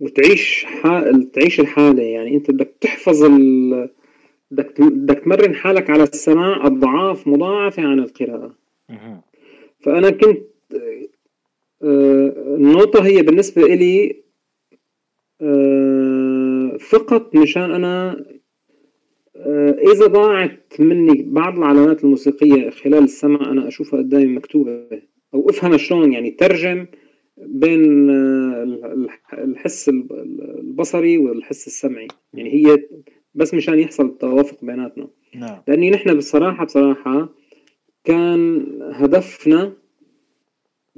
[0.00, 2.02] وتعيش حال تعيش الحالة.
[2.02, 3.90] يعني أنت بدك تحفظ ال...
[4.50, 8.54] بدك بدك تمرن حالك على السماع أضعاف مضاعفة عن القراءة.
[9.80, 10.48] فأنا كنت
[11.82, 14.22] النوتة هي بالنسبة إلي
[15.40, 18.24] آه، فقط مشان أنا
[19.36, 25.02] آه، إذا ضاعت مني بعض العلامات الموسيقية خلال السمع أنا أشوفها قدامي مكتوبة
[25.34, 26.86] أو أفهم شلون يعني ترجم
[27.38, 32.08] بين آه، الحس البصري والحس السمعي.
[32.34, 32.84] يعني هي
[33.34, 35.08] بس مشان يحصل التوافق بيناتنا.
[35.34, 35.62] نعم.
[35.68, 37.28] لأني نحن بصراحة بصراحة
[38.04, 39.72] كان هدفنا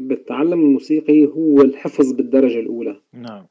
[0.01, 3.01] بالتعلم الموسيقي هو الحفظ بالدرجة الأولى.
[3.15, 3.47] نعم.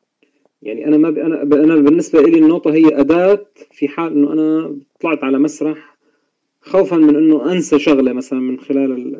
[0.61, 5.23] يعني أنا ما أنا أنا بالنسبة لي النوطه هي أداة في حال إنه أنا طلعت
[5.23, 5.97] على مسرح
[6.61, 9.15] خوفا من إنه أنسى شغلة مثلا من خلال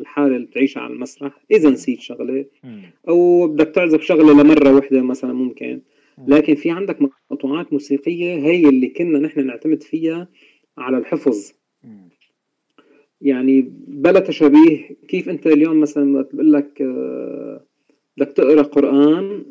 [0.00, 2.44] الحالة اللي بتعيشها على المسرح إذا نسيت شغلة
[3.08, 5.80] أو بدك تعزف شغلة لمرة واحدة مثلا ممكن.
[6.28, 6.98] لكن في عندك
[7.30, 10.28] مقطوعات موسيقية هي اللي كنا نحن نعتمد فيها
[10.78, 11.52] على الحفظ.
[13.20, 17.64] يعني بلا تشابيه كيف أنت اليوم مثلا بقول لك آه،
[18.16, 19.44] بدك تقرأ قرآن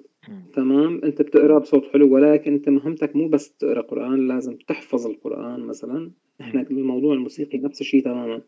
[0.53, 5.59] تمام؟ أنت بتقرأ بصوت حلو ولكن أنت مهمتك مو بس تقرأ قرآن لازم تحفظ القرآن
[5.59, 6.11] مثلا.
[6.41, 8.41] إحنا الموضوع الموسيقي نفس الشيء تماما.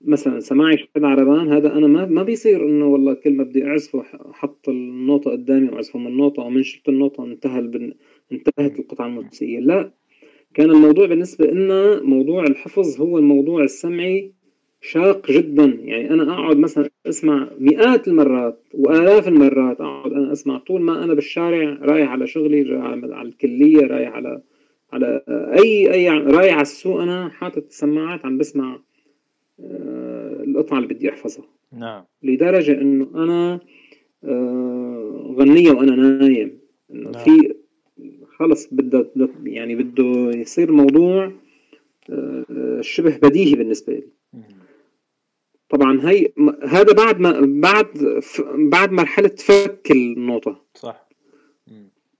[0.00, 4.00] مثلا سماعي شد عربان هذا أنا ما ما بيصير إنه والله كل ما بدي أعزفه
[4.30, 7.92] أحط النوطه قدامي وأعزفه من النوطه ومن شلت النوطه انتهى البن...
[8.32, 9.60] انتهت القطعة الموسيقية.
[9.60, 9.92] لا
[10.54, 14.32] كان الموضوع بالنسبة لنا موضوع الحفظ هو الموضوع السمعي
[14.80, 15.64] شاق جدا.
[15.64, 21.14] يعني أنا أقعد مثلا أسمع مئات المرات وآلاف المرات أقعد أنا أسمع طول ما أنا
[21.14, 24.42] بالشارع رايح على شغلي رايح على الكلية رايح على
[24.92, 27.00] على اي أي رايح على السوق.
[27.00, 28.80] أنا حاطط السماعات عم بسمع
[29.60, 31.44] آه، القطعة اللي بدي أحفظها.
[31.72, 32.04] نعم.
[32.22, 33.60] لدرجة إنه أنا
[34.24, 36.58] آه، غنية وأنا نايم.
[36.90, 37.24] إنه نعم.
[37.24, 37.54] في
[38.36, 39.10] خلص بده
[39.44, 41.32] يعني بده يصير موضوع
[42.10, 44.02] آه، شبه بديهي بالنسبة لي.
[45.68, 46.32] طبعا هي
[46.68, 48.20] هذا بعد ما بعد
[48.54, 51.08] بعد مرحلة فك النوطه صح.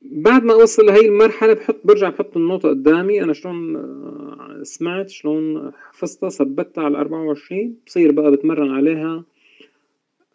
[0.03, 3.23] بعد ما أوصل لهي المرحلة بحط برجع بحط النوطه قدامي.
[3.23, 9.25] أنا شلون آه، سمعت شلون حفظتها ثبتها على 24 بصير بقى بتمرن عليها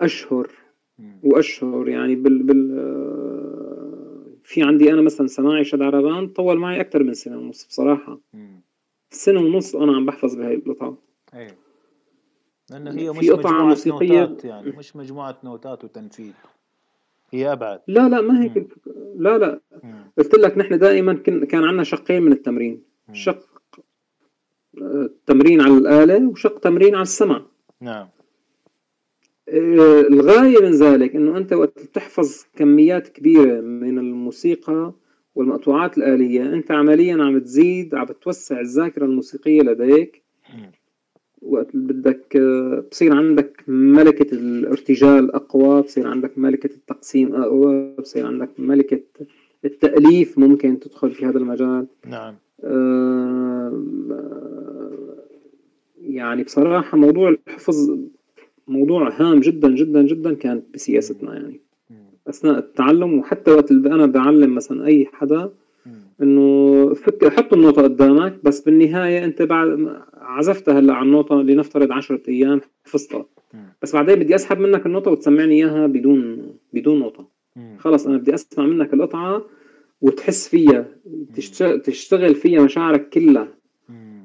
[0.02, 0.48] أشهر.
[1.23, 7.03] وأشهر يعني بال بال آه، في عندي أنا مثلا سماعي شد عربان طول معي أكثر
[7.03, 8.19] من سنة ونص بصراحة.
[9.11, 10.98] سنة ونص وأنا عم بحفظ بهي القطعة.
[11.35, 11.62] إيه
[12.73, 14.19] لأنه هي مش مجموعة موسيقية.
[14.19, 16.33] نوتات يعني مش مجموعة نوتات وتنفيذ.
[17.31, 17.79] هي أبعد.
[17.87, 18.67] لا لا ما هيك
[19.15, 19.59] لا لا.
[20.17, 22.83] قلت لك نحن دائما كان عندنا شقين من التمرين.
[23.07, 23.15] مم.
[23.15, 23.53] شق
[24.81, 27.41] آه، تمرين على الآلة وشق تمرين على السمع
[27.81, 28.07] نعم.
[29.49, 34.93] آه، الغاية من ذلك إنه أنت وقت تحفظ كميات كبيرة من الموسيقى
[35.35, 40.23] والمقطوعات الآلية أنت عمليا عم تزيد عم توسع الذاكرة الموسيقية لديك.
[41.45, 42.38] وقت بدك
[42.91, 49.02] بصير عندك ملكة الارتجال أقوى بصير عندك ملكة التقسيم أقوى بصير عندك ملكة
[49.65, 51.88] التأليف ممكن تدخل في هذا المجال.
[52.06, 52.36] نعم.
[52.64, 53.84] آه،
[56.02, 57.98] يعني بصراحة موضوع الحفظ
[58.68, 61.60] موضوع هام جدا جدا جدا كان بسياستنا يعني.
[62.28, 65.49] أثناء التعلم وحتى وقت أنا بعلم مثلا أي حدا
[66.22, 69.68] إنه فك حط النوتة قدامك بس بالنهاية أنت بعد
[70.34, 73.26] عزفتها هلأ على النوتة لنفترض 10 أيام حفظتها
[73.81, 77.27] بس بعدين بدي أسحب منك النوتة وتسمعني إياها بدون بدون نوتة
[77.77, 79.45] خلص أنا بدي أسمع منك القطعة
[80.01, 80.85] وتحس فيها
[81.84, 83.47] تشتغل فيها مشاعرك كلها.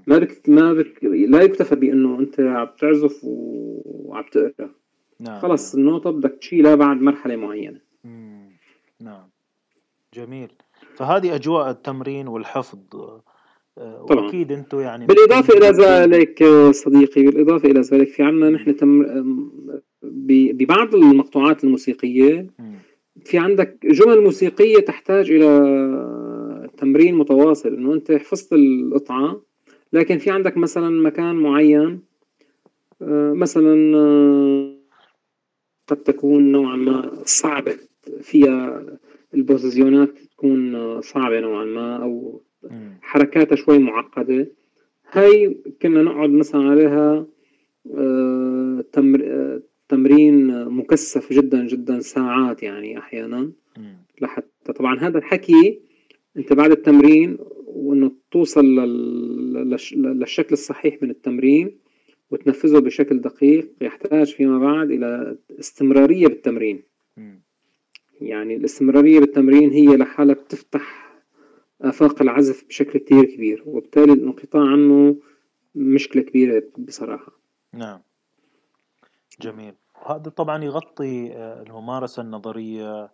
[0.07, 4.71] ما بك ما بك لا يكتفى بإنه أنت عم تعزف وعم تقرأ.
[5.21, 5.87] نعم خلص نعم.
[5.87, 7.81] النوتة بدك تشيلها بعد مرحلة معينة.
[9.01, 9.29] نعم.
[10.15, 10.51] جميل.
[10.95, 12.79] فهذه أجواء التمرين والحفظ
[14.09, 14.25] طبعا.
[14.25, 19.05] وأكيد أنتم يعني بالإضافة إلى ذلك صديقي بالإضافة إلى ذلك في عندنا نحن تم
[20.03, 22.47] ببعض المقطوعات الموسيقية
[23.25, 29.43] في عندك جمل موسيقية تحتاج إلى تمرين متواصل إنه أنت حفظت القطعة
[29.93, 32.01] لكن في عندك مثلا مكان معين
[33.03, 34.75] آه، مثلا آه،
[35.87, 37.77] قد تكون نوعا ما صعبة
[38.23, 38.83] فيها
[39.35, 42.43] البوزيشنات تكون صعبة نوعا ما أو
[43.03, 44.47] حركاتها شوي معقدة.
[45.13, 47.27] هاي كنا نقعد مثلا عليها
[47.95, 53.53] آه، آه، تمرين مكثف جدا جدا ساعات يعني أحيانا.
[54.21, 55.81] لحتى طبعا هذا الحكي
[56.37, 58.65] أنت بعد التمرين وإنه توصل
[60.05, 61.79] للشكل الصحيح من التمرين
[62.31, 66.83] وتنفذه بشكل دقيق يحتاج فيما بعد إلى استمرارية بالتمرين.
[68.21, 71.08] يعني الاستمرارية بالتمرين هي لحالها بتفتح
[71.83, 75.17] آفاق العزف بشكل كتير كبير وبالتالي الانقطاع عنه
[75.75, 77.33] مشكلة كبيرة بصراحة.
[77.73, 78.01] نعم.
[79.41, 79.75] جميل.
[80.07, 83.11] هذا طبعا يغطي آه، الممارسة النظرية آه،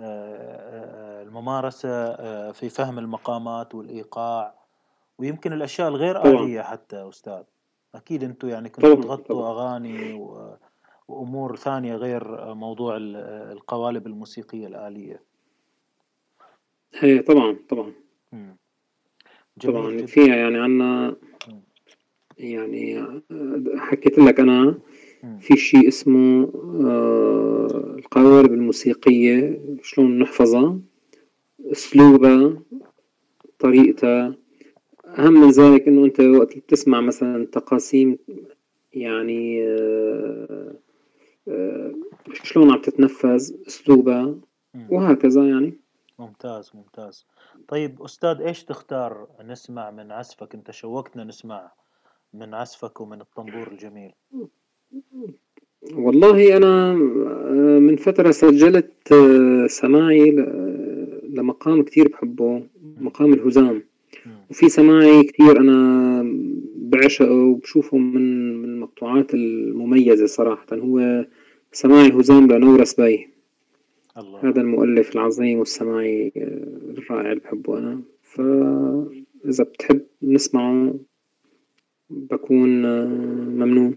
[0.00, 2.12] آه، الممارسة
[2.52, 4.54] في فهم المقامات والإيقاع
[5.18, 7.42] ويمكن الأشياء الغير آلية حتى أستاذ.
[7.94, 10.56] أكيد أنتم يعني كنتوا تغطوا أغاني و...
[11.08, 15.22] وأمور ثانية غير موضوع القوالب الموسيقية الآلية.
[16.94, 17.92] هي طبعا طبعا.
[19.64, 21.16] طبعا فيها يعني عنا
[22.38, 23.04] يعني
[23.76, 24.78] حكيت لك أنا
[25.40, 26.52] في شيء اسمه
[26.84, 30.80] آه، القوالب الموسيقية شلون نحفظها
[31.72, 32.62] أسلوبها
[33.58, 34.34] طريقتها.
[35.06, 38.18] أهم من ذلك إنه أنت وقت بتسمع مثلا تقاسيم
[38.92, 40.74] يعني آه،
[41.48, 41.94] آه،
[42.42, 44.34] شلون عم تتنفذ أسلوبها
[44.90, 45.79] وهكذا يعني.
[46.20, 47.26] ممتاز ممتاز.
[47.68, 51.72] طيب أستاذ إيش تختار نسمع من عزفك؟ أنت شوقتنا نسمع
[52.34, 54.12] من عزفك ومن الطنبور الجميل.
[55.94, 60.30] والله أنا آه، من فترة سجلت آه، سماعي
[61.28, 62.66] لمقام كتير بحبه
[63.00, 63.82] مقام الهزام.
[64.50, 65.80] وفي سماعي كتير أنا
[66.76, 70.66] بعشقه وبشوفه من من المقطوعات المميزة صراحة.
[70.72, 71.24] هو
[71.72, 73.28] سماعي هزام لنورس باي.
[74.20, 74.48] الله.
[74.48, 76.40] هذا المؤلف العظيم والسماعي آه،
[76.98, 78.02] الرائع اللي بحبه أنا.
[78.22, 80.94] فإذا بتحب نسمعه
[82.10, 83.96] بكون آه، ممنون.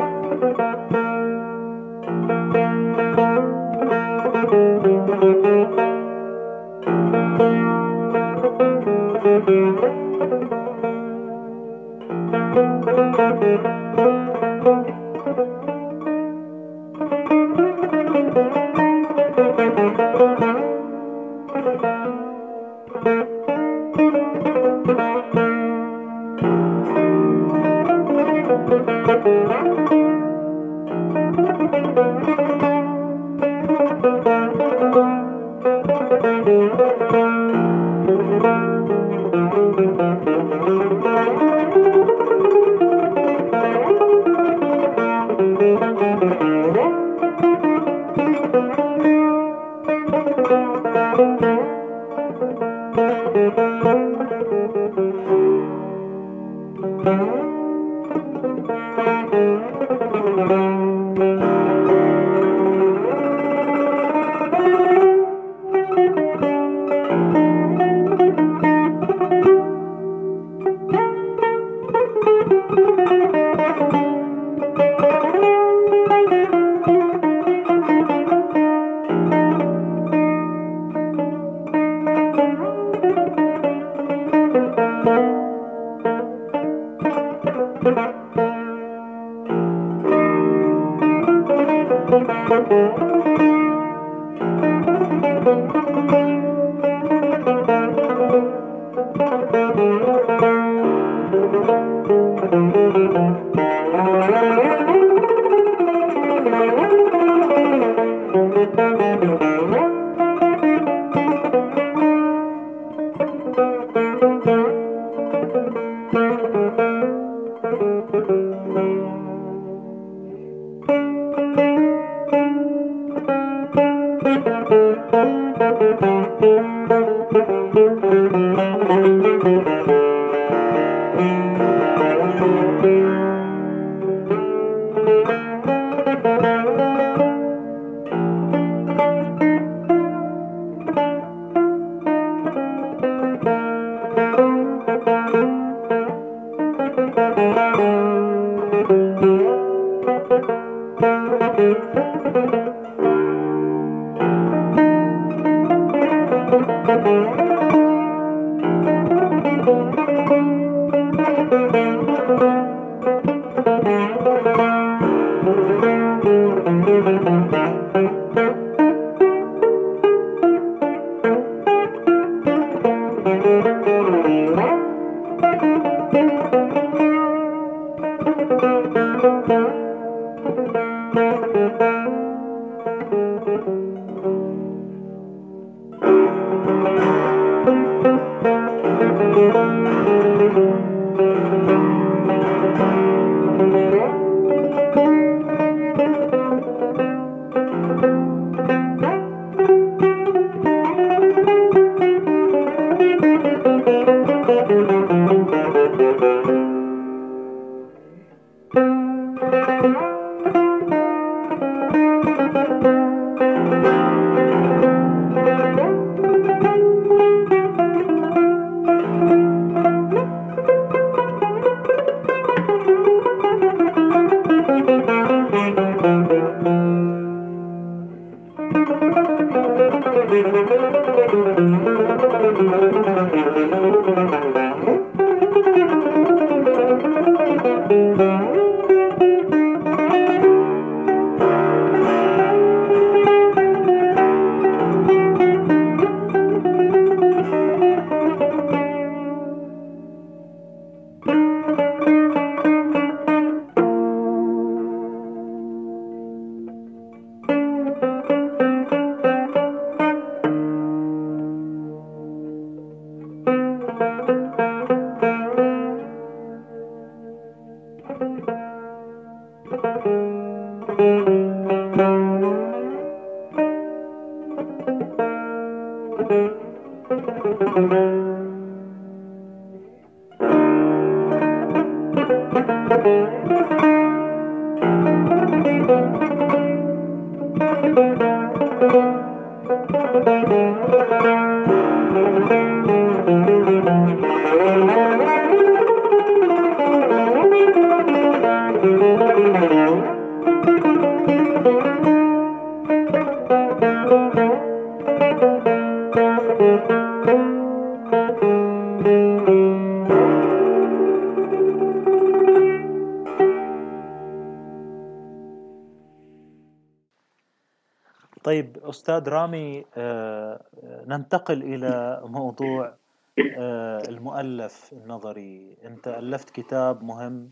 [326.99, 327.51] كتاب مهم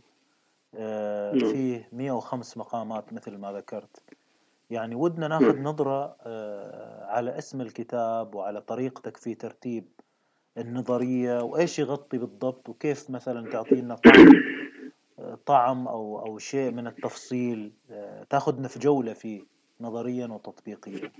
[0.74, 1.52] آه، نعم.
[1.52, 4.02] فيه 105 مقامات مثل ما ذكرت
[4.70, 5.64] يعني ودنا ناخذ نعم.
[5.64, 6.16] نظرة
[7.06, 9.84] على اسم الكتاب وعلى طريقتك في ترتيب
[10.58, 14.32] النظرية وإيش يغطي بالضبط وكيف مثلا تعطينا طعم
[15.46, 17.72] طعم أو أو شيء من التفصيل
[18.30, 19.42] تاخذنا في جولة فيه
[19.80, 21.10] نظريا وتطبيقيا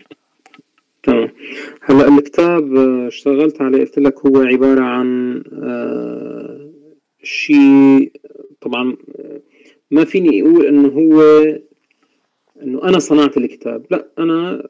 [1.07, 1.31] تمام
[1.82, 6.66] هلأ الكتاب آه، اشتغلت عليه قلت لك هو عبارة عن آه،
[7.27, 8.12] شيء
[8.61, 8.97] طبعا
[9.90, 11.20] ما فيني أقول إنه هو
[12.62, 14.69] إنه أنا صنعت الكتاب لا أنا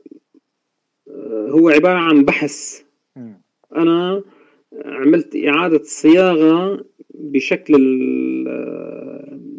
[1.49, 2.83] هو عبارة عن بحث.
[3.77, 4.23] أنا
[4.85, 6.85] عملت إعادة صياغة
[7.15, 7.75] بشكل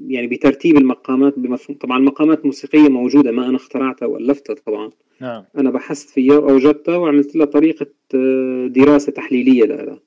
[0.07, 4.90] يعني بترتيب المقامات بمفهوم طبعا المقامات الموسيقية موجودة ما أنا اخترعتها وألفتها طبعا.
[5.22, 5.44] نعم.
[5.57, 9.99] أنا بحثت فيها وأوجدتها وعملت لها طريقة آه، دراسة تحليلية لها.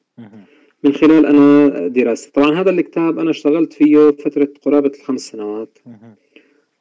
[0.85, 5.79] من خلال أنا دراسة طبعا هذا الكتاب أنا اشتغلت فيه فترة قرابة الخمس سنوات.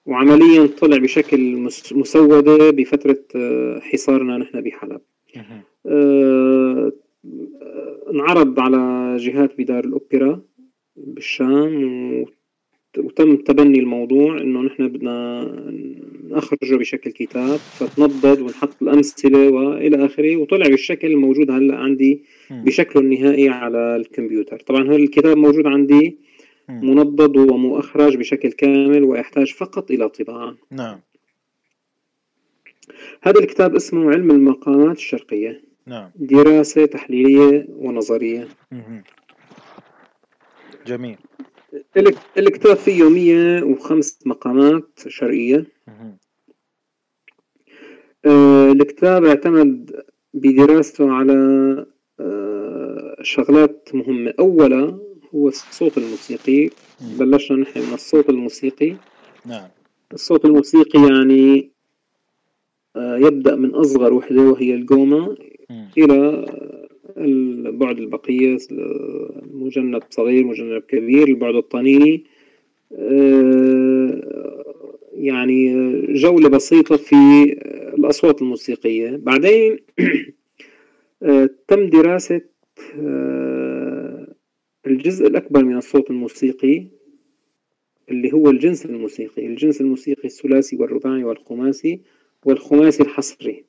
[0.05, 5.01] وعمليا طلع بشكل مسودة بفترة آه، حصارنا نحن بحلب.
[5.85, 6.91] أه
[8.13, 10.41] انعرض على جهات بدار الأوبرا
[10.95, 12.25] بالشام
[12.97, 15.45] وتم تبني الموضوع إنه نحن بدنا
[16.29, 23.49] نخرجه بشكل كتاب فتنضد ونحط الأمثلة وإلى آخره وطلع بالشكل الموجود هلأ عندي بشكله النهائي
[23.49, 24.59] على الكمبيوتر.
[24.59, 26.17] طبعا هذا الكتاب موجود عندي
[26.69, 30.57] منضد ومؤخرج بشكل كامل ويحتاج فقط إلى طباعة.
[30.71, 30.99] نعم.
[33.21, 35.61] هذا الكتاب اسمه علم المقامات الشرقية.
[35.87, 36.11] نعم.
[36.15, 38.47] دراسة تحليلية ونظرية.
[40.87, 41.17] جميل.
[42.37, 45.65] الكتاب فيه 105 مقامات شرقية.
[48.25, 51.33] آه الكتاب اعتمد بدراسته على
[52.19, 54.33] آه شغلات مهمة.
[54.39, 54.99] أولا
[55.35, 56.69] هو الصوت الموسيقي.
[57.01, 58.95] بلشنا نحن من الصوت الموسيقي.
[59.45, 59.67] نعم.
[60.13, 61.71] الصوت الموسيقي يعني
[62.95, 65.35] آه يبدأ من أصغر وحدة وهي الجوما
[65.97, 66.45] إلى
[67.19, 68.57] البعد البقية
[69.51, 72.23] مجنب صغير مجنب كبير البعد الطنيني
[72.93, 74.63] آه،
[75.13, 75.73] يعني
[76.13, 77.15] جولة بسيطة في
[77.97, 79.15] الأصوات الموسيقية.
[79.15, 79.77] بعدين
[81.23, 82.41] آه، تم دراسة
[82.99, 84.27] آه،
[84.87, 86.87] الجزء الأكبر من الصوت الموسيقي
[88.09, 89.45] اللي هو الجنس الموسيقي.
[89.45, 91.99] الجنس الموسيقي الثلاثي والرباعي والخماسي
[92.45, 93.63] والخماسي الحصري.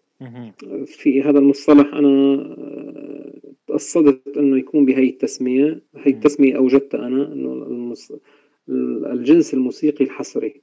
[0.86, 2.10] في هذا المصطلح أنا
[3.80, 8.12] تقصدت إنه يكون بهي التسمية هي التسمية أوجدتها أنا إنه المص...
[9.12, 10.54] الجنس الموسيقي الحصري.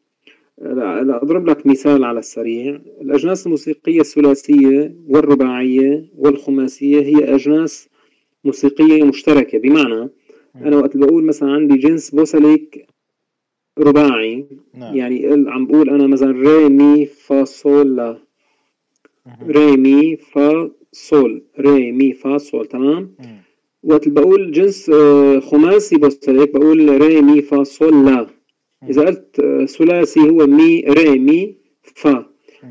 [0.61, 2.81] أضرب لك مثال على السريع.
[3.01, 7.89] الأجناس الموسيقية الثلاثية والرباعية والخماسية هي أجناس
[8.43, 9.57] موسيقية مشتركة.
[9.57, 10.09] بمعنى
[10.55, 12.87] أنا وقت بقول مثلا عندي جنس بوسليك
[13.79, 14.95] رباعي نعم.
[14.95, 18.17] يعني عم بقول أنا مثلا ري مي فا صول لا.
[19.41, 23.15] ري مي فا سول ري مي فا سول تمام؟
[23.83, 28.27] وقت بقول جنس آه، خماسي بس هيك بقول ري مي فا سول لا.
[28.89, 32.25] إذا قلت آه، ثلاثي هو مي ري مي فا.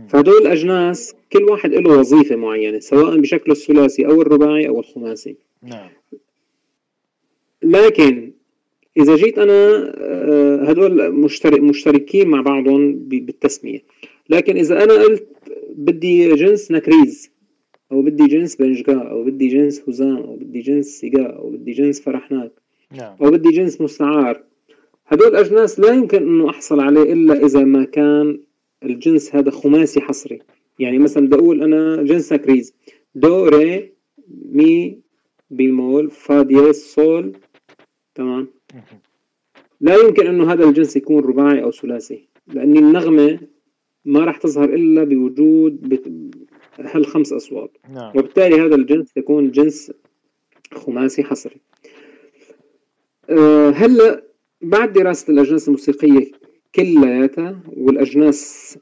[0.08, 5.36] فهدول الاجناس كل واحد له وظيفة معينة سواء بشكله الثلاثي أو الرباعي أو الخماسي.
[5.62, 5.88] نعم.
[7.62, 8.32] لكن
[8.96, 13.82] إذا جيت أنا آه، هدول مشترك مشتركين مع بعضهم بالتسمية.
[14.28, 15.28] لكن إذا أنا قلت
[15.74, 17.30] بدي جنس نكريز
[17.92, 22.00] أو بدي جنس بنجكاه أو بدي جنس هزام أو بدي جنس سيكاه أو بدي جنس
[22.00, 22.52] فرحناك
[22.96, 23.16] نعم.
[23.22, 24.42] أو بدي جنس مستعار.
[25.06, 28.40] هدول الاجناس لا يمكن إنه أحصل عليه إلا إذا ما كان
[28.82, 30.38] الجنس هذا خماسي حصري.
[30.78, 32.74] يعني مثلا بدي أقول أنا جنس نكريز
[33.14, 33.92] دو ري
[34.28, 34.98] مي
[35.50, 37.32] بيمول فا دياز سول.
[38.14, 38.48] تمام؟
[39.80, 43.38] لا يمكن إنه هذا الجنس يكون رباعي أو ثلاثي لأن النغمة
[44.04, 45.88] ما راح تظهر إلا بوجود
[46.78, 48.10] هالخمس أصوات؟ نعم.
[48.10, 49.92] وبالتالي هذا الجنس يكون جنس
[50.72, 51.56] خماسي حصري.
[53.30, 54.22] أه هلا
[54.62, 56.30] بعد دراسة الأجناس الموسيقية
[56.74, 58.78] كلياتها والأجناس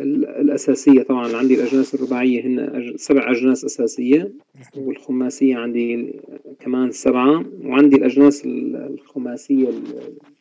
[0.00, 4.32] الأساسية طبعا عندي الأجناس الرباعية هن سبع أجناس أساسية
[4.76, 6.14] والخماسية عندي
[6.60, 9.68] كمان سبعة وعندي الأجناس الخماسية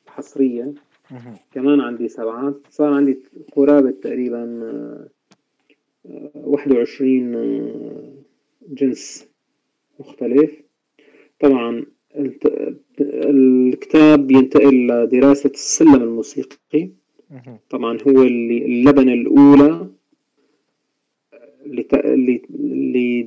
[0.08, 0.74] الحصرية
[1.52, 3.20] كمان عندي سبعة صار عندي
[3.52, 5.08] قرابة تقريبا
[6.36, 8.14] 21 آه،
[8.70, 9.28] جنس
[10.00, 10.52] مختلف.
[11.40, 11.86] طبعا
[13.02, 16.90] الكتاب ينتقل لدراسة السلم الموسيقي.
[17.70, 19.88] طبعا هو اللي اللبنة الأولى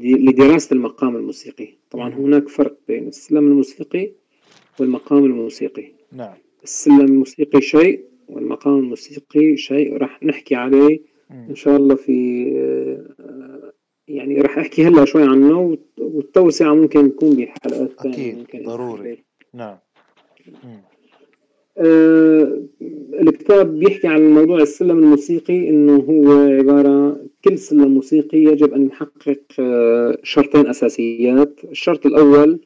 [0.02, 1.68] لدراسة المقام الموسيقي.
[1.90, 4.10] طبعا هناك فرق بين السلم الموسيقي
[4.80, 5.84] والمقام الموسيقي.
[6.12, 6.34] نعم.
[6.64, 9.96] السلم الموسيقي شيء والمقام الموسيقي شيء.
[9.96, 11.00] راح نحكي عليه
[11.30, 12.42] إن شاء الله في
[14.08, 19.24] يعني راح أحكي هلا شوي عنه والتوسعة ممكن تكون بحلقات ثانية أكيد ضروري.
[19.54, 19.76] نعم.
[21.78, 22.62] آه
[23.20, 29.42] الكتاب بيحكي عن موضوع السلم الموسيقي إنه هو عبارة كل سلم موسيقي يجب أن يحقق
[29.58, 31.60] آه شرطين أساسيات.
[31.64, 32.60] الشرط الأول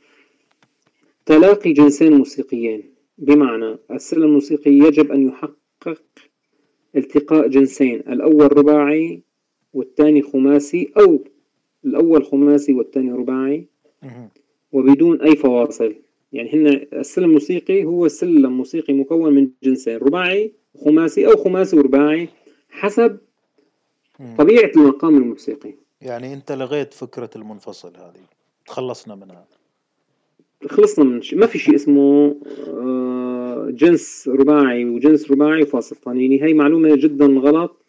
[1.26, 2.94] تلاقي جنسين موسيقيين.
[3.18, 6.02] بمعنى السلم الموسيقي يجب أن يحقق
[6.96, 9.22] التقاء جنسين الأول رباعي
[9.72, 11.18] والثاني خماسي أو
[11.84, 13.66] الأول خماسي والثاني رباعي
[14.72, 15.94] وبدون أي فواصل.
[16.32, 16.66] يعني هن
[17.00, 22.28] السلم الموسيقي هو سلم موسيقي مكون من جنسين رباعي وخماسي أو خماسي ورباعي
[22.70, 23.18] حسب
[24.38, 25.74] طبيعة المقام الموسيقي.
[26.00, 28.24] يعني أنت لغيت فكرة المنفصل هذه
[28.66, 29.46] تخلصنا منها.
[30.68, 32.36] خلصنا من شيء ما في شيء اسمه
[32.68, 33.33] آه،
[33.68, 37.84] جنس رباعي وجنس رباعي فاصل طنيني هي معلومة جدا غلط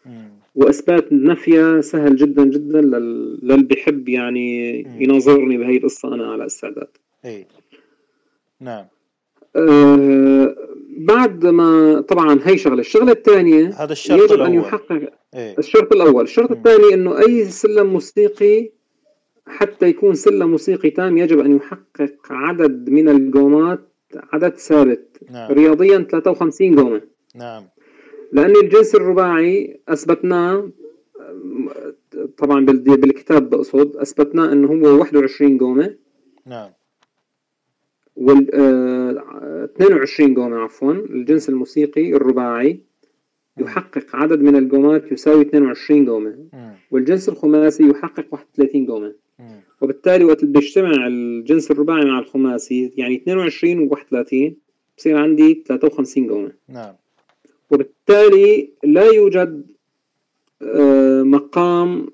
[0.55, 6.87] وإثبات نفيها سهل جدا جدا للي بيحب يعني يناظرني بهي القصة أنا على استعداد.
[7.25, 7.47] اي
[8.61, 8.85] نعم.
[9.55, 10.55] آه
[10.97, 14.49] بعد ما طبعا هي شغلة الشغلة الثانية هذا الشرط يجب الأول.
[14.49, 16.23] ان يحقق إيه؟ الشرط الأول.
[16.23, 18.69] الشرط الثاني إنه أي سلم موسيقي
[19.47, 23.79] حتى يكون سلم موسيقي تام يجب أن يحقق عدد من الجومات
[24.33, 25.17] عدد ثابت.
[25.31, 25.51] نعم.
[25.51, 27.01] رياضيا 53 جومة.
[27.35, 27.63] نعم.
[28.31, 30.69] لأن الجنس الرباعي اثبتناه
[32.37, 35.95] طبعا بالكتاب بقصد اثبتناه انه هو 21 جومة.
[36.45, 36.69] نعم.
[38.15, 38.47] وال
[39.75, 42.79] 22 آه، قومة عفوا الجنس الموسيقي الرباعي
[43.57, 46.47] يحقق عدد من القومات يساوي 22 قومة
[46.91, 49.15] والجنس الخماسي يحقق 31 قومة
[49.85, 54.55] وبالتالي وقت بيجتمع الجنس الرباعي مع الخماسي يعني 22 و 31
[54.97, 56.93] بصير عندي 53 قومة نعم.
[57.71, 59.65] وبالتالي لا يوجد
[60.61, 62.07] آه، مقام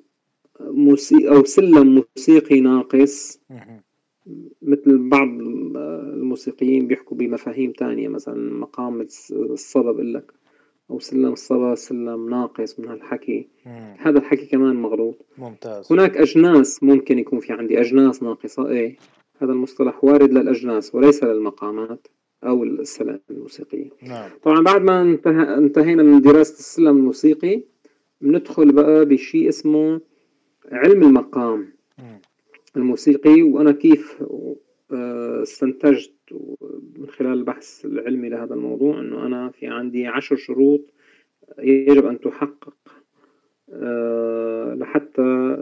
[0.59, 3.39] موسيقى أو سلم موسيقي ناقص.
[4.61, 10.31] مثل بعض الموسيقيين بيحكوا بمفاهيم تانية مثلا مقام الصبا بقول لك.
[10.91, 13.95] أو سلم الصبا سلم ناقص من هالحكي مم.
[13.99, 18.97] هذا الحكي كمان مغلوط ممتاز هناك أجناس ممكن يكون في عندي أجناس ناقصة إيه
[19.41, 22.07] هذا المصطلح وارد للأجناس وليس للمقامات
[22.43, 24.29] أو السلم الموسيقية نعم.
[24.43, 27.63] طبعا بعد ما انتهى انتهينا من دراسة السلم الموسيقي
[28.21, 30.01] بندخل بقى بشيء اسمه
[30.71, 32.21] علم المقام مم.
[32.77, 34.23] الموسيقي وأنا كيف
[35.43, 36.13] استنتجت
[36.97, 40.93] من خلال البحث العلمي لهذا الموضوع أنه أنا في عندي عشر شروط
[41.59, 42.75] يجب أن تحقق
[43.73, 45.57] آه، لحتى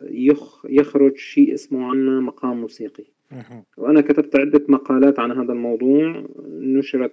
[0.66, 3.04] يخرج شيء اسمه عنا مقام موسيقي.
[3.78, 7.12] وأنا كتبت عدة مقالات عن هذا الموضوع نشرت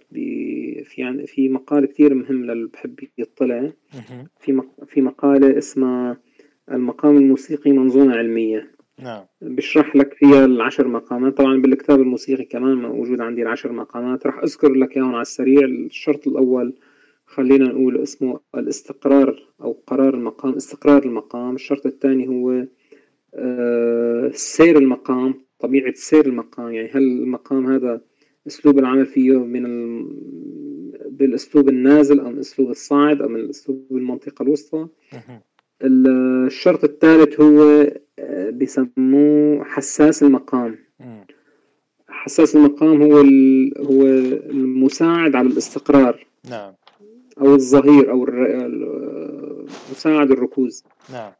[0.84, 3.72] في في مقال كثير مهم للي بحب يطلع
[4.40, 6.16] في في مقالة اسمها
[6.72, 8.75] المقام الموسيقي منظومة علمية.
[9.02, 9.24] نعم.
[9.40, 11.36] بشرح لك فيها العشر مقامات.
[11.36, 14.26] طبعا بالكتاب الموسيقي كمان موجود عندي العشر مقامات.
[14.26, 15.64] راح أذكر لك إياهم على السريع.
[15.64, 16.74] الشرط الأول
[17.26, 21.54] خلينا نقول اسمه الاستقرار أو قرار المقام استقرار المقام.
[21.54, 22.66] الشرط الثاني هو
[23.34, 26.72] آه، سير المقام طبيعة سير المقام.
[26.72, 28.00] يعني هل المقام هذا
[28.46, 30.06] أسلوب العمل فيه من ال...
[31.10, 34.88] بالأسلوب النازل أو من الأسلوب الصاعد أو من الأسلوب المنطقة الوسطى؟
[35.82, 37.86] الشرط الثالث هو
[38.18, 40.78] آه، بيسموه حساس المقام.
[42.08, 43.16] حساس المقام هو
[43.86, 44.02] هو
[44.50, 46.26] المساعد على الاستقرار.
[46.50, 46.72] نعم.
[47.40, 48.26] أو الظهير أو
[49.90, 50.84] مساعد الركوز.
[51.12, 51.32] نعم.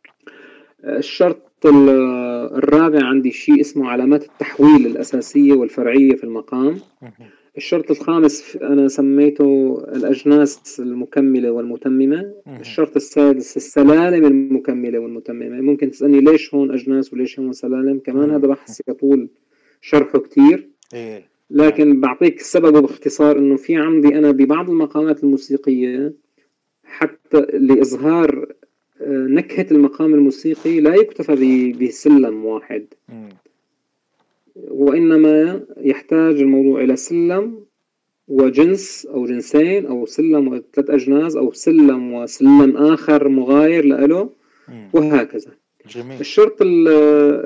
[0.85, 6.81] الشرط الرابع عندي شيء اسمه علامات التحويل الأساسية والفرعية في المقام.
[7.57, 12.35] الشرط الخامس أنا سميته الأجناس المكملة والمتممة.
[12.61, 15.61] الشرط السادس السلالم المكملة والمتممة.
[15.61, 19.28] ممكن تسألني ليش هون أجناس وليش هون سلالم؟ كمان هذا بحث يطول
[19.81, 20.69] شرحه كتير.
[20.95, 21.23] إيه.
[21.51, 26.12] لكن بعطيك السبب باختصار إنه في عندي أنا ببعض المقامات الموسيقية
[26.85, 28.47] حتى لإظهار
[29.01, 32.87] آه، نكهة المقام الموسيقي لا يكتفى بسلم واحد.
[34.70, 37.66] وإنما يحتاج الموضوع إلى سلم
[38.28, 44.31] وجنس أو جنسين أو سلم وثلاث أجناس أو سلم وسلم آخر مغاير له
[44.93, 45.51] وهكذا.
[45.89, 46.20] جميل.
[46.20, 46.89] الشرط ال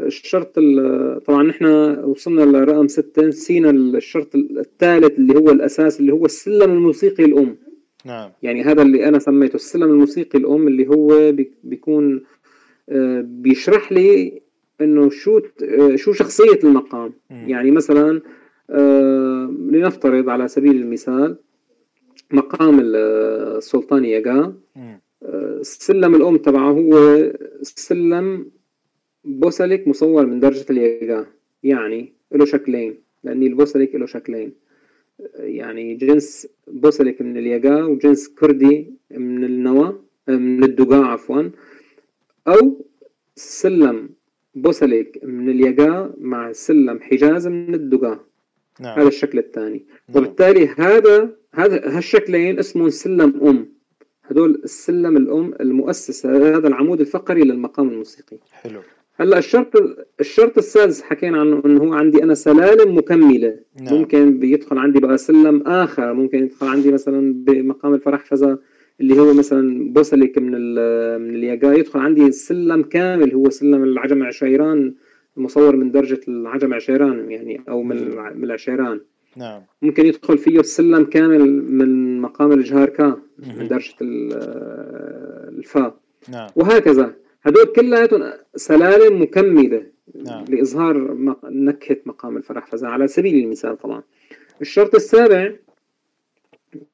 [0.07, 1.65] الشرط ال طبعا نحن
[2.05, 7.57] وصلنا لرقم ستة نسينا الشرط الثالث اللي هو الأساس اللي هو السلم الموسيقي الأم.
[8.05, 8.31] نعم.
[8.43, 11.33] يعني هذا اللي أنا سميته السلم الموسيقي الأم اللي هو
[11.65, 12.23] بيكون
[12.89, 14.41] آه، بيشرح لي
[14.83, 15.41] إنه شو
[15.95, 17.13] شو شخصية المقام.
[17.31, 18.21] يعني مثلا
[19.71, 21.37] لنفترض على سبيل المثال
[22.31, 24.55] مقام السلطان ياغا
[25.61, 27.33] السلم الأم تبعه هو
[27.63, 28.51] سلم
[29.25, 31.27] بوسلك مصور من درجة الياغا
[31.63, 32.95] يعني له شكلين
[33.25, 34.53] لأن البوسلك له شكلين.
[35.39, 39.99] يعني جنس بوسلك من الياغا وجنس كردي من النوى
[40.29, 41.43] من الدقاء عفوا.
[42.49, 42.87] أو
[43.37, 44.09] سلم
[44.55, 48.19] بوسلك من الياغا مع سلم حجاز من الدقاء
[48.81, 48.99] نعم.
[48.99, 49.85] هذا الشكل الثاني.
[50.09, 50.17] نعم.
[50.19, 53.67] وبالتالي هذا هذا هالشكلين اسمهم سلم أم.
[54.25, 58.37] هدول السلم الأم المؤسسة هذا العمود الفقري للمقام الموسيقي.
[58.53, 58.81] حلو.
[59.15, 59.73] هلا الشرط
[60.21, 63.59] الشرط السادس حكينا عنه إنه هو عندي أنا سلالم مكملة.
[63.81, 63.95] نعم.
[63.95, 68.59] ممكن بيدخل عندي بقى سلم آخر ممكن يدخل عندي مثلا بمقام الفرح فزا.
[69.01, 70.51] اللي هو مثلا بوسلك من
[71.21, 74.95] من الياقا يدخل عندي سلم كامل هو سلم العجم عشيران
[75.37, 78.17] مصور من درجة العجم عشيران يعني أو من.
[78.37, 79.01] من العشيران.
[79.37, 79.63] نعم.
[79.83, 83.17] ممكن يدخل فيه السلم كامل من مقام الجهار كا
[83.59, 85.95] من درجة الفا.
[86.29, 86.49] نعم.
[86.57, 87.15] وهكذا.
[87.43, 89.87] هدول كلياتهم سلالم مكملة
[90.25, 90.45] نعم.
[90.49, 94.03] لإظهار نكهة مقام الفرح فزع على سبيل المثال طبعا.
[94.61, 95.53] الشرط السابع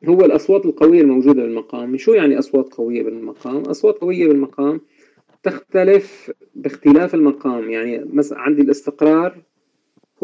[0.09, 1.97] هو الأصوات القوية الموجودة بالمقام.
[1.97, 4.81] شو يعني أصوات قوية بالمقام؟ أصوات قوية بالمقام
[5.43, 7.71] تختلف باختلاف المقام.
[7.71, 9.35] يعني مثلا عندي الاستقرار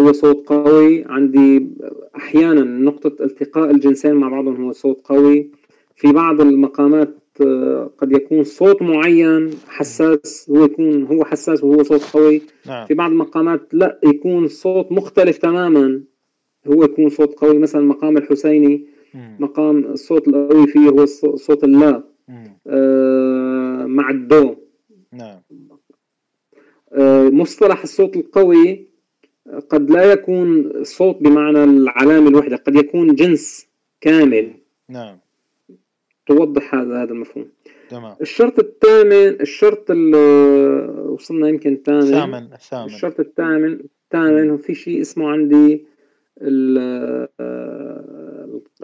[0.00, 1.66] هو صوت قوي عندي
[2.16, 5.50] أحيانا نقطة التقاء الجنسين مع بعضهم هو صوت قوي.
[5.96, 7.18] في بعض المقامات
[7.98, 12.42] قد يكون صوت معين حساس هو يكون هو حساس وهو صوت قوي.
[12.66, 12.86] نعم.
[12.86, 16.02] في بعض المقامات لا يكون صوت مختلف تماما
[16.66, 17.58] هو يكون صوت قوي.
[17.58, 18.91] مثلا مقام الحسيني.
[19.14, 21.06] مقام الصوت القوي فيه هو
[21.36, 22.02] صوت اللا
[22.66, 24.54] آه مع الدو
[25.12, 25.40] نعم.
[26.92, 28.86] آه مصطلح الصوت القوي
[29.70, 33.66] قد لا يكون صوت بمعنى العلامة الوحدة قد يكون جنس
[34.00, 34.54] كامل.
[34.88, 35.18] نعم.
[36.26, 37.46] توضح هذا هذا المفهوم.
[37.90, 38.16] تمام.
[38.20, 40.16] الشرط الثامن الشرط اللي
[41.08, 45.84] وصلنا يمكن الثامن الثامن الثامن الشرط الثامن الثامن في شيء اسمه عندي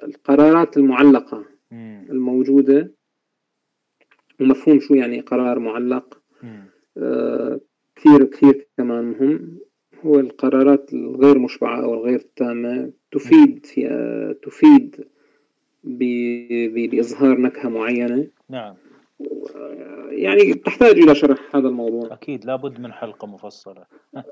[0.02, 2.06] القرارات المعلقة مم.
[2.10, 2.92] الموجودة
[4.40, 6.22] ومفهوم شو يعني قرار معلق.
[6.96, 7.60] آه
[7.96, 9.58] كثير كثير كمان مهم.
[10.04, 15.04] هو القرارات الغير مشبعة أو الغير تامة تفيد في تفيد
[15.84, 18.26] بإظهار نكهة معينة.
[18.48, 18.74] نعم.
[20.10, 22.12] يعني تحتاج إلى شرح هذا الموضوع.
[22.12, 23.84] أكيد لابد من حلقة مفصلة.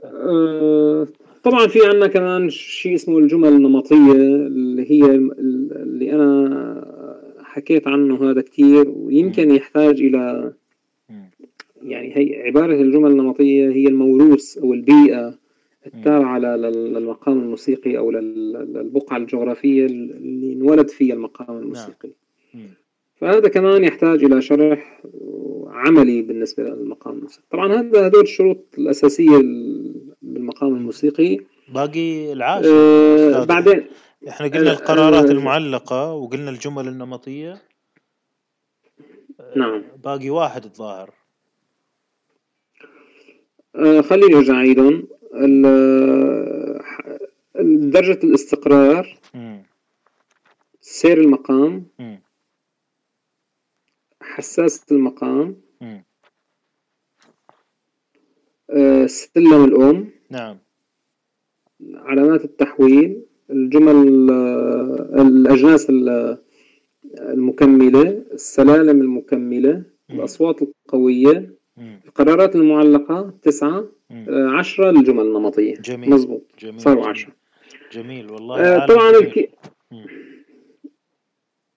[0.04, 1.06] أه،
[1.42, 8.40] طبعا في عندنا كمان شيء اسمه الجمل النمطية اللي هي اللي أنا حكيت عنه هذا
[8.40, 10.52] كثير ويمكن يحتاج إلى
[11.82, 15.38] يعني هي عبارة الجمل النمطية هي الموروث أو البيئة
[15.86, 22.10] التابعة للمقام الموسيقي أو للبقعة الجغرافية اللي انولد فيها المقام الموسيقي.
[22.54, 22.68] نعم.
[23.16, 25.02] فهذا كمان يحتاج إلى شرح
[25.66, 29.38] عملي بالنسبة للمقام الموسيقي طبعا هذا هذول الشروط الأساسية
[30.22, 31.38] بالمقام الموسيقي.
[31.68, 33.86] باقي العاشر آه بعدين
[34.28, 37.62] إحنا قلنا القرارات آه المعلقة وقلنا الجمل النمطية.
[39.56, 39.82] نعم.
[40.04, 41.10] باقي واحد الظاهر.
[43.76, 45.08] آه خليني أرجع اعيدهم
[47.64, 49.18] درجة الاستقرار
[50.80, 51.86] سير المقام
[54.36, 55.56] حساسة المقام.
[58.70, 60.10] آه، سلم الأم.
[60.30, 60.58] نعم.
[61.94, 64.30] علامات التحويل الجمل
[65.20, 65.92] الأجناس
[67.20, 71.54] المكملة السلالم المكملة الأصوات القوية
[72.06, 75.74] القرارات المعلقة تسعة آه، عشرة للجمل النمطية.
[75.74, 76.10] جميل.
[76.10, 76.80] مزبوط جميل.
[76.80, 77.32] صاروا عشرة.
[77.92, 78.30] جميل.
[78.30, 79.50] والله آه طبعا الك...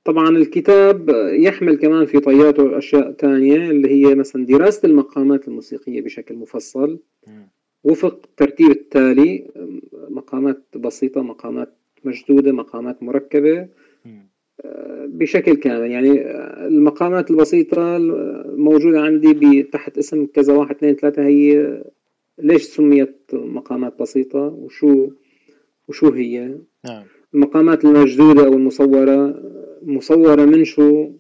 [0.10, 6.36] طبعا الكتاب يحمل كمان في طياته أشياء تانية اللي هي مثلا دراسة المقامات الموسيقية بشكل
[6.36, 7.00] مفصل
[7.84, 9.48] وفق الترتيب التالي
[10.10, 11.74] مقامات بسيطة مقامات
[12.06, 13.68] مشدودة مقامات مركبة
[15.06, 15.92] بشكل كامل.
[15.92, 16.22] يعني
[16.68, 21.82] المقامات البسيطة الموجودة عندي تحت اسم كذا واحد اثنين ثلاثة هي
[22.40, 25.10] ليش سميت مقامات بسيطة؟ وشو
[25.88, 27.04] وشو هي؟ نعم.
[27.34, 29.42] المقامات المجدودة أو المصورة
[29.82, 31.12] مصورة من شو؟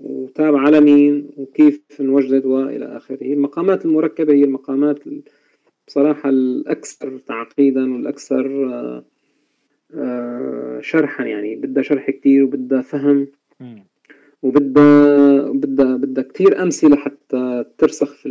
[0.00, 3.22] وتابعة على مين؟ وكيف انوجدت؟ وإلى آخره.
[3.22, 4.98] المقامات المركبة هي المقامات
[5.86, 8.68] بصراحة الأكثر تعقيدا والأكثر
[9.94, 11.56] آه، شرحا يعني.
[11.56, 13.26] بدها شرح كتير وبدها فهم.
[14.42, 18.28] وبدها بدها بدها كثير أمثلة حتى ترسخ في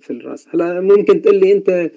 [0.00, 0.48] في الرأس.
[0.50, 1.90] هلأ ممكن تقول لي أنت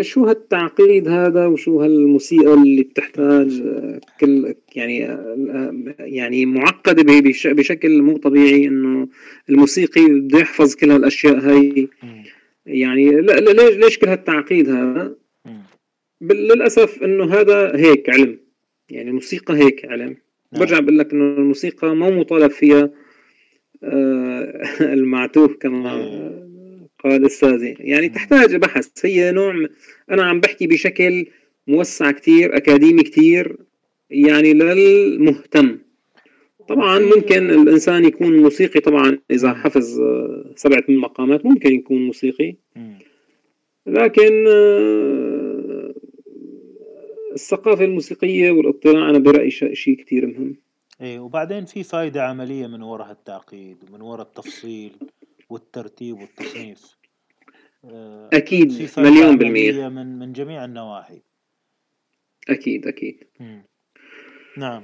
[0.00, 8.16] شو هالتعقيد هذا وشو هالموسيقى اللي بتحتاج آه، كل يعني آه، يعني معقدة بشكل مو
[8.16, 9.08] طبيعي إنه
[9.50, 11.88] الموسيقي بده يحفظ كل هالأشياء هاي.
[12.66, 15.14] يعني لا ليش ليش كل هالتعقيد هذا؟
[16.22, 18.38] للأسف إنه هذا هيك علم.
[18.90, 20.16] يعني الموسيقى هيك علم.
[20.52, 20.60] نعم.
[20.60, 22.90] برجع بقول لك إنه الموسيقى مو مطالب فيها
[24.80, 26.45] المعتوه كما
[27.10, 29.06] قال استاذي يعني تحتاج بحث.
[29.06, 29.66] هي نوع
[30.10, 31.26] أنا عم بحكي بشكل
[31.66, 33.56] موسع كتير أكاديمي كتير
[34.10, 35.78] يعني للمهتم.
[36.68, 42.54] طبعا ممكن الإنسان يكون موسيقي طبعا إذا حفظ آه، سبعة من مقامات ممكن يكون موسيقي.
[43.86, 45.94] لكن آه،
[47.32, 50.56] الثقافة الموسيقية والاطلاع أنا برأيي شيء كتير مهم.
[51.00, 54.92] إيه وبعدين في فائده عملية من وراء التعقيد ومن وراء التفصيل.
[55.48, 56.96] والترتيب والتصنيف.
[57.84, 59.88] آه، أكيد مليون بالمية.
[59.88, 61.22] من من جميع النواحي.
[62.48, 63.24] أكيد أكيد.
[63.40, 63.64] مم.
[64.56, 64.82] نعم.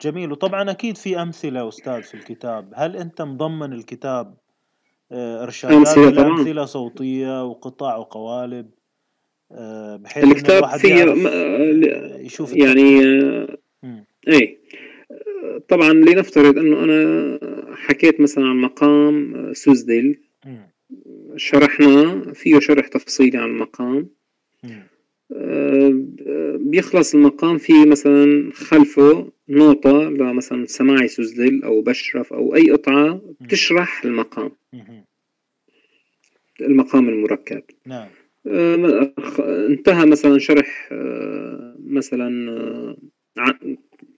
[0.00, 0.32] جميل.
[0.32, 2.72] وطبعا أكيد في أمثلة أستاذ في الكتاب.
[2.76, 4.36] هل أنت مضمن الكتاب؟
[5.12, 8.70] آه، إرشادات أمثلة, أمثلة صوتية وقطع وقوالب
[9.52, 11.04] آه، بحيث الكتاب فيه
[12.26, 13.00] يشوف يعني
[14.28, 14.58] إيه.
[15.68, 17.38] طبعا لنفترض أنه أنا
[17.78, 20.18] حكيت مثلا عن مقام سوزديل.
[21.36, 24.08] شرحنا فيه شرح تفصيلي عن المقام.
[25.32, 25.92] آه،
[26.58, 34.04] بيخلص المقام في مثلا خلفه نوطة لمثلا سماعي سوزدل أو بشرف أو أي قطعة بتشرح
[34.04, 34.50] المقام.
[36.60, 37.62] المقام المركب.
[37.86, 38.08] نعم.
[38.46, 39.12] آه،
[39.68, 42.96] انتهى مثلا شرح آه، مثلا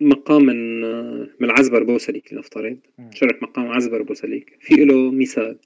[0.00, 0.80] مقام من
[1.20, 2.76] من العزبر بوسليك لنفترض.
[3.14, 5.56] شرح مقام عزبر بوسليك في له مثال.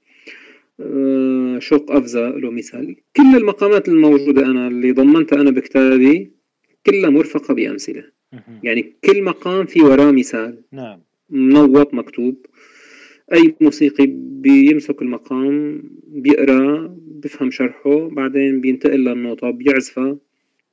[0.79, 2.95] آه، شوق أفزا له مثال.
[3.15, 6.31] كل المقامات الموجودة أنا اللي ضمنتها أنا بكتابي
[6.85, 8.03] كلها مرفقة بأمثلة.
[8.63, 10.61] يعني كل مقام في وراه مثال.
[10.71, 10.99] نعم.
[11.29, 12.45] منوط مكتوب.
[13.33, 20.17] أي موسيقي بيمسك المقام بيقرأ بفهم شرحه بعدين بينتقل للنوطة بيعزفها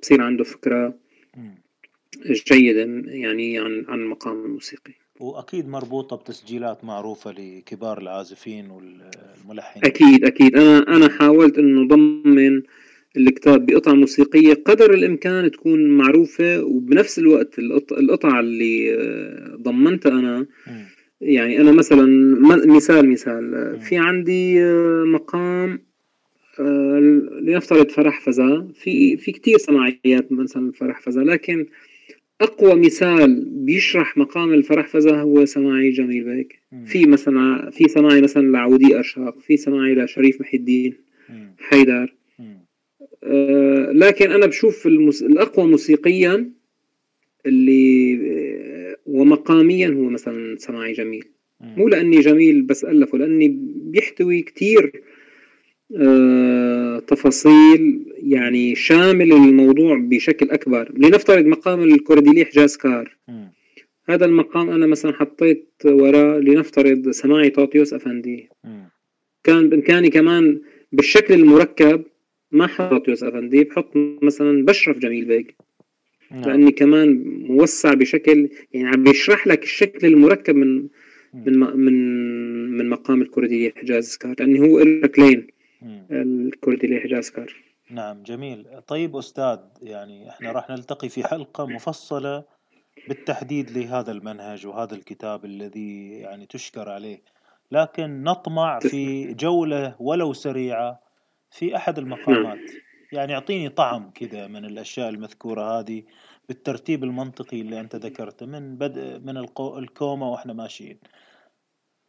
[0.00, 1.01] بصير عنده فكرة.
[2.52, 4.92] جيدة يعني عن عن المقام الموسيقي.
[5.20, 9.84] وأكيد مربوطة بتسجيلات معروفة لكبار العازفين والملحنين.
[9.84, 10.56] أكيد أكيد.
[10.56, 12.62] أنا أنا حاولت إنه ضمن
[13.16, 17.58] الكتاب بقطع موسيقية قدر الإمكان تكون معروفة وبنفس الوقت
[17.92, 20.46] القطع اللي آه، ضمنتها أنا
[21.20, 22.06] يعني أنا مثلا
[22.66, 23.78] مثال مثال.
[23.80, 25.80] في عندي آه، مقام
[26.60, 26.98] آه،
[27.42, 28.68] لنفترض فرح فزا.
[28.74, 31.66] في في كثير سماعيات مثلا فرح فزا لكن
[32.42, 36.60] أقوى مثال بيشرح مقام الفرح فزا هو سماعي جميل بيك.
[36.86, 40.94] في مثلا في سماعي مثلا لعودي أرشاق في سماعي لشريف محي الدين
[41.58, 42.14] حيدر.
[43.24, 45.22] آه لكن أنا بشوف المس...
[45.22, 46.50] الأقوى موسيقيا
[47.46, 51.24] اللي آه، ومقاميا هو مثلا سماعي جميل.
[51.60, 55.00] مو لأني جميل بس ألفه لأني بيحتوي كتير آه،
[57.06, 60.92] تفاصيل يعني شامل الموضوع بشكل أكبر.
[60.96, 63.16] لنفترض مقام الكورديلي حجاز كار.
[64.08, 68.48] هذا المقام أنا مثلا حطيت وراه لنفترض سماعي طاطيوس أفندي.
[69.44, 70.60] كان بإمكاني كمان
[70.92, 72.02] بالشكل المركب
[72.52, 73.92] ما حط طاطيوس أفندي بحط
[74.22, 75.54] مثلا بشرف جميل بيك
[76.30, 76.42] نعم.
[76.42, 80.86] لأني كمان موسع بشكل يعني عم بيشرح لك الشكل المركب من
[81.34, 81.94] من من
[82.78, 84.34] من مقام الكورديلي حجاز كار.
[84.38, 85.46] لأني هو شكلين
[86.10, 87.54] الكردي لحجازكار
[87.90, 88.66] نعم جميل.
[88.86, 92.44] طيب أستاذ يعني إحنا راح نلتقي في حلقة مفصلة
[93.08, 97.22] بالتحديد لهذا المنهج وهذا الكتاب الذي يعني تشكر عليه.
[97.72, 101.00] لكن نطمع في جولة ولو سريعة
[101.50, 102.58] في أحد المقامات.
[102.58, 102.82] نعم.
[103.12, 106.02] يعني أعطيني طعم كذا من الأشياء المذكورة هذه
[106.48, 109.36] بالترتيب المنطقي اللي أنت ذكرته من بدء من
[109.78, 110.98] الكوما وإحنا ماشيين.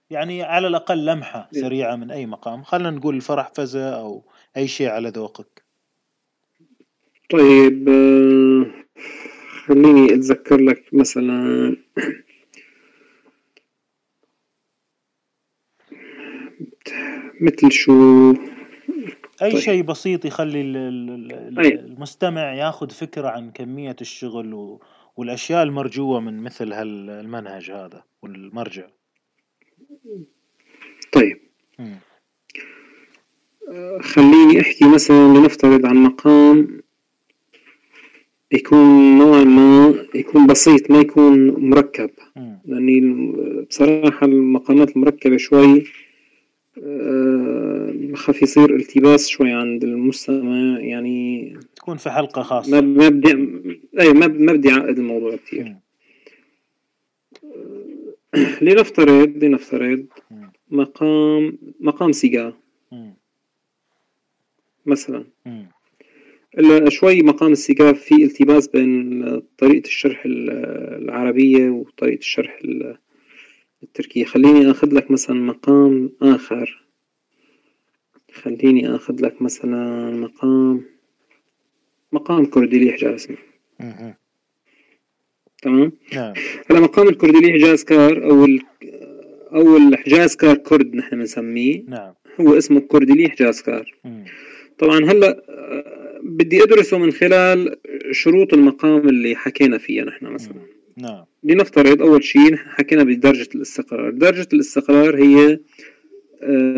[0.09, 1.61] يعني على الأقل لمحة إيه.
[1.61, 2.63] سريعة من أي مقام.
[2.63, 4.23] خلينا نقول الفرح فزة أو
[4.57, 5.63] أي شيء على ذوقك.
[7.29, 8.65] طيب آه،
[9.65, 11.75] خليني أتذكر لك مثلا.
[17.41, 18.33] مثل شو؟
[19.41, 19.59] أي طيب.
[19.59, 24.79] شيء بسيط يخلي المستمع ياخذ فكرة عن كمية الشغل
[25.17, 28.87] والأشياء المرجوة من مثل هالمنهج هذا والمرجع.
[31.11, 31.37] طيب.
[34.01, 36.81] خليني أحكي مثلا لنفترض عن مقام
[38.51, 42.09] يكون نوعا ما يكون بسيط ما يكون مركب.
[42.65, 43.31] لأني
[43.69, 45.83] بصراحة المقامات المركبة شوي
[46.83, 52.81] آه، بخاف يصير التباس شوي عند المستمع يعني تكون في حلقة خاصة.
[52.81, 53.31] ما بدي
[53.99, 55.75] أي ما ما بدي اعقد الموضوع كثير
[58.61, 60.05] لنفترض لنفترض
[60.69, 62.53] مقام مقام سيجار
[64.85, 65.25] مثلا.
[66.89, 69.23] شوي مقام السيجار في التباس بين
[69.57, 72.59] طريقة الشرح العربية وطريقة الشرح
[73.83, 74.25] التركية.
[74.25, 76.85] خليني أخذ لك مثلا مقام آخر.
[78.33, 80.85] خليني أخذ لك مثلا مقام
[82.11, 83.27] مقام كرديلي حجاز
[85.63, 86.33] تمام؟ نعم.
[86.69, 88.47] هلا مقام الكرديلي حجاز كار أو
[89.55, 91.83] أو الحجاز كار كرد نحن بنسميه.
[91.87, 92.13] نعم.
[92.41, 93.95] هو اسمه كرديلي حجاز كار.
[94.77, 95.43] طبعا هلأ
[96.23, 97.75] بدي أدرسه من خلال
[98.11, 100.53] شروط المقام اللي حكينا فيها نحن مثلا.
[100.97, 101.25] نعم.
[101.43, 104.09] لنفترض أول شيء نحن حكينا بدرجة الاستقرار.
[104.09, 105.59] درجة الاستقرار هي آه،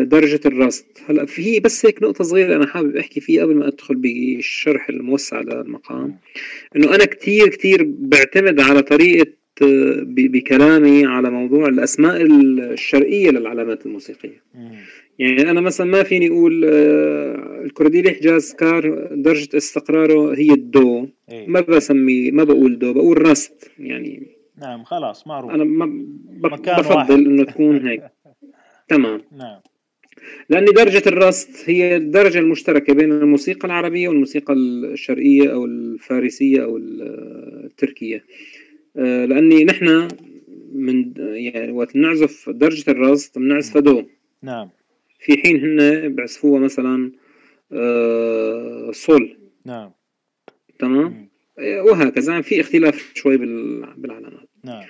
[0.04, 0.84] درجة الرست.
[1.06, 5.40] هلا في بس هيك نقطة صغيرة أنا حابب أحكي فيها قبل ما أدخل بالشرح الموسع
[5.40, 6.18] للمقام.
[6.76, 9.32] إنه أنا كتير كتير بعتمد على طريقة
[9.62, 14.42] آه، بكلامي على موضوع الأسماء الشرقية للعلامات الموسيقية.
[15.18, 21.08] يعني أنا مثلا ما فيني أقول آه، الكرديلي حجاز كار درجة استقراره هي الدو.
[21.32, 25.50] إيه؟ ما بسمي ما بقول دو بقول رست يعني نعم خلاص معروف.
[25.50, 26.06] أنا ما
[26.78, 28.02] بفضل إنه تكون هيك.
[28.88, 29.22] تمام.
[29.32, 29.60] نعم.
[30.50, 38.24] لأن درجة الرست هي الدرجة المشتركة بين الموسيقى العربية والموسيقى الشرقية أو الفارسية أو التركية.
[38.96, 40.08] آه، لأني نحن
[40.72, 44.04] من يعني وقت نعزف درجة الرست بنعزف دو
[44.42, 44.68] نعم.
[45.20, 47.12] في حين هن بيعزفوها مثلا
[47.72, 49.38] آه، صول.
[49.64, 49.90] نعم.
[50.78, 53.36] تمام؟ وهكذا في اختلاف شوي
[53.96, 54.48] بالعلامات.
[54.64, 54.84] نعم.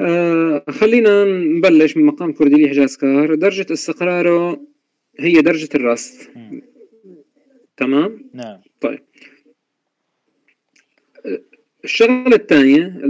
[0.00, 4.60] آه خلينا نبلش من مقام كرديلي حجازكار درجة استقراره
[5.20, 6.30] هي درجة الرست
[7.76, 8.58] تمام؟ نعم.
[8.80, 9.00] طيب.
[11.84, 13.00] الشغلة الثانية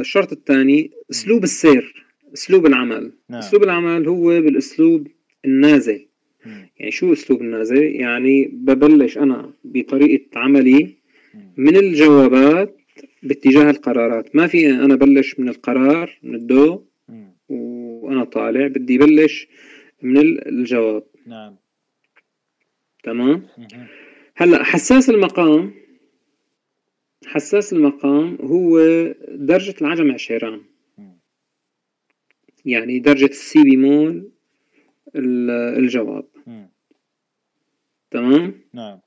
[0.00, 2.04] الشرط الثاني أسلوب السير
[2.34, 3.12] أسلوب العمل.
[3.28, 3.38] نعم.
[3.38, 5.06] أسلوب العمل هو بالأسلوب
[5.44, 6.06] النازل.
[6.78, 10.94] يعني شو أسلوب النازل؟ يعني ببلش أنا بطريقة عملي
[11.56, 12.79] من الجوابات
[13.22, 14.36] باتجاه القرارات.
[14.36, 16.84] ما في أنا بلش من القرار من الدو
[17.48, 18.66] وأنا طالع.
[18.66, 19.48] بدي بلش
[20.02, 21.04] من الجواب.
[21.26, 21.56] نعم.
[23.02, 23.46] تمام؟
[24.36, 25.74] هلأ حساس المقام
[27.26, 28.78] حساس المقام هو
[29.28, 30.60] درجة العجم عشيران.
[32.64, 34.30] يعني درجة السي بيمول
[35.16, 36.28] الجواب.
[38.10, 39.00] تمام؟ نعم.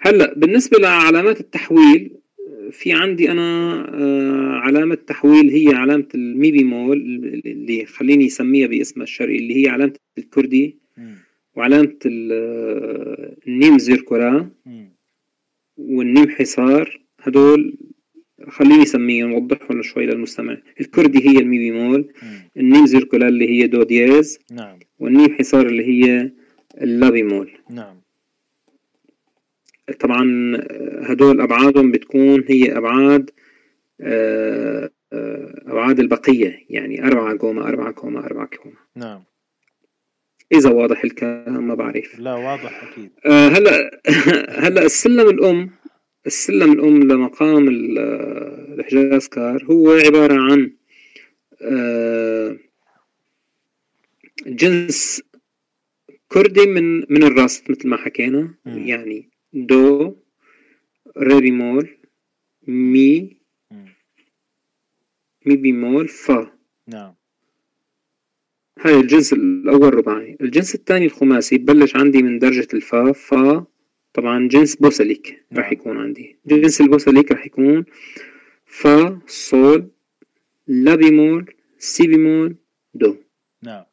[0.00, 2.16] هلأ بالنسبة لعلامات التحويل
[2.74, 6.96] في عندي أنا آه، علامة تحويل هي علامة المي بيمول
[7.46, 10.78] اللي خليني أسميها باسمها الشرقي اللي هي علامة الكردي
[11.56, 14.50] وعلامة آه، النيم زيركولا
[15.76, 17.76] والنيم حصار هدول
[18.48, 20.56] خليني أسميهم أوضحهم شوي للمستمع.
[20.80, 22.12] الكردي هي المي بيمول
[22.56, 24.78] النيم زيركولا اللي هي دو دياز نعم.
[24.98, 26.30] والنيم حصار اللي هي
[26.80, 28.03] اللا بيمول نعم.
[30.00, 30.56] طبعا
[31.02, 33.30] هدول أبعادهم بتكون هي أبعاد
[34.00, 38.76] آه، آه، أبعاد البقية يعني أربعة كوما أربعة كوما أربعة كوما.
[38.96, 39.24] نعم.
[40.52, 42.18] إذا واضح الكلام ما بعرف.
[42.18, 43.10] لا واضح أكيد.
[43.26, 44.00] آه، هلأ
[44.66, 45.70] هلأ السلم الأم
[46.26, 50.70] السلم الأم لمقام الحجاز كار هو عبارة عن
[54.46, 55.22] جنس
[56.28, 58.54] كردي من من الراست مثل ما حكينا.
[58.64, 58.78] م.
[58.78, 60.16] يعني دو
[61.18, 61.96] ري بيمول
[62.66, 63.36] مي
[65.46, 66.58] مي بيمول فا
[66.88, 67.14] نعم
[68.80, 70.36] هاي الجنس الأول رباعي.
[70.40, 73.64] الجنس الثاني الخماسي ببلش عندي من درجة الفا فا.
[74.12, 75.60] طبعا جنس بوسليك نعم.
[75.60, 76.36] راح يكون عندي.
[76.46, 77.84] جنس البوسليك راح يكون
[78.66, 79.88] فا صول
[80.66, 82.56] لا بيمول سي بيمول
[82.94, 83.16] دو.
[83.62, 83.84] نعم.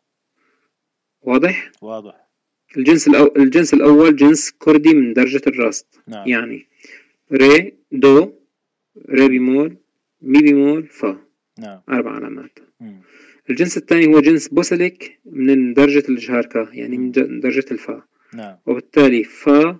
[1.22, 2.21] واضح؟ واضح.
[2.78, 3.34] الجنس الأو...
[3.38, 6.28] الجنس الأول جنس كردي من درجة الراست نعم.
[6.28, 6.68] يعني
[7.34, 8.34] ري دو
[9.10, 9.78] ري بيمول
[10.22, 11.18] مي بيمول فا
[11.60, 11.82] نعم.
[11.90, 13.02] أربع علامات مم.
[13.50, 18.04] الجنس الثاني هو جنس بوسليك من درجة الجهاركاه يعني من درجة الفا
[18.34, 18.58] نعم.
[18.66, 19.80] وبالتالي فا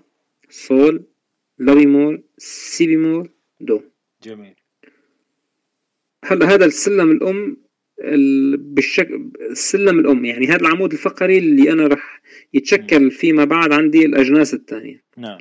[0.50, 1.04] صول
[1.60, 3.82] لا بيمول سي بيمول دو
[4.24, 4.56] جميل
[6.26, 7.58] هلا هذا السلم الأم
[8.58, 10.26] بالشكل السلم الأم.
[10.26, 12.22] يعني هذا العمود الفقري اللي أنا رح
[12.54, 15.04] يتشكل فيما بعد عندي الأجناس الثانية.
[15.18, 15.38] نعم.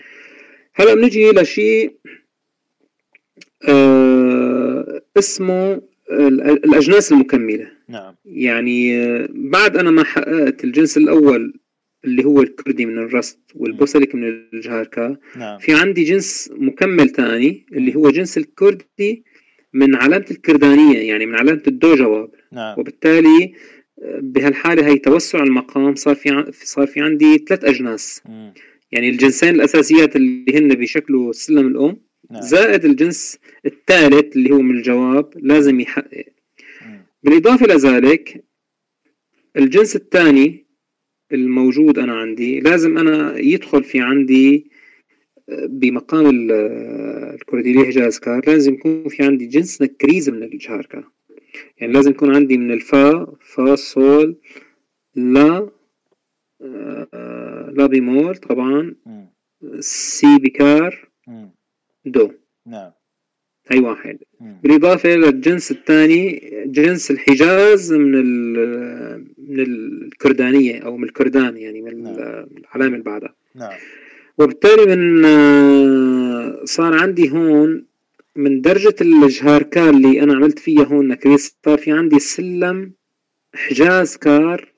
[0.75, 1.93] هلأ بنجي لشيء
[3.69, 7.71] آه اسمه الأجناس المكملة.
[7.89, 8.15] نعم.
[8.25, 11.61] يعني آه، بعد أنا ما حققت الجنس الأول
[12.05, 15.59] اللي هو الكردي من الرست والبوسلك من الجهاركا نعم.
[15.59, 19.25] في عندي جنس مكمل ثاني اللي هو جنس الكردي
[19.73, 23.55] من علامة الكردانية يعني من علامة الدو جواب نعم وبالتالي
[24.03, 28.55] آه، بهالحالة هي توسع المقام صار في صار في عندي ثلاث أجناس مم.
[28.93, 31.97] يعني الجنسين الأساسيات اللي هن بشكله سلم الأم
[32.31, 36.25] نعم زائد الجنس الثالث اللي هو من الجواب لازم يحقق.
[37.23, 38.45] بالإضافة لذلك
[39.57, 40.67] الجنس الثاني
[41.33, 44.80] الموجود أنا عندي لازم أنا يدخل في عندي آه،
[45.49, 46.53] بمقام ال-
[47.35, 51.05] الكرديلي حجاز كار لازم يكون في عندي جنس نكريز من الجهاركاه
[51.79, 54.37] يعني لازم يكون عندي من الفا فا صول
[55.15, 55.69] لا
[56.63, 58.95] آه، لا بيمول طبعا.
[59.81, 61.09] سي بيكار.
[62.05, 62.31] دو
[62.67, 62.91] نعم
[63.73, 64.19] هي واحد.
[64.41, 72.15] بالإضافة للجنس الثاني جنس الحجاز من ال- من الكردانية أو من الكردان يعني من نعم.
[72.59, 73.73] العلامة اللي بعدها نعم
[74.39, 77.87] وبالتالي من آه، صار عندي هون
[78.37, 82.93] من درجة الجهاركاه اللي أنا عملت فيها هون نكريز صار في عندي سلم
[83.55, 84.73] حجاز كار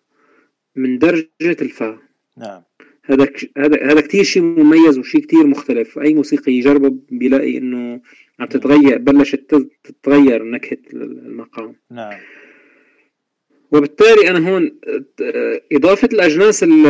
[0.77, 1.99] من درجة الفا.
[2.39, 2.63] نعم.
[3.05, 5.99] هذا هذا هذا كثير شيء مميز وشيء كثير مختلف.
[5.99, 8.01] أي موسيقي يجربه بيلاقي إنه
[8.41, 11.75] عم تتغير بلشت تت- تتغير نكهة المقام.
[11.91, 12.15] نعم.
[13.73, 14.79] وبالتالي أنا هون
[15.23, 16.87] آه، إضافة الأجناس ال-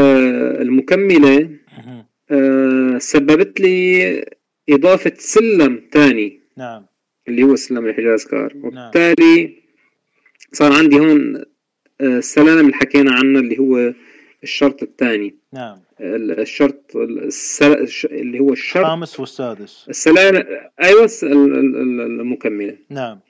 [0.63, 1.51] المكملة.
[2.33, 4.25] آه، سببت لي
[4.69, 6.87] إضافة سلم ثاني نعم.
[7.29, 8.53] اللي هو سلم الحجاز كار.
[8.57, 9.63] وبالتالي
[10.53, 11.45] صار عندي هون آه،
[12.01, 13.95] السلالم اللي حكينا عنها اللي هو
[14.43, 15.35] الشرط الثاني.
[15.53, 15.79] نعم.
[16.01, 17.89] الشرط السل...
[18.05, 19.87] اللي هو الشرط الخامس والسادس.
[19.89, 20.47] السلالم
[20.83, 22.77] أيوه المكملة.
[22.91, 23.21] نعم.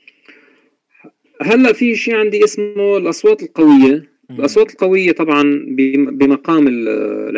[1.43, 4.12] هلأ في شيء عندي اسمه الأصوات القوية.
[4.39, 7.37] الأصوات القوية طبعا بم- بمقام ال-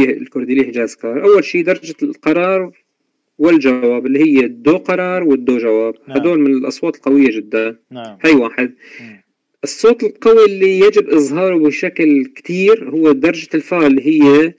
[0.00, 2.72] الكرديه حجاز كار أول شيء درجة القرار
[3.38, 5.94] والجواب اللي هي الدو قرار والدو جواب.
[6.08, 6.18] نعم.
[6.18, 7.76] هدول من الأصوات القوية جدا.
[7.90, 8.18] نعم.
[8.22, 8.74] هي واحد.
[9.00, 9.22] مم.
[9.64, 14.54] الصوت القوي اللي يجب إظهاره بشكل كتير هو درجة الفا اللي هي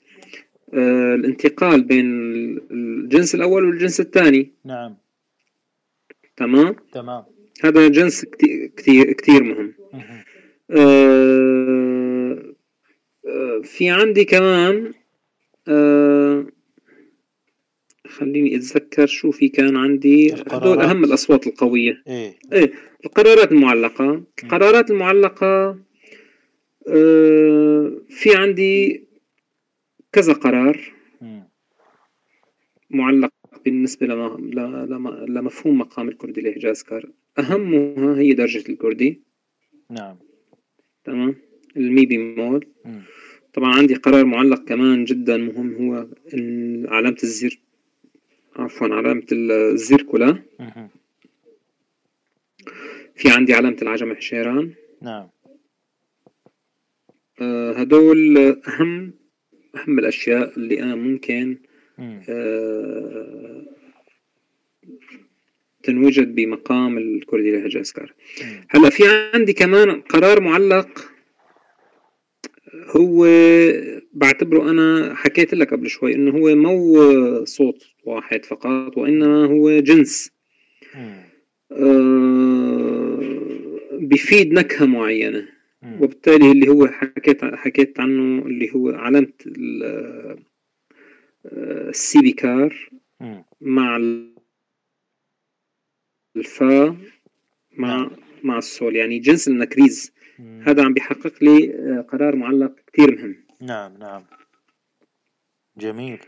[0.74, 2.06] آه، الانتقال بين
[2.72, 4.52] الجنس الأول والجنس الثاني.
[4.66, 4.96] نعم.
[6.38, 7.24] تمام؟ تمام.
[7.64, 8.26] هذا جنس
[8.78, 9.74] كتير, كتير مهم.
[13.64, 14.94] في عندي كمان
[15.68, 16.46] آه،
[18.08, 20.34] خليني أتذكر شو في كان عندي.
[20.34, 20.80] هدول القرارات.
[20.80, 22.04] أهم الأصوات القوية.
[22.08, 22.38] إيه.
[23.06, 24.24] القرارات المعلقة.
[24.44, 25.80] القرارات المعلقة
[26.88, 29.08] آه، في عندي
[30.12, 30.94] كذا قرار.
[32.90, 33.32] معلق
[33.66, 39.22] بالنسبة لما لمفهوم مقام الكردي لإحجازكار أهمها هي درجة الكردي.
[39.90, 40.18] نعم.
[41.08, 41.36] تمام
[41.78, 43.02] المي بيمول مم.
[43.54, 46.08] طبعا عندي قرار معلق كمان جدا مهم هو
[46.94, 47.60] علامة الزر
[48.56, 50.90] عفوا علامة الزيركولا مهم.
[53.16, 55.28] في عندي علامة العجم حشيران نعم
[57.42, 59.14] آه، هدول أهم
[59.76, 61.58] أهم الأشياء اللي أنا ممكن
[61.98, 62.22] مم.
[62.30, 63.64] آه،
[65.88, 68.14] تنوجد بمقام الكردي لهجة أسكار.
[68.70, 69.04] هلا في
[69.34, 70.90] عندي كمان قرار معلق
[72.88, 73.28] هو
[74.14, 80.32] بعتبره أنا حكيت لك قبل شوي إنه هو مو صوت واحد فقط وإنما هو جنس.
[81.72, 83.20] آه،
[83.94, 85.48] بيفيد نكهة معينة.
[86.02, 89.34] وبالتالي اللي هو حكيت حكيت عنه اللي هو علامة
[89.84, 90.38] آه،
[91.90, 92.90] السي بيكار.
[93.62, 93.98] مع
[96.38, 96.98] الفا
[97.78, 98.10] مع نعم.
[98.44, 100.64] مع السول يعني جنس النكريز مم.
[100.68, 104.24] هذا عم بيحقق لي آه، قرار معلق كثير مهم نعم نعم
[105.78, 106.20] جميل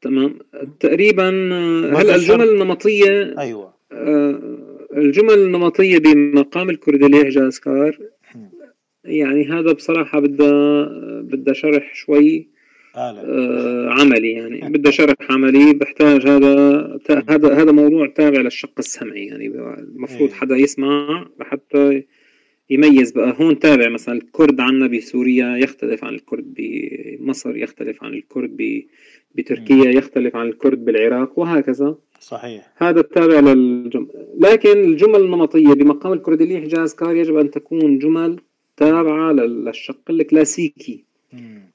[0.00, 0.38] تمام
[0.80, 4.40] تقريبا آه، هلا الجمل شرط؟ النمطية أيوه آه،
[4.96, 7.98] الجمل النمطية بمقام الكورديليه جاسكار
[8.34, 8.50] مم.
[9.04, 10.84] يعني هذا بصراحة بدها
[11.22, 12.48] بدها شرح شوي
[13.90, 14.60] عملي يعني.
[14.60, 15.72] بدها شرح عملي.
[15.72, 16.98] بحتاج هذا
[17.28, 19.46] هذا هذا موضوع تابع للشق السمعي يعني.
[19.78, 20.36] المفروض إيه.
[20.36, 22.02] حدا يسمع لحتى
[22.70, 23.34] يميز بقى.
[23.40, 28.82] هون تابع مثلا الكرد عندنا بسوريا يختلف عن الكرد بمصر يختلف عن الكرد
[29.34, 31.94] بتركيا يختلف عن الكرد بالعراق وهكذا.
[32.20, 32.72] صحيح.
[32.76, 34.06] هذا التابع للجمل
[34.38, 38.36] لكن الجمل النمطية بمقام الكرديلية حجاز كار يجب أن تكون جمل
[38.76, 41.04] تابعة لل- للشق الكلاسيكي.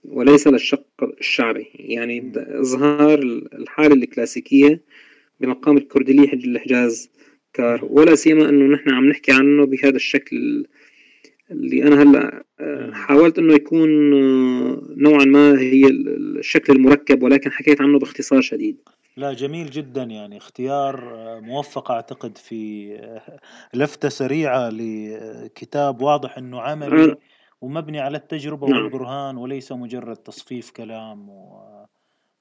[0.04, 0.86] وليس للشق
[1.20, 1.68] الشعبي.
[1.74, 3.20] يعني إظهار
[3.54, 4.82] الحالة الكلاسيكية
[5.40, 7.10] بمقام الكرديلية حج الحجاز
[7.60, 10.66] الافكار ولا سيما إنه نحن عم نحكي عنه بهذا الشكل
[11.52, 17.82] اللي أنا هلأ آه، حاولت إنه يكون آه، نوعا ما هي الشكل المركب ولكن حكيت
[17.82, 18.78] عنه باختصار شديد.
[19.18, 20.04] لا جميل جدا.
[20.04, 22.92] يعني اختيار آه، موفق أعتقد في
[23.74, 27.16] لفتة سريعة لكتاب واضح إنه عملي
[27.66, 28.84] ومبني على التجربة نعم.
[28.84, 31.30] والبرهان وليس مجرد تصفيف كلام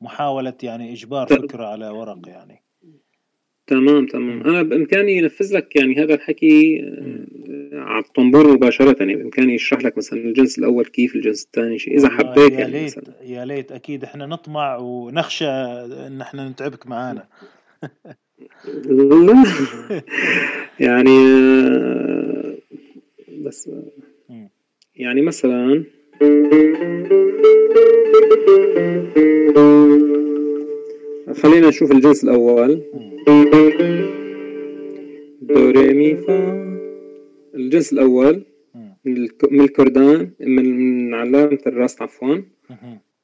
[0.01, 2.63] ومحاولة يعني إجبار فكرة على ورق يعني.
[3.67, 4.43] تمام تمام.
[4.43, 8.97] أنا بإمكاني انفذ لك يعني هذا الحكي آه، على الطنبور مباشرة.
[9.01, 12.73] يعني بإمكاني اشرح لك مثلا الجنس الأول كيف الجنس الثاني شيء إذا حبيت يا يعني
[12.73, 13.15] ليت مثلا.
[13.23, 17.29] يا ليت أكيد إحنا نطمع ونخشى ان إحنا نتعبك معانا.
[20.81, 22.55] يعني آه،
[23.45, 23.71] بس
[24.97, 25.85] يعني مثلا
[31.43, 32.83] خلينا نشوف الجنس الأول.
[35.43, 36.65] دو ري مي فا
[37.55, 38.45] الجنس الأول
[39.51, 42.37] من الكردان من علامة الراس عفوا.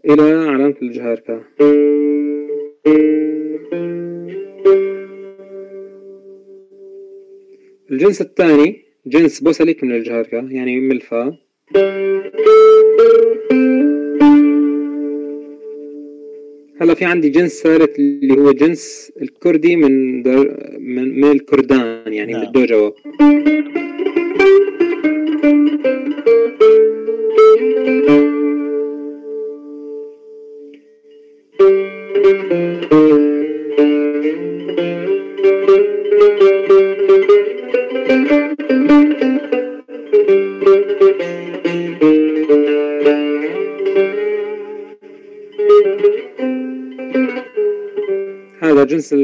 [0.04, 1.42] إلى علامة الجهاركة
[7.90, 11.36] الجنس الثاني جنس بوسليك من الجهاركة يعني من الفا
[16.80, 20.22] هلا في عندي جنس ثالث اللي هو جنس الكردي من
[20.94, 22.40] من, من الكردان يعني نعم.
[22.40, 22.90] من الدوجوا
[48.62, 49.14] هذا جنس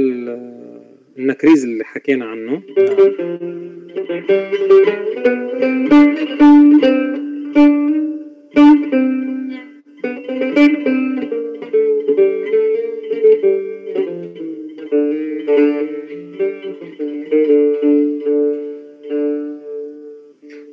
[1.18, 2.62] النكريز اللي حكينا عنه.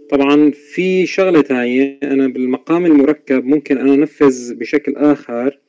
[0.09, 5.62] طبعا في شغلة ثانية أنا بالمقام المركب ممكن أنا أنفذ بشكل آخر.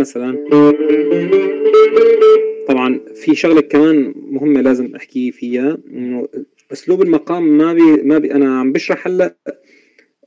[0.00, 0.38] مثلا.
[2.68, 6.28] طبعا في شغلة كمان مهمة لازم أحكي فيها إنه
[6.72, 9.36] أسلوب المقام ما بي ما بي أنا عم بشرح هلأ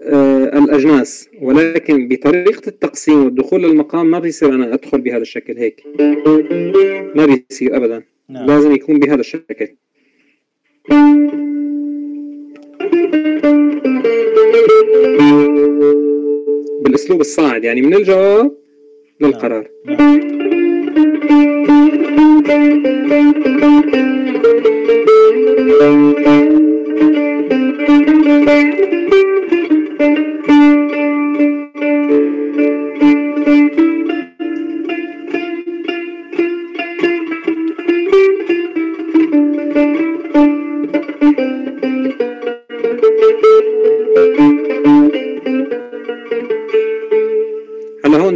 [0.01, 5.83] آه الأجناس ولكن بطريقة التقسيم والدخول للمقام ما بيصير أنا أدخل بهذا الشكل هيك.
[7.15, 8.03] ما بيصير ابدا.
[8.29, 8.47] نعم.
[8.47, 9.67] لازم يكون بهذا الشكل.
[16.81, 18.62] بالأسلوب الصاعد يعني من الجواب
[19.19, 19.69] للقرار.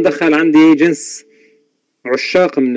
[0.08, 1.24] دخل عندي جنس
[2.06, 2.72] عشاق من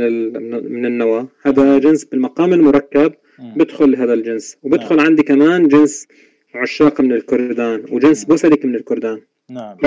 [0.74, 3.14] من النواه هذا جنس بالمقام المركب
[3.56, 4.58] بدخل هذا الجنس.
[4.64, 5.06] وبدخل نعم.
[5.06, 6.08] عندي كمان جنس
[6.56, 9.22] عشاق من الكردان وجنس بوسلك من الكردان.
[9.50, 9.78] نعم.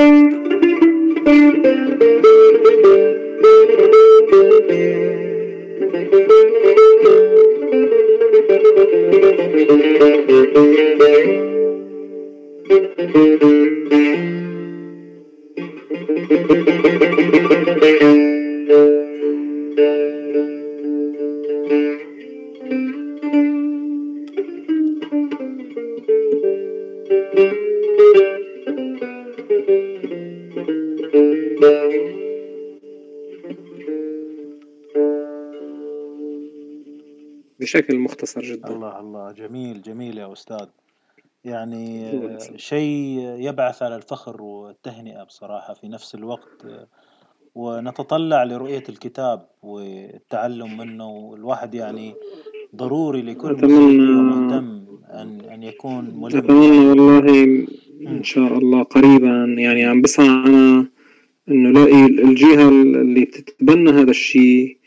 [37.60, 38.68] بشكل مختصر جدا.
[38.68, 39.32] الله الله.
[39.32, 40.66] جميل جميل يا أستاذ.
[41.44, 42.12] يعني
[42.56, 46.66] شيء يبعث على الفخر والتهنئة بصراحة في نفس الوقت
[47.54, 52.14] ونتطلع لرؤية الكتاب والتعلم منه والواحد يعني
[52.76, 57.66] ضروري لكل مهتم أن أن يكون ملم أتمنى والله
[58.06, 60.86] إن شاء الله قريبا يعني عم بسعى أنا
[61.48, 64.78] إنه لاقي الجهة اللي بتتبنى هذا الشيء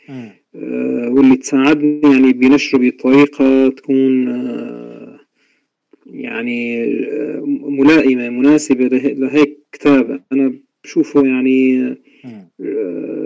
[0.54, 4.87] آه، واللي تساعدني يعني بنشره بطريقة تكون آه،
[6.12, 10.22] يعني آه، ملائمة مناسبة لهيك كتاب.
[10.32, 10.54] أنا
[10.84, 11.78] بشوفه يعني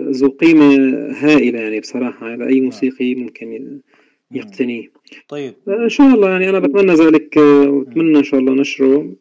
[0.09, 0.75] ذو قيمة
[1.11, 2.25] هائلة يعني بصراحة.
[2.25, 2.61] على أي.
[2.61, 3.79] موسيقي ممكن
[4.31, 4.91] يقتنيه.
[5.27, 5.53] طيب.
[5.67, 9.15] إن شاء الله يعني أنا بتمنى ذلك وأتمنى إن شاء الله نشره.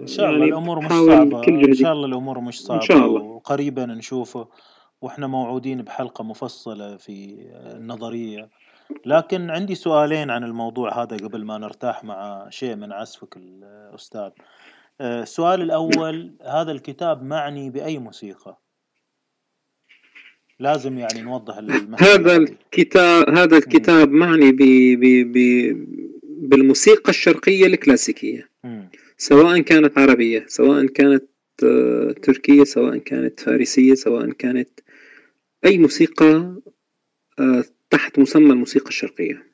[0.00, 1.48] إن شاء الله يعني الأمور مش صعبة.
[1.48, 2.80] إن شاء الله الأمور مش صعبة.
[2.80, 3.22] ان شاء الله.
[3.22, 4.48] وقريبا نشوفه.
[5.02, 7.36] وإحنا موعودين بحلقة مفصلة في
[7.76, 8.48] النظرية.
[9.06, 14.30] لكن عندي سؤالين عن الموضوع هذا قبل ما نرتاح مع شيء من عزفك الأستاذ.
[15.00, 18.60] آه، السؤال الأول هذا الكتاب معني بأي موسيقى؟
[20.60, 21.58] لازم يعني نوضح
[22.00, 24.58] هذا الكتاب هذا الكتاب معني ب
[25.00, 25.38] ب ب
[26.48, 28.48] بالموسيقى الشرقية الكلاسيكية.
[28.64, 28.82] م.
[29.18, 31.24] سواء كانت عربية سواء كانت
[31.64, 34.68] آه، تركية سواء كانت فارسية سواء كانت
[35.64, 36.60] أي موسيقى
[37.38, 39.46] آه، تحت مسمى الموسيقى الشرقية.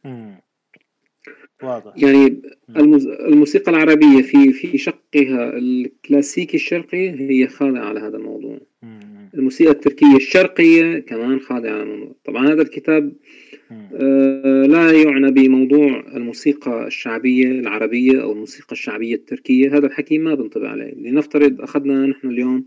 [1.62, 1.92] واضح.
[1.96, 2.42] يعني
[3.08, 8.60] الموسيقى العربية في في شقها الكلاسيكي الشرقي هي خاضعة على هذا الموضوع.
[9.34, 12.14] الموسيقى التركية الشرقية كمان خاضعة على الموضوع.
[12.24, 13.12] طبعا هذا الكتاب
[13.70, 19.76] آه لا يعنى بموضوع الموسيقى الشعبية العربية أو الموسيقى الشعبية التركية.
[19.76, 20.94] هذا الحكي ما بنطبق عليه.
[20.94, 22.66] لنفترض أخذنا نحن اليوم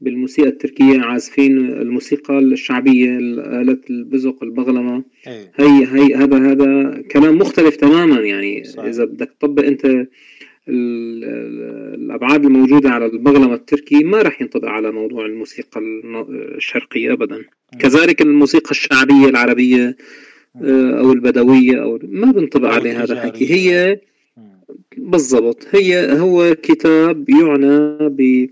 [0.00, 5.04] بالموسيقى التركية عازفين الموسيقى الشعبية الآلة البزق البغلمة.
[5.26, 5.52] إيه.
[5.56, 8.64] هي هي هذا هذا كلام مختلف تماما يعني.
[8.64, 8.84] صحيح.
[8.84, 10.06] إذا بدك تطبق أنت
[10.68, 15.80] الأبعاد الموجودة على البغلمة التركي ما راح ينطبق على موضوع الموسيقى
[16.56, 17.44] الشرقية أبدا.
[17.80, 19.96] كذلك الموسيقى الشعبية العربية
[20.62, 23.54] آه، أو البدوية أو ما بنطبق عليه هذا الحكي.
[23.54, 24.00] هي
[24.96, 25.66] بالضبط.
[25.70, 28.48] هي هو كتاب يعنى ب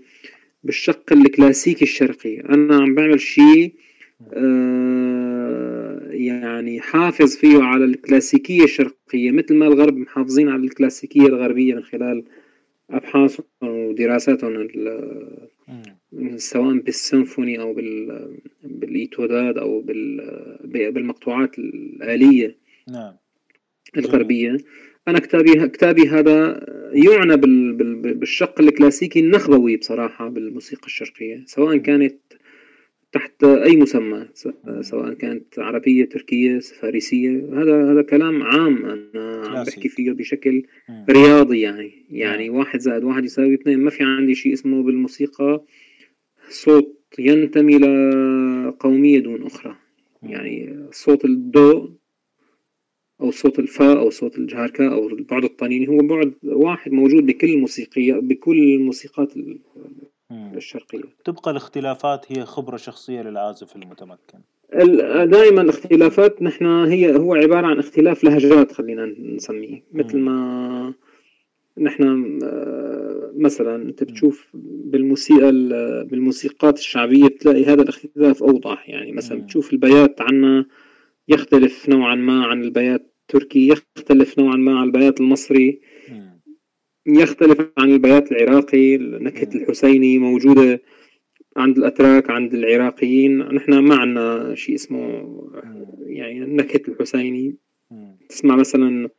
[0.67, 2.39] بالشق الكلاسيكي الشرقي.
[2.39, 3.73] أنا عم بعمل شيء
[4.33, 9.31] آه يعني حافظ فيه على الكلاسيكية الشرقية.
[9.31, 12.23] مثل ما الغرب محافظين على الكلاسيكية الغربية من خلال
[12.89, 14.67] أبحاثهم ودراساتهم
[16.35, 17.73] سواء بالسيمفوني أو
[18.63, 19.81] بالإيتوداد أو
[20.65, 22.57] بالمقطوعات الآلية
[22.89, 23.13] نعم.
[23.97, 24.57] الغربية.
[25.07, 27.37] أنا كتابي كتابي هذا يعنى
[28.13, 32.15] بالشق الكلاسيكي النخبوي بصراحة بالموسيقى الشرقية سواء كانت
[33.11, 34.27] تحت أي مسمى
[34.81, 40.63] سواء كانت عربية تركية فارسية هذا هذا كلام عام أنا عم بحكي فيه بشكل
[41.09, 41.91] رياضي يعني.
[42.09, 43.79] يعني واحد زائد واحد يساوي اثنين.
[43.79, 45.63] ما في عندي شيء اسمه بالموسيقى
[46.49, 49.75] صوت ينتمي لقومية دون أخرى.
[50.23, 51.89] يعني صوت الدو
[53.21, 58.13] أو صوت الفاء أو صوت الجهاركا أو البعد الطنيني هو بعد واحد موجود بكل الموسيقية
[58.13, 59.33] بكل الموسيقات
[60.31, 61.03] الشرقية.
[61.25, 64.39] تبقى الاختلافات هي خبرة شخصية للعازف المتمكن.
[65.31, 69.83] دائما الاختلافات نحن هي هو عبارة عن اختلاف لهجات خلينا نسميه.
[69.93, 70.93] مثل ما
[71.77, 75.51] نحن آه، مثلا أنت بتشوف بالموسيقى
[76.11, 78.89] بالموسيقات الشعبية بتلاقي هذا الاختلاف أوضح.
[78.89, 80.65] يعني مثلا بتشوف البيات عنا
[81.27, 85.81] يختلف نوعا ما عن البيات التركي يختلف نوعا ما عن البيات المصري.
[87.07, 90.81] يختلف عن البيات العراقي نكهة الحسيني موجودة
[91.57, 93.37] عند الأتراك عند العراقيين.
[93.37, 95.23] نحن ما عندنا شيء اسمه
[96.05, 97.55] يعني نكهة الحسيني.
[98.29, 99.09] تسمع مثلا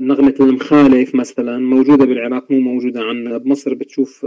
[0.00, 3.38] نغمة المخالف مثلا موجودة بالعراق مو موجودة عندنا.
[3.38, 4.26] بمصر بتشوف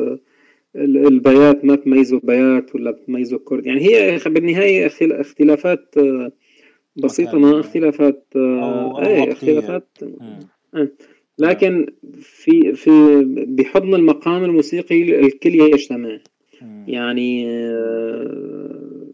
[0.75, 5.95] البيات ما تميزوا بيات ولا بتميزوا كرد يعني هي بالنهاية اختلافات
[6.95, 9.97] بسيطة ما اختلافات إيه اختلافات
[10.75, 10.93] إيه.
[11.37, 11.85] لكن
[12.21, 16.19] في في بحضن المقام الموسيقي الكل يجتمع.
[16.87, 19.07] يعني آه،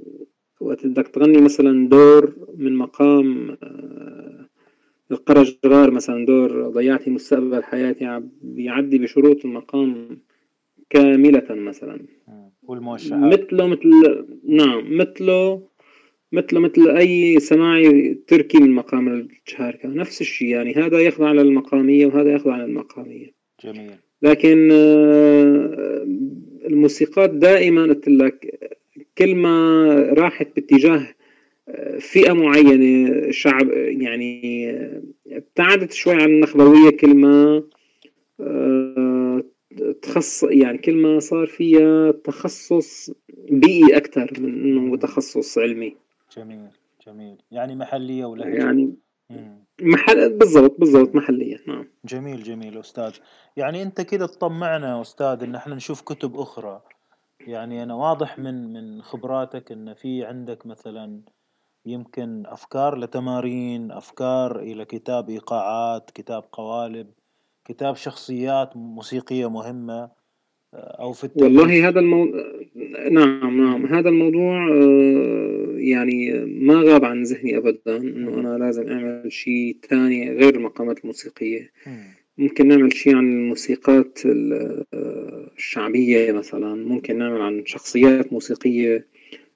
[0.60, 4.46] وقت بدك تغني مثلا دور من مقام آه،
[5.12, 10.20] القرجغار مثلا دور ضيعتي مستقبل حياتي بيعدي بشروط المقام.
[10.90, 12.00] كاملة مثلا.
[12.64, 15.62] والموشحات مثله مثل نعم مثله
[16.32, 22.34] مثل مثل أي سماعي تركي من مقام الشهاركة نفس الشيء يعني هذا يخضع للمقامية وهذا
[22.34, 23.34] يخضع للمقامية
[23.64, 23.92] جميل.
[24.22, 26.08] لكن آه،
[26.66, 28.60] الموسيقات دائما قلت لك
[29.18, 29.86] كل ما
[30.18, 31.08] راحت باتجاه
[31.70, 37.64] آه، فئة معينة شعب يعني آه، ابتعدت شوي عن النخبوية كل ما
[40.02, 43.12] تخص يعني كل ما صار فيها تخصص
[43.50, 45.96] بيئي أكثر من إنه تخصص علمي.
[46.38, 46.70] جميل
[47.08, 47.38] جميل.
[47.52, 48.96] يعني محلية ولا يعني
[49.82, 51.88] محل بالضبط بالضبط محلية نعم.
[52.06, 53.12] جميل جميل أستاذ.
[53.58, 56.82] يعني أنت كده تطمعنا أستاذ إن إحنا نشوف كتب أخرى.
[57.48, 61.22] يعني أنا واضح من من خبراتك إن في عندك مثلا
[61.86, 67.08] يمكن أفكار لتمارين أفكار إلى كتاب إيقاعات كتاب قوالب.
[67.70, 70.10] كتاب شخصيات موسيقية مهمة
[70.74, 71.44] أو في التاريخ.
[71.44, 72.60] والله هذا الموضوع
[73.12, 73.86] نعم نعم.
[73.86, 80.32] هذا الموضوع آه، يعني ما غاب عن ذهني ابدا إنه أنا لازم أعمل شيء ثاني
[80.32, 81.72] غير المقامات الموسيقية.
[82.38, 84.20] ممكن نعمل شيء عن الموسيقات
[85.58, 86.76] الشعبية مثلا.
[86.76, 89.08] ممكن نعمل عن شخصيات موسيقية.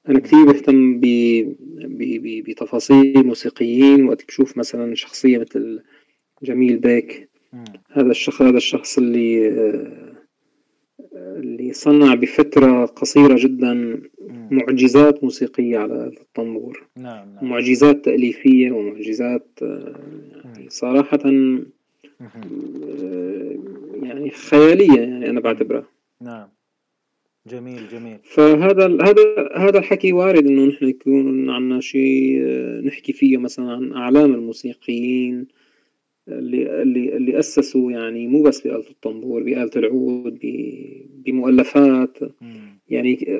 [0.10, 1.00] أنا كثير بهتم
[2.48, 5.84] بتفاصيل موسيقيين وقت بشوف مثلا شخصية مثل
[6.44, 7.33] جميل بيك.
[7.92, 9.50] هذا الشخص هذا الشخص اللي
[11.14, 14.02] اللي صنع بفترة قصيرة جدا
[14.52, 17.50] معجزات موسيقية على الطنبور نعم نعم.
[17.50, 21.20] معجزات تأليفية ومعجزات يعني صراحة
[24.04, 25.86] يعني خيالية يعني أنا بعتبرها.
[26.22, 26.48] نعم.
[27.48, 28.18] جميل جميل.
[28.24, 32.42] فهذا هذا هذا الحكي وارد إنه نحن يكون عندنا شيء
[32.86, 35.48] نحكي فيه مثلا عن أعلام الموسيقيين
[36.28, 40.40] اللي اللي اللي أسسوا يعني مو بس بآلة الطنبور بآلة العود
[41.26, 42.18] بمؤلفات.
[42.90, 43.40] يعني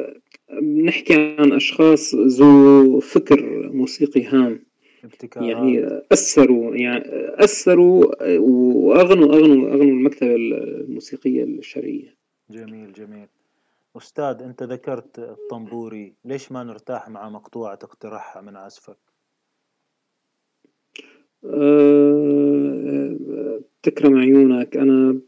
[0.62, 4.60] بنحكي عن أشخاص ذو فكر موسيقي هام.
[5.04, 5.50] ابتكارات.
[5.50, 7.04] يعني اثروا يعني
[7.44, 12.16] اثروا وأغنوا أغنوا أغنوا المكتبة الموسيقية الشرقية.
[12.50, 13.28] جميل جميل.
[13.98, 16.14] أستاذ أنت ذكرت الطنبوري.
[16.26, 18.98] ليش ما نرتاح مع مقطوعة تقترحها من عزفك؟
[21.46, 22.43] أه
[23.84, 24.78] تكرم عيونك.
[24.78, 25.20] أنا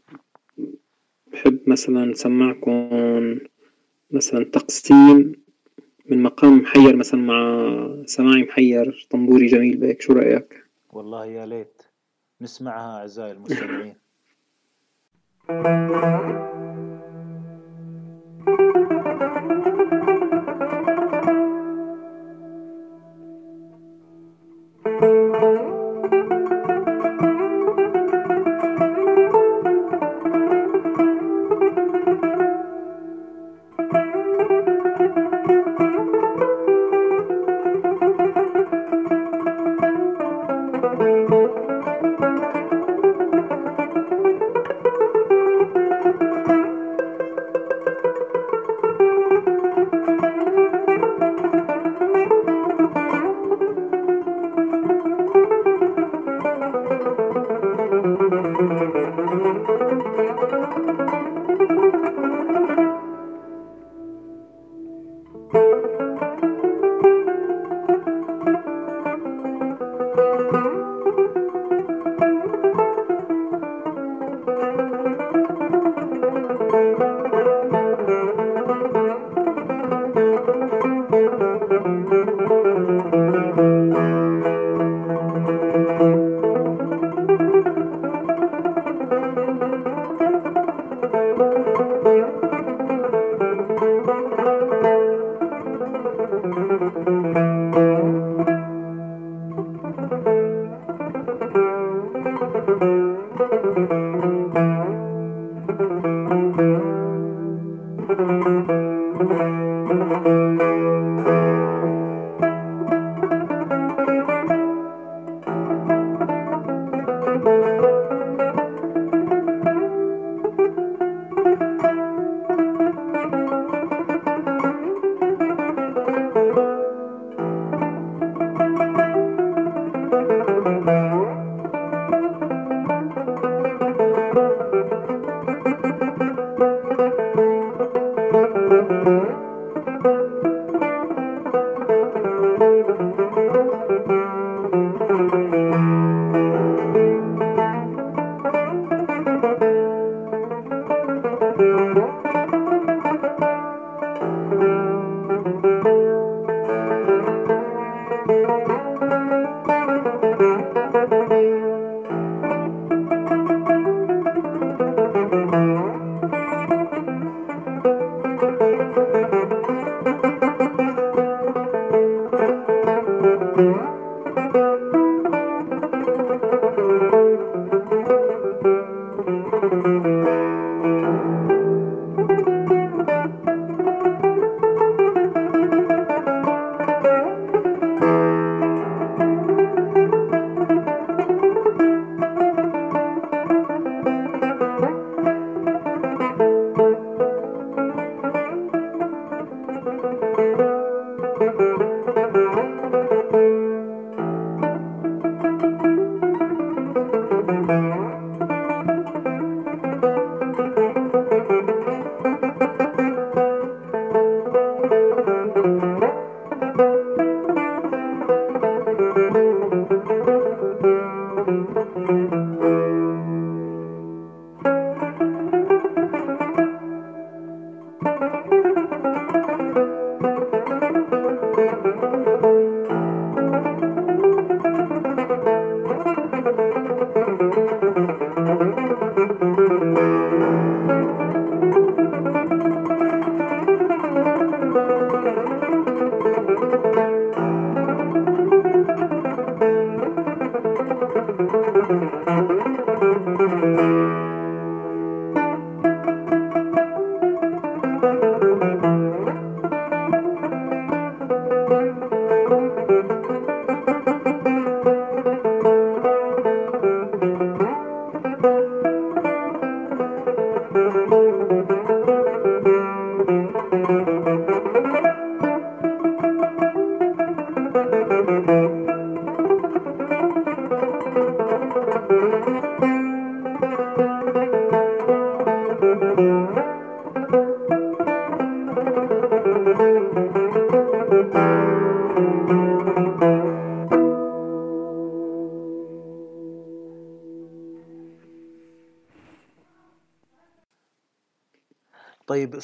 [1.32, 2.90] بحب مثلا سمعكم
[4.10, 5.32] مثلا تقسيم
[6.06, 9.06] من مقام محير مثلا مع سماعي محير.
[9.10, 10.02] طنبوري جميل بيك.
[10.02, 11.82] شو رأيك؟ والله يا ليت.
[12.40, 13.94] نسمعها أعزائي المستمعين.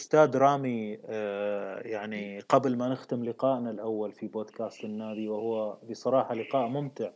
[0.03, 6.69] أستاذ رامي آه، يعني قبل ما نختم لقائنا الأول في بودكاست النادي وهو بصراحة لقاء
[6.69, 7.11] ممتع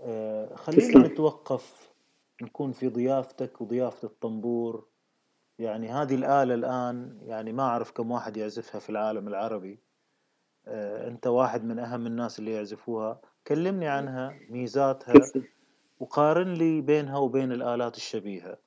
[0.00, 1.92] آه، خلينا نتوقف
[2.42, 4.86] نكون في ضيافتك وضيافة الطنبور.
[5.58, 9.78] يعني هذه الآلة الآن يعني ما أعرف كم واحد يعزفها في العالم العربي.
[10.66, 13.20] آه، أنت واحد من أهم الناس اللي يعزفوها.
[13.46, 15.14] كلمني عنها ميزاتها
[16.00, 18.65] وقارن لي بينها وبين الآلات الشبيهة.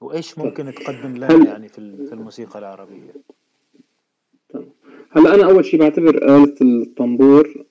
[0.00, 0.46] وإيش طيب.
[0.46, 1.78] ممكن تقدم لنا يعني في
[2.12, 3.14] الموسيقى العربية
[4.50, 4.68] طيب.
[5.10, 7.64] هلا أنا أول شيء بعتبر آلة الطنبور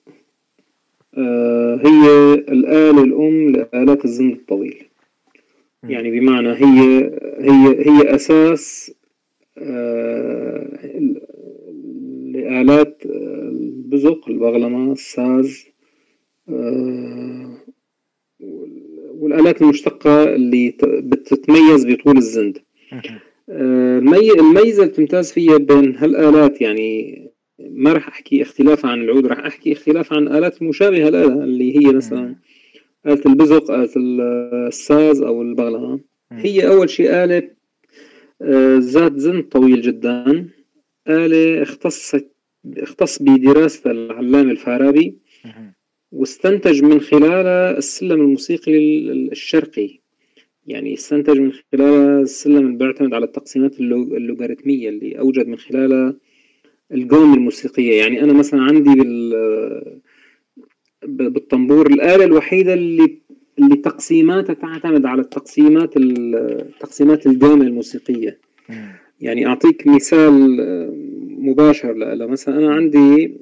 [1.18, 4.86] آه هي الآلة الأم لآلات الزند الطويل
[5.84, 8.94] يعني بمعنى هي هي هي أساس
[9.58, 10.78] آه
[12.24, 15.66] لآلات البزق البغلمة الساز
[16.48, 17.53] آه
[19.24, 22.58] والآلات المشتقة اللي بتتميز بطول الزند.
[23.50, 23.98] آه،
[24.38, 27.20] الميزة اللي بتمتاز فيها بين هالآلات يعني
[27.58, 31.92] ما راح أحكي اختلاف عن العود راح أحكي اختلاف عن آلات مشابهة لها اللي هي
[31.92, 32.36] مثلا
[33.06, 36.00] آلة البزق آلة الساز أو البغلة
[36.32, 37.50] هي أول شيء آلة
[38.42, 40.48] آه، ذات زند طويل جدا.
[41.08, 42.30] آلة اختصت
[42.78, 45.18] اختص بدراسة العلامة الفارابي.
[46.14, 48.72] واستنتج من خلالها السلم الموسيقي
[49.32, 49.98] الشرقي.
[50.66, 56.14] يعني استنتج من خلالها السلم اللي بيعتمد على التقسيمات اللوغاريتمية اللي أوجد من خلالها
[56.92, 57.98] القوم الموسيقية.
[57.98, 60.00] يعني أنا مثلا عندي بال
[61.06, 63.18] بالطنبور الآلة الوحيدة اللي
[63.58, 65.94] اللي تقسيماتها تعتمد على التقسيمات
[66.80, 68.38] تقسيمات القومة الموسيقية.
[69.20, 70.56] يعني أعطيك مثال
[71.38, 73.34] مباشر لها مثلا أنا عندي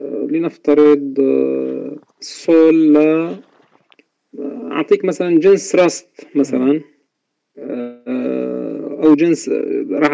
[0.00, 1.14] لنفترض
[2.20, 3.36] سول لا
[4.72, 6.80] أعطيك مثلا جنس راست مثلا
[7.58, 9.48] آه، أو جنس
[9.90, 10.12] راح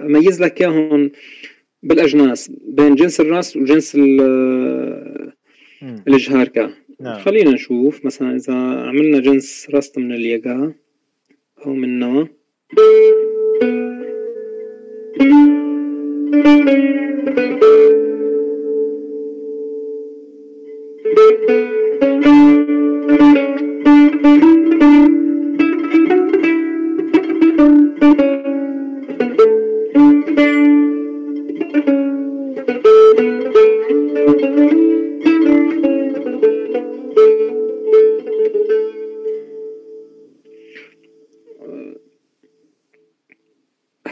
[0.00, 1.10] أميز لك إياهم
[1.82, 3.96] بالأجناس بين جنس الراست وجنس
[6.08, 6.70] الجهاركا
[7.00, 7.18] نعم.
[7.18, 10.72] خلينا نشوف مثلا إذا عملنا جنس راست من الياقا
[11.66, 12.28] أو من نوع.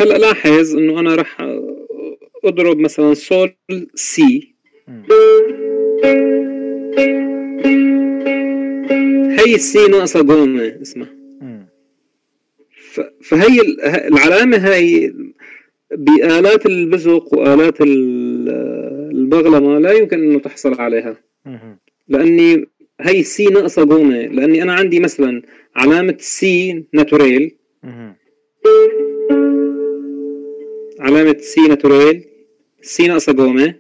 [0.03, 1.37] هلا لاحظ إنه أنا راح
[2.45, 3.55] أضرب مثلا سول
[3.95, 4.55] سي
[9.41, 11.09] هي السي ناقصة كوما اسمها
[13.23, 13.61] فهي
[14.09, 15.15] العلامة هاي
[15.91, 21.17] بآلات البزق وآلات البغلمة لا يمكن أنه تحصل عليها.
[22.09, 22.67] لأني
[23.01, 25.43] هي سي ناقصة كوما لأني أنا عندي مثلا
[25.77, 27.57] علامة سي naturel
[31.03, 32.25] علامة سي naturel
[32.83, 33.75] سي ناقصة كوما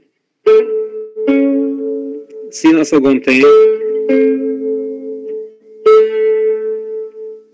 [2.50, 3.44] سي ناقصة كومتين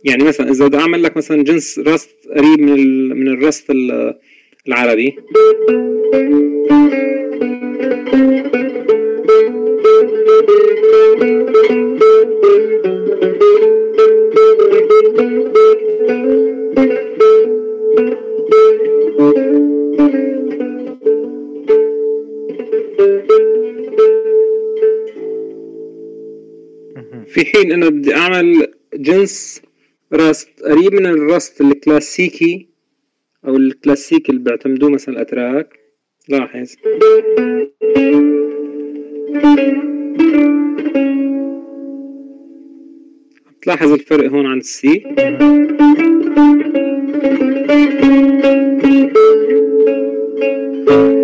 [0.05, 3.71] يعني مثلا إذا بدي أعمل لك مثلا جنس راست قريب من من الراست
[4.69, 5.17] العربي.
[27.27, 29.63] في حين أنا بدي أعمل جنس
[30.13, 32.69] راست قريب من الراست الكلاسيكي
[33.47, 35.79] أو الكلاسيك اللي بيعتمدوه مثلا الأتراك.
[36.29, 36.75] لاحظ.
[43.63, 45.05] تلاحظ الفرق هون عن السي.
[50.89, 51.18] لاحظت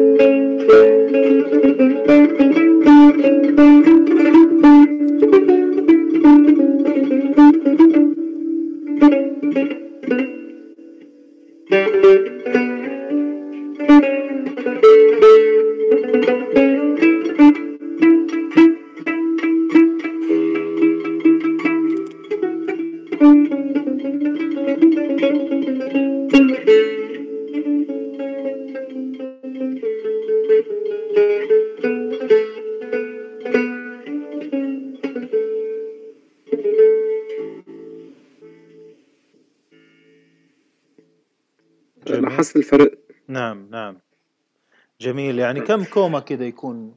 [45.35, 45.45] جميل.
[45.45, 46.95] يعني كم كومة كده يكون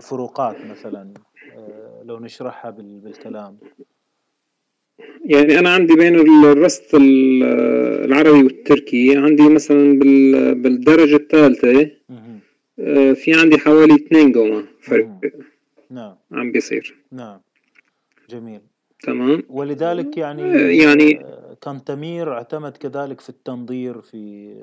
[0.00, 1.14] فروقات مثلا؟
[1.56, 3.58] آه، لو نشرحها بالكلام.
[5.24, 9.16] يعني أنا عندي بين الرست العربي والتركي.
[9.16, 9.98] عندي مثلا
[10.54, 11.90] بالدرجة الثالثة
[12.78, 15.08] آه، في عندي حوالي اثنين قومة فرق
[15.90, 16.14] نعم.
[16.32, 16.96] عم بيصير.
[17.12, 17.40] نعم.
[18.30, 18.60] جميل.
[19.02, 19.42] تمام.
[19.48, 21.24] ولذلك يعني آه، يعني
[21.62, 24.54] كان تمير اعتمد كذلك في التنظير في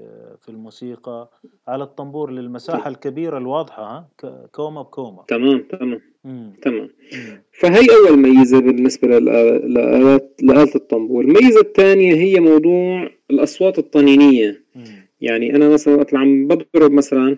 [0.42, 1.30] في الموسيقى
[1.68, 4.10] على الطنبور للمساحة الكبيرة الواضحة
[4.52, 5.24] كومة بكومة.
[5.28, 6.54] تمام تمام مم.
[6.62, 6.90] تمام.
[7.14, 7.44] مم.
[7.52, 11.24] فهي أول ميزة بالنسبة لآلة الطنبور.
[11.24, 14.64] الميزة الثانية هي موضوع الأصوات الطنينية.
[14.76, 15.10] مم.
[15.22, 17.38] يعني أنا مثلا وقت عم بضرب مثلا.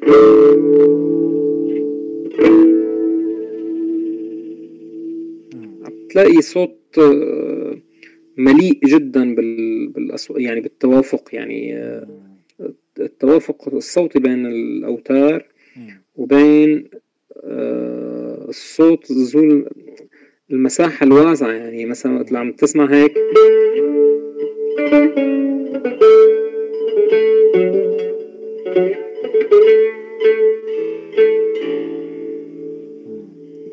[6.09, 6.99] تلاقي صوت
[8.41, 11.75] مليء جدا بالأصوات يعني بالتوافق يعني
[12.99, 15.45] التوافق الصوتي بين الأوتار
[16.15, 16.89] وبين
[17.43, 19.65] آه، الصوت ذو
[20.51, 23.13] المساحة الواسعة يعني مثلا وقت عم تسمع هيك.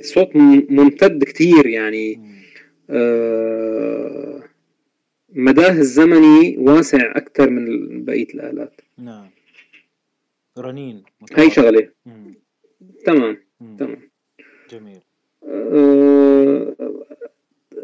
[0.03, 0.37] صوت
[0.71, 2.21] ممتد كتير يعني
[2.91, 4.38] آه
[5.32, 8.81] مداه الزمني واسع أكثر من بقية الآلات.
[8.98, 9.26] نعم.
[10.58, 11.02] رنين
[11.36, 11.89] هاي شغلة.
[13.05, 13.76] تمام مم.
[13.76, 14.10] تمام.
[14.70, 15.00] جميل.
[15.44, 16.74] آه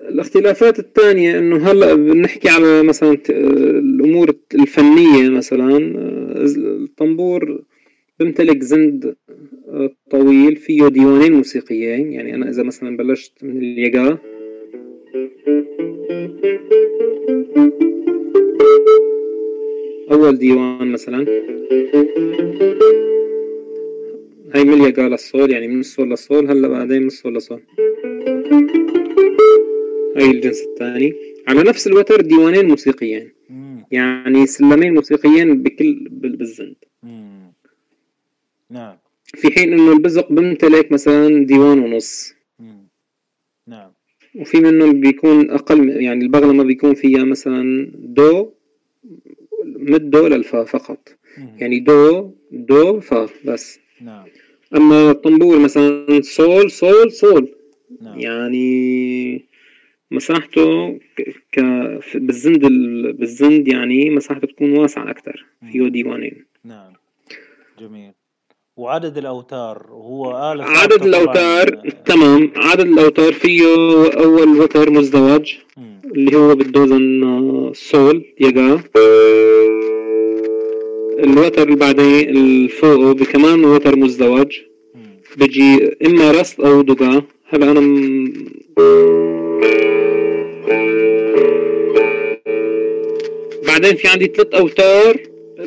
[0.08, 7.62] الاختلافات الثانية إنه هلأ بنحكي على مثلا الأمور الفنية مثلا آه، الطنبور
[8.20, 9.16] بيمتلك زند
[9.68, 12.12] آه، طويل فيه ديوانين موسيقيين.
[12.12, 14.18] يعني أنا إذا مثلا بلشت من اليقا
[20.12, 21.26] أول ديوان مثلا.
[24.55, 27.62] هاي مليا قال الصول يعني من الصول للصول هلا بعدين من الصول لصول
[30.17, 31.15] هاي الجنس الثاني.
[31.49, 33.33] على نفس الوتر ديوانين موسيقيين.
[33.91, 36.76] يعني سلمين موسيقيين بكل بالزند.
[38.70, 38.97] نعم.
[39.25, 42.34] في حين إنه البزق بيمتلك مثلا ديوان ونص.
[44.35, 48.51] وفي منهم بيكون أقل يعني البغلة ما بيكون فيها مثلا دو
[49.65, 51.17] من دو للفا فقط.
[51.59, 53.81] يعني دو دو فا بس.
[54.01, 54.27] نعم.
[54.77, 57.55] أما الطنبور مثلا صول صول صول
[58.03, 58.19] نعم.
[58.19, 59.45] يعني
[60.11, 60.99] مساحته
[61.53, 61.61] ك
[62.15, 62.67] بالزند
[63.19, 65.45] بالزند يعني مساحته بتكون واسعة أكثر.
[65.73, 66.93] فيه ديوانين نعم.
[67.79, 68.13] جميل.
[68.77, 71.69] وعدد الأوتار هو آلة عدد الأوتار
[72.07, 72.53] تمام.
[72.57, 73.62] عدد الأوتار فيه
[74.25, 76.01] أول وتر مزدوج مم.
[76.15, 78.81] اللي هو بالدوزن آه، صول يكاه
[81.25, 84.59] الوتر اللي بعدين الفوقه بكمان وتر مزدوج.
[85.36, 88.33] بيجي إما رست أو دقا هلا أنا م...
[93.67, 95.17] بعدين في عندي ثلاث أوتار.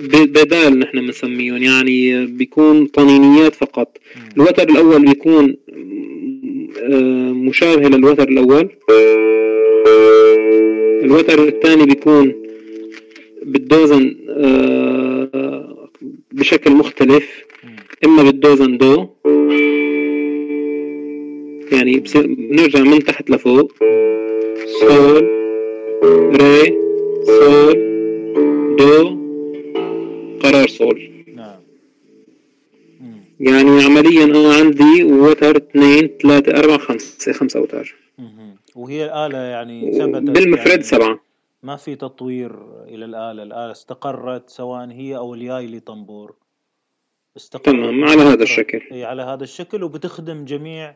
[0.04, 1.64] بدال نحن بنسميهم.
[1.64, 3.98] يعني بيكون طنينيات فقط.
[4.38, 5.56] الوتر الأول بيكون
[6.84, 8.70] آه، مشابه للوتر الأول.
[11.04, 12.34] الوتر الثاني بيكون
[13.44, 15.90] بالدوزن آه،
[16.32, 17.44] بشكل مختلف.
[18.06, 19.08] إما بالدوزن دو.
[21.72, 23.72] يعني بنرجع من تحت لفوق.
[24.80, 25.28] صول
[26.42, 26.78] ري
[27.26, 27.78] صول
[28.80, 29.17] دو.
[30.44, 31.60] قرار صول نعم.
[33.40, 37.96] يعني عمليا أنا عندي وتر اثنين ثلاثة أربعة خمسة خمسة أوتار.
[38.76, 41.20] وهي الآلة يعني ثبتت بالمفرد يعني سبعة.
[41.64, 43.44] ما في تطوير إلى الآلة.
[43.44, 46.36] الآلة استقرت سواء هي أو الياي لطنبور.
[47.38, 48.82] استقرت تمام على هذا الشكل.
[48.92, 50.96] هي على هذا الشكل وبتخدم جميع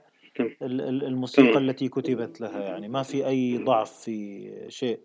[0.61, 1.69] الموسيقى تمام.
[1.69, 2.59] التي كتبت لها.
[2.59, 4.99] يعني ما في أي ضعف في شيء.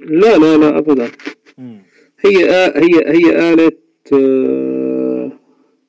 [0.00, 1.10] لا لا لا أبدا.
[1.58, 1.82] مم.
[2.20, 3.72] هي هي هي آلة
[4.12, 5.32] آه،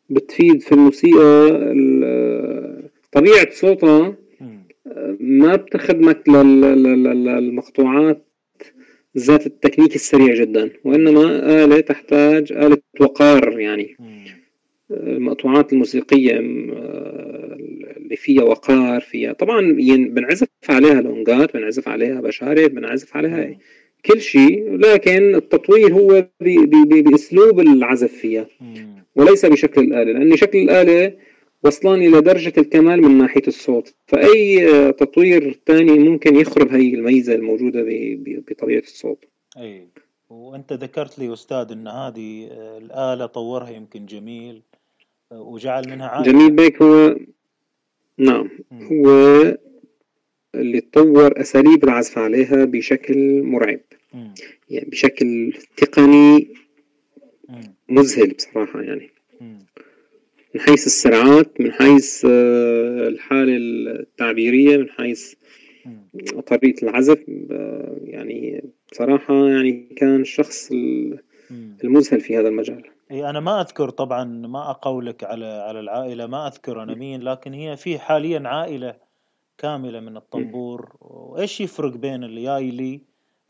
[0.09, 1.49] بتفيد في الموسيقى
[3.11, 4.15] طبيعة صوتها
[5.19, 8.25] ما بتخدمك للمقطوعات
[9.17, 11.23] ذات التكنيك السريع جدا وإنما
[11.63, 13.97] آلة تحتاج آلة وقار يعني.
[14.91, 23.57] المقطوعات الموسيقية اللي فيها وقار فيها طبعا بنعزف عليها لونجات بنعزف عليها بشارف بنعزف عليها
[24.05, 26.27] كل شيء لكن التطوير هو
[26.85, 28.47] بأسلوب العزف فيها
[29.15, 31.13] وليس بشكل الاله لأن شكل الاله
[31.63, 33.95] وصلان إلى درجة الكمال من ناحية الصوت.
[34.07, 37.85] فأي تطوير ثاني ممكن يخرب هي الميزة الموجودة
[38.49, 39.25] بطبيعة الصوت.
[39.57, 39.87] أي.
[40.29, 42.47] وأنت ذكرت لي أستاذ إن هذه
[42.77, 44.61] الآلة طورها يمكن جميل
[45.31, 46.31] وجعل منها عائلة.
[46.31, 47.15] جميل بيك هو
[48.17, 49.41] نعم هو
[50.55, 53.79] اللي طور أساليب العزف عليها بشكل مرعب.
[54.69, 56.47] يعني بشكل تقني
[57.89, 59.09] مذهل بصراحة يعني.
[60.55, 65.33] من حيث السرعات من حيث آه، الحالة التعبيرية من حيث
[66.47, 67.19] طريقة العزف
[68.03, 70.71] يعني بصراحة يعني كان الشخص
[71.83, 72.83] المذهل في هذا المجال.
[73.11, 77.53] إي أنا ما أذكر طبعا ما أقولك على على العائلة ما أذكر أنا مين لكن
[77.53, 79.08] هي في حاليا عائلة
[79.59, 83.01] كاملة من الطنبور وإيش يفرق بين اليايلي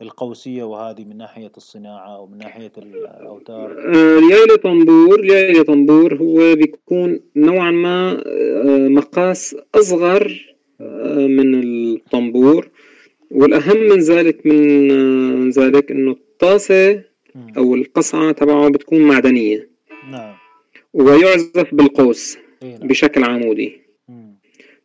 [0.02, 7.20] القوسية وهذه من ناحية الصناعة ومن ناحية الأوتار؟ آه، اليايلي طنبور اليايلي طنبور هو بيكون
[7.36, 12.68] نوعا ما آه، مقاس أصغر آه، من الطنبور.
[13.30, 17.02] والأهم من ذلك من ذلك إنه الطاسة
[17.56, 19.70] أو القصعة تبعه بتكون معدنية.
[20.10, 20.34] نعم.
[20.94, 22.88] ويعزف بالقوس إيه، نعم.
[22.88, 23.89] بشكل عمودي.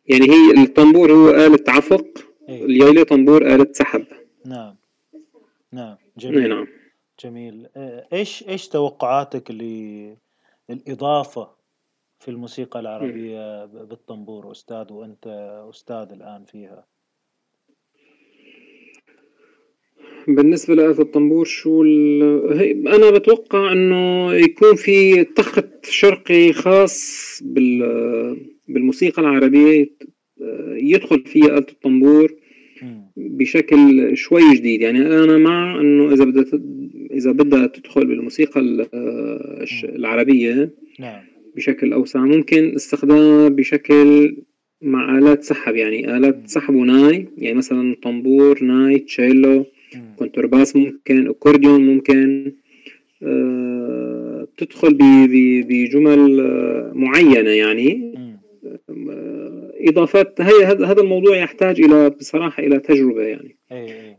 [0.08, 2.06] يعني هي الطنبور هو آلة عفق
[2.48, 4.04] إيه؟ اليايلة طنبور آلة سحب.
[4.44, 4.76] نعم.
[5.72, 5.96] نعم.
[6.18, 6.38] جميل.
[6.38, 6.66] إيه، نعم.
[7.24, 7.66] جميل.
[7.76, 9.50] إيه، إيش إيش توقعاتك
[10.68, 11.50] للإضافة
[12.18, 15.26] في الموسيقى العربية بالطنبور أستاذ وأنت
[15.70, 16.84] أستاذ الآن فيها.
[20.28, 21.82] بالنسبة لآلة الطنبور شو
[22.86, 29.90] أنا بتوقع إنه يكون في تخت شرقي خاص بال بالموسيقى العربية
[30.76, 32.34] يدخل فيها آلة الطنبور
[33.16, 34.80] بشكل شوي جديد.
[34.80, 36.60] يعني أنا مع إنه إذا بدها
[37.10, 38.86] إذا بدها تدخل بالموسيقى
[39.84, 40.70] العربية
[41.00, 41.20] نعم.
[41.56, 44.36] بشكل أوسع ممكن استخدامها بشكل
[44.82, 45.76] مع آلات سحب.
[45.76, 49.64] يعني آلات سحب وناي يعني مثلا طنبور ناي تشيلو
[50.16, 52.52] كونترباس ممكن أكورديون ممكن
[53.22, 54.96] آه، تدخل
[55.68, 58.12] بجمل آه، معينة يعني.
[58.16, 58.25] آه،
[59.88, 63.56] إضافات هي هذا الموضوع يحتاج إلى بصراحة إلى تجربة يعني.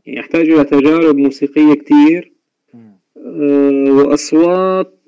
[0.08, 2.32] يحتاج إلى تجارب موسيقية كتير
[3.88, 5.00] وأصوات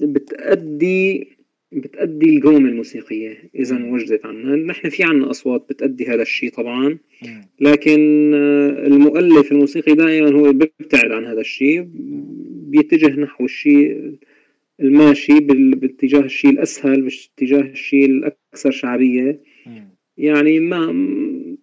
[0.00, 1.28] بتأدي
[1.72, 4.56] بتأدي القومة الموسيقية إذا وجدت عنا.
[4.56, 6.98] نحن في عنا أصوات بتأدي هذا الشيء طبعا
[7.60, 11.88] لكن آه، المؤلف الموسيقي دائما هو بيبتعد عن هذا الشيء
[12.70, 14.12] بيتجه نحو الشيء
[14.80, 19.40] الماشي باتجاه الشيء الأسهل باتجاه الشيء الأكثر شعبية
[20.16, 20.94] يعني ما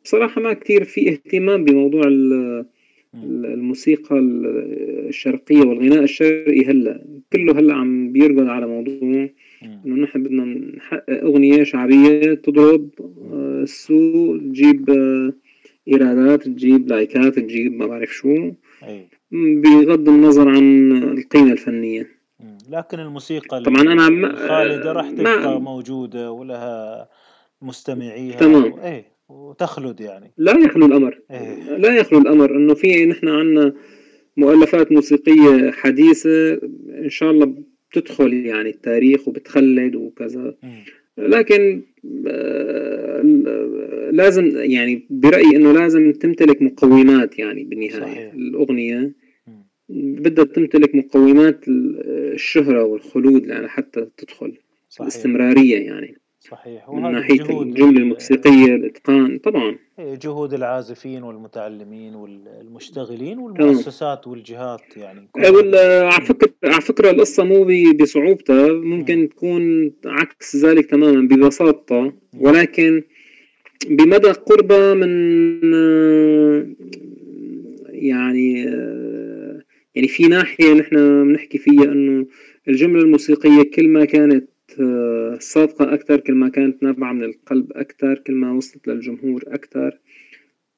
[0.04, 2.04] بصراحة ما كتير في اهتمام بموضوع
[3.16, 7.06] الموسيقى الشرقية والغناء الشرقي هلأ.
[7.34, 9.30] كله هلأ عم بيرقد على موضوع
[9.64, 12.90] إنه نحن بدنا نحقق أغنية شعبيه تضرب
[13.32, 15.34] آه، السوق تجيب آه،
[15.88, 18.52] إيرادات تجيب لايكات تجيب ما بعرف شو.
[19.32, 22.17] بغض النظر عن القيمة الفنية.
[22.69, 27.09] لكن الموسيقى طبعا أنا الخالده راح تبقى موجودة ولها
[27.61, 28.74] مستمعيها تمام.
[28.74, 28.80] و...
[28.83, 30.32] إيه وتخلد يعني.
[30.38, 31.19] لا يخلو الأمر.
[31.32, 33.74] إيه؟ لا يخلو الأمر إنه في نحن عندنا
[34.38, 36.53] مؤلفات موسيقية حديثة
[37.03, 37.53] إن شاء الله
[37.91, 40.56] بتدخل يعني التاريخ وبتخلد وكذا.
[41.17, 41.82] لكن
[42.27, 43.22] آه،
[44.11, 48.33] لازم يعني برأيي إنه لازم تمتلك مقومات يعني بالنهاية صحيح.
[48.33, 49.26] الأغنية.
[49.90, 54.57] بدها تمتلك مقومات الشهرة والخلود يعني حتى تدخل
[54.90, 55.01] صحيح.
[55.01, 56.17] الاستمرارية يعني.
[56.40, 56.90] صحيح.
[56.90, 59.75] من ناحية الجملة الموسيقية الإتقان طبعا.
[59.99, 65.27] إيه، جهود العازفين والمتعلمين والمشتغلين والمؤسسات والجهات يعني.
[65.38, 67.67] إيه، على فكرة على فكرة القصة مو
[68.01, 68.74] بصعوبتها.
[68.74, 72.14] ممكن تكون عكس ذلك تماما ببساطة.
[72.40, 73.03] ولكن
[73.90, 75.09] بمدى قربها من
[77.91, 78.66] يعني
[79.98, 82.26] يعني في ناحية نحن بنحكي فيها إنه
[82.67, 84.48] الجملة الموسيقية كل ما كانت
[85.40, 90.00] صادقة أكثر كل ما كانت نابعة من القلب أكثر كل ما وصلت للجمهور أكثر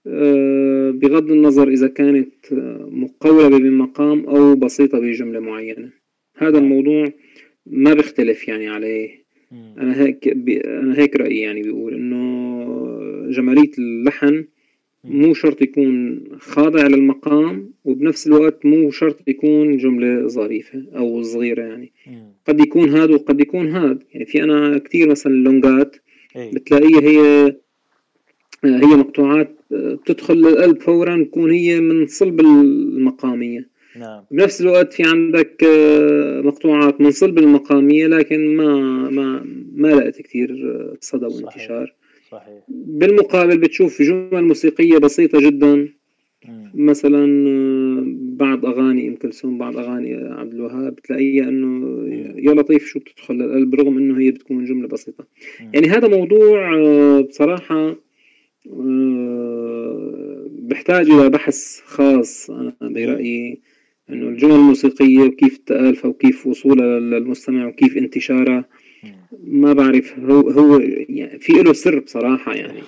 [0.07, 2.33] آه، بغض النظر إذا كانت
[2.91, 5.89] مقولبة بمقام أو بسيطة بجملة معينة.
[6.37, 7.05] هذا الموضوع
[7.65, 9.09] ما بيختلف يعني عليه.
[9.51, 10.27] أنا هيك
[10.65, 14.45] أنا هيك رأيي يعني بيقول إنه جمالية اللحن
[15.03, 21.91] مو شرط يكون خاضع للمقام وبنفس الوقت مو شرط يكون جملة ظريفة أو صغيرة يعني.
[22.47, 24.03] قد يكون هاد وقد يكون هاد.
[24.13, 25.95] يعني في أنا كثير مثلا اللونجات
[26.35, 27.55] بتلاقيها هي
[28.65, 33.69] هي مقطوعات بتدخل للقلب فورا تكون هي من صلب المقامية.
[33.99, 34.23] نعم.
[34.31, 35.63] بنفس الوقت في عندك
[36.43, 38.75] مقطوعات من صلب المقامية لكن ما
[39.09, 39.45] ما
[39.75, 40.49] ما لقت كثير
[41.01, 41.93] صدى وانتشار.
[42.31, 42.63] صحيح.
[42.69, 45.89] بالمقابل بتشوف جمل موسيقية بسيطة جدا.
[46.73, 47.25] مثلا
[48.37, 52.05] بعض أغاني ام كلثوم بعض أغاني عبد الوهاب بتلاقيها إنه
[52.37, 55.25] يا لطيف شو بتدخل للقلب رغم إنه هي بتكون جملة بسيطة.
[55.73, 56.81] يعني هذا موضوع
[57.21, 57.95] بصراحة
[60.49, 63.59] بحتاج إلى بحث خاص أنا برأيي.
[64.09, 68.65] إنه الجمل الموسيقية وكيف تألفها وكيف وصولها للمستمع وكيف انتشارها.
[69.43, 70.19] ما بعرف.
[70.19, 70.79] هو هو
[71.09, 72.83] يعني في له سر بصراحة يعني.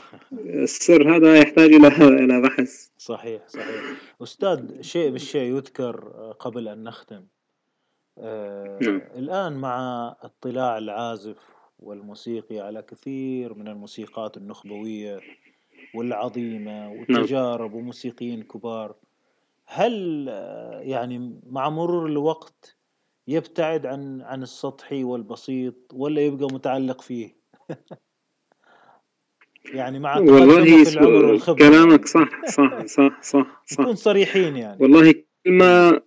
[0.45, 2.87] السر هذا يحتاج إلى إلى بحث.
[2.97, 3.81] صحيح صحيح.
[4.21, 5.99] أستاذ شيء بالشيء يذكر
[6.39, 7.23] قبل أن نختم.
[8.17, 9.01] آه نعم.
[9.15, 11.37] الآن مع اطلاع العازف
[11.79, 15.19] والموسيقي على كثير من الموسيقات النخبوية
[15.95, 16.91] والعظيمة نعم.
[16.91, 18.95] والتجارب وموسيقيين كبار
[19.65, 20.27] هل
[20.81, 22.77] يعني مع مرور الوقت
[23.31, 27.35] يبتعد عن عن السطحي والبسيط ولا يبقى متعلق فيه.
[29.73, 31.69] يعني مع والله في العمر والخبرة.
[31.69, 33.79] كلامك صح صح صح صح صح.
[33.79, 34.77] نكون صريحين يعني.
[34.83, 36.01] والله كل ما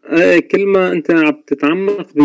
[0.53, 2.21] كل ما أنت عم تتعمق ب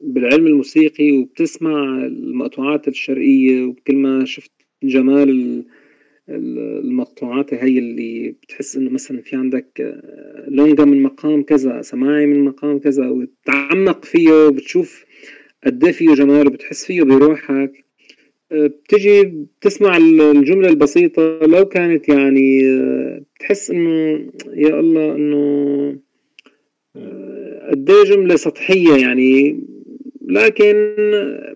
[0.00, 5.64] بالعلم الموسيقي وبتسمع المقطوعات الشرقية وكل ما شفت جمال
[6.28, 12.44] المقطوعات هي اللي بتحس إنه مثلا في عندك آه، لونجا من مقام كذا سماعي من
[12.44, 15.04] مقام كذا وتتعمق فيه وبتشوف
[15.66, 17.84] قد إيه فيه جمال وبتحس فيه بروحك.
[18.52, 25.98] آه، بتجي بتسمع الجملة البسيطة لو كانت يعني آه، بتحس إنه يا الله إنه
[27.70, 29.60] قد إيه جملة سطحية يعني.
[30.28, 30.94] لكن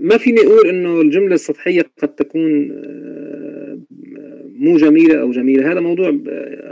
[0.01, 2.73] ما فيني أقول إنه الجملة السطحية قد تكون
[4.59, 5.73] مو جميلة أو جميلة.
[5.73, 6.18] هذا موضوع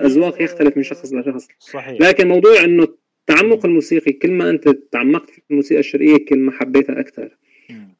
[0.04, 2.00] أذواق يختلف من شخص لشخص صحيح.
[2.00, 7.00] لكن موضوع إنه التعمق الموسيقي كل ما أنت تعمقت في الموسيقى الشرقية كل ما حبيتها
[7.00, 7.36] أكثر.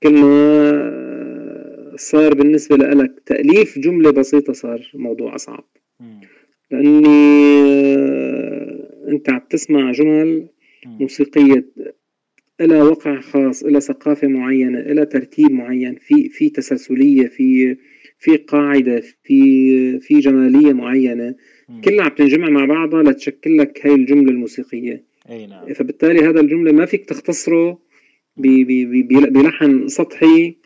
[0.02, 5.64] كل ما صار بالنسبة لك تأليف جملة بسيطة صار موضوع أصعب.
[6.70, 7.06] لأني
[9.08, 10.46] أنت عم تسمع جمل
[10.86, 11.64] موسيقية
[12.60, 17.76] إلى وقع خاص إلى ثقافة معينة إلى ترتيب معين في في تسلسلية في
[18.24, 21.34] في قاعدة في في جمالية معينة.
[21.84, 25.04] كلها عم تنجمع مع بعضها لتشكل لك هاي الجملة الموسيقية.
[25.30, 25.74] أي نعم.
[25.74, 27.78] فبالتالي هذا الجملة ما فيك تختصره
[28.36, 30.56] بلحن سطحي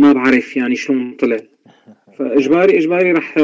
[0.00, 1.36] ما بعرف يعني شلون طلع.
[2.18, 3.34] فإجباري إجباري رح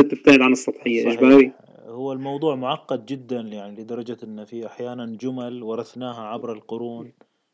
[0.00, 1.18] تبتعد عن السطحية صحيح.
[1.18, 1.52] إجباري.
[1.86, 7.12] هو الموضوع معقد جدا يعني لدرجة إن في أحيانا جمل ورثناها عبر القرون.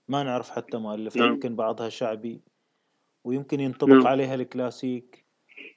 [0.08, 1.32] ما نعرف حتى مؤلفها نعم.
[1.32, 2.40] يمكن بعضها شعبي.
[3.24, 4.06] ويمكن ينطبق نعم.
[4.06, 5.24] عليها الكلاسيك.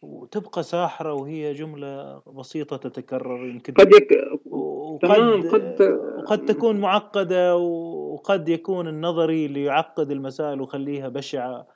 [0.02, 3.74] وتبقى ساحرة وهي جملة بسيطة تتكرر يمكن.
[3.74, 4.12] قد يك...
[4.46, 5.12] وقد
[5.48, 5.82] قد
[6.18, 11.68] وقد تكون معقدة وقد يكون النظري اللي يعقد المسائل ويخليها بشعة.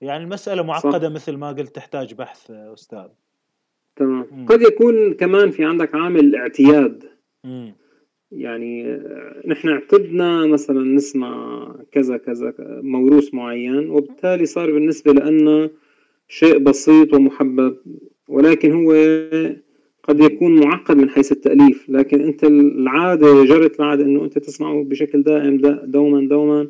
[0.00, 1.14] يعني المسألة معقدة صح.
[1.14, 3.08] مثل ما قلت تحتاج بحث أستاذ.
[3.96, 4.46] تمام.
[4.48, 7.04] قد يكون كمان في عندك عامل اعتياد.
[7.44, 7.74] مم.
[8.32, 9.02] يعني
[9.46, 15.70] نحن اعتدنا مثلا نسمع كذا كذا موروث معين وبالتالي صار بالنسبة لنا
[16.28, 17.76] شيء بسيط ومحبب
[18.28, 18.92] ولكن هو
[20.02, 21.86] قد يكون معقد من حيث التأليف.
[21.88, 26.68] لكن أنت العادة جرت العادة أنه أنت تسمعه بشكل دائم دوما دوما.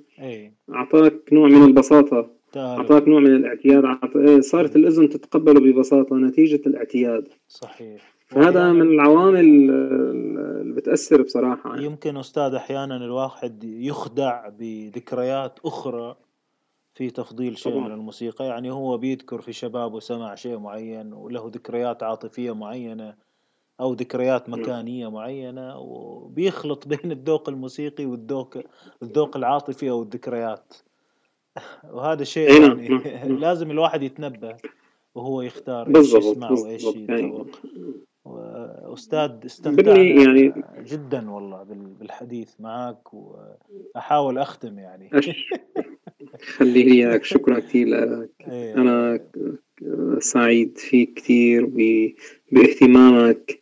[0.75, 2.37] أعطاك نوع من البساطة.
[2.57, 3.85] أعطاك نوع من الاعتياد.
[4.17, 7.29] إيه، صارت الأذن تتقبله ببساطة نتيجة الاعتياد.
[7.49, 8.16] صحيح.
[8.27, 9.41] فهذا من العوامل
[10.61, 11.85] اللي بتأثر بصراحة يعني.
[11.85, 16.17] يمكن أستاذ أحيانا الواحد يخدع بذكريات أخرى
[16.95, 17.89] في تفضيل شيء طبعا.
[17.89, 23.15] من الموسيقى يعني هو بيذكر في شبابه سمع شيء معين وله ذكريات عاطفية معينة
[23.81, 24.61] أو ذكريات نعم.
[24.61, 28.59] مكانية معينة وبيخلط بين الذوق الموسيقي والذوق
[29.03, 30.75] الذوق العاطفي أو الذكريات
[31.91, 33.39] وهذا شيء نعم، يعني نعم.
[33.45, 34.57] لازم الواحد يتنبه
[35.15, 37.47] وهو يختار إيش يسمع وإيش يتذوق
[38.93, 40.53] أستاذ استمتعت يعني
[40.91, 41.67] جدا والله
[42.01, 45.11] بالحديث معك وأحاول أختم يعني
[46.57, 48.75] خلي لي إياك شكرا كثير لك إيه.
[48.75, 49.21] أنا
[50.19, 51.71] سعيد فيك كثير
[52.53, 53.61] باهتمامك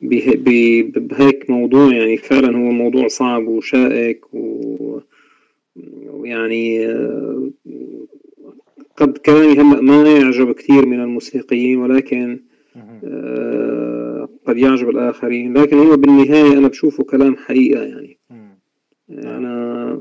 [0.00, 4.24] بهيك موضوع يعني فعلا هو موضوع صعب وشائك
[6.12, 6.86] ويعني
[8.96, 12.40] قد كلامي هلا ما يعجب كثير من الموسيقيين ولكن
[14.46, 15.58] قد يعجب الآخرين.
[15.58, 18.18] لكن هو بالنهاية أنا بشوفه كلام حقيقة يعني.
[19.10, 20.00] أنا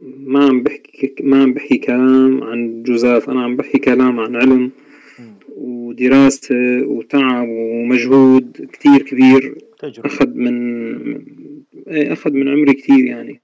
[0.00, 3.30] ما عم بحكي ما عم بحكي كلام عن جزاف.
[3.30, 4.70] أنا عم بحكي كلام عن علم
[5.56, 9.58] ودراسة وتعب ومجهود كتير كبير.
[9.82, 10.58] أخذ من
[11.88, 13.40] إيه، أخذ من عمري كتير يعني.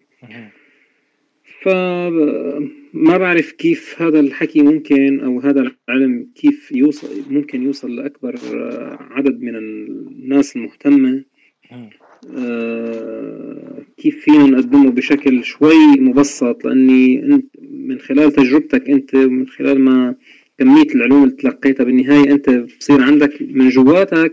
[1.65, 8.35] فما بعرف كيف هذا الحكي ممكن أو هذا العلم كيف يوصل ممكن يوصل لأكبر
[9.11, 11.25] عدد من الناس المهتمة.
[12.37, 19.81] آه، كيف فينا نقدمه بشكل شوي مبسط؟ لأني أنت من خلال تجربتك أنت ومن خلال
[19.81, 20.15] ما
[20.59, 24.33] كمية العلوم اللي تلقيتها بالنهاية أنت بصير عندك من جواتك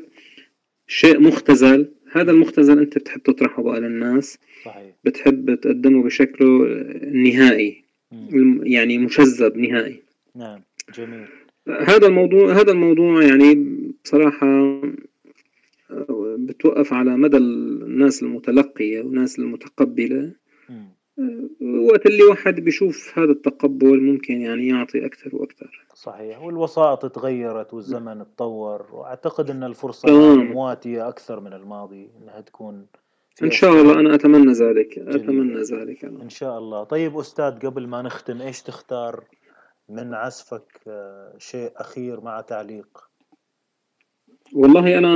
[0.87, 1.91] شيء مختزل.
[2.11, 4.37] هذا المختزل أنت بتحب تطرحه بقى للناس.
[4.65, 4.95] صحيح.
[5.03, 6.63] بتحب تقدمه بشكله
[7.03, 8.61] النهائي مم.
[8.63, 10.01] يعني مشذب نهائي.
[10.35, 10.61] نعم
[10.93, 11.27] جميل.
[11.67, 13.67] هذا الموضوع هذا الموضوع يعني
[14.03, 14.81] بصراحة
[16.37, 20.31] بتوقف على مدى الناس المتلقية والناس المتقبلة.
[21.61, 25.85] وقت اللي واحد بيشوف هذا التقبل ممكن يعني يعطي أكثر وأكثر.
[25.93, 26.41] صحيح.
[26.41, 28.85] والوسائط تغيرت والزمن تطور.
[28.91, 30.35] وأعتقد أن الفرصة.
[30.35, 32.85] مواتية أكثر من الماضي أنها تكون
[33.43, 36.05] إن شاء الله أنا أتمنى ذلك أتمنى ذلك.
[36.05, 36.23] أنا.
[36.23, 36.83] إن شاء الله.
[36.83, 39.23] طيب أستاذ قبل ما نختم إيش تختار
[39.89, 42.99] من عزفك آه، شيء أخير مع تعليق؟
[44.53, 45.13] والله أنا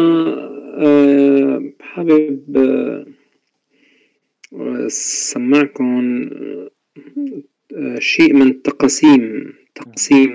[0.78, 2.58] آه، حابب
[4.54, 6.30] آه، سمعكم
[8.00, 10.32] شيء من تقاسيم تقسيم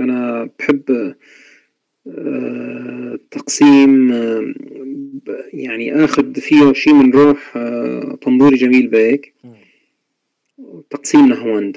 [0.00, 1.14] أنا بحب
[3.30, 4.12] تقسيم
[5.52, 7.58] يعني آخذ فيه شيء من روح
[8.22, 9.34] طنبوري جميل بيك
[10.90, 11.76] تقسيم نهواند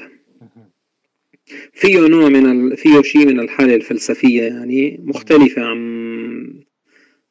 [1.73, 2.77] فيه نوع من ال...
[2.77, 5.77] فيه شيء من الحالة الفلسفية يعني مختلفة عن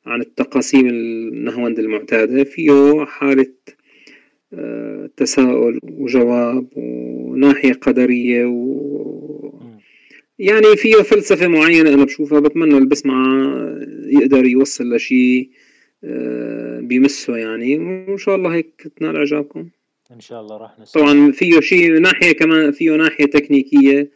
[0.06, 2.44] عن التقاسيم النهواند المعتادة.
[2.44, 3.52] فيه حالة
[5.16, 9.05] تساؤل وجواب وناحية قدرية و
[10.38, 13.42] يعني فيها فلسفة معينة أنا بشوفها بتمنى اللي بسمع
[14.06, 15.50] يقدر يوصل لشيء
[16.04, 17.78] آه، بيمسه يعني.
[17.78, 19.68] وإن شاء الله هيك تنال إعجابكم.
[20.12, 24.10] إن شاء الله راح نسمع طبعا فيه شيء ناحية كمان فيه ناحية تكنيكية.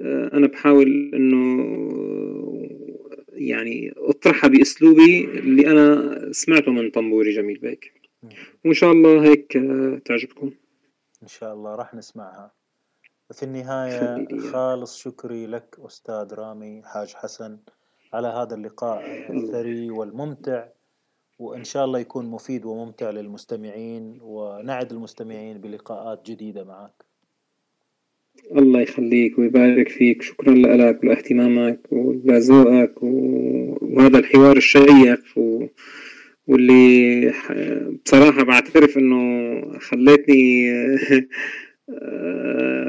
[0.00, 1.78] آه، أنا بحاول إنه
[3.32, 7.92] يعني أطرحها بأسلوبي اللي أنا سمعته من طنبوري جميل بيك.
[8.64, 10.50] وإن شاء الله هيك آه، تعجبكم.
[11.22, 12.57] إن شاء الله راح نسمعها.
[13.32, 17.58] في النهاية خالص شكري لك أستاذ رامي حاج حسن
[18.12, 20.64] على هذا اللقاء الثري والممتع
[21.38, 27.04] وإن شاء الله يكون مفيد وممتع للمستمعين ونعد المستمعين بلقاءات جديدة معك.
[28.56, 30.22] الله يخليك ويبارك فيك.
[30.22, 35.66] شكرا لك ولاهتمامك ولذوقك وهذا الحوار الشيق و...
[36.46, 37.32] واللي
[38.04, 40.70] بصراحة بعترف إنه خلتني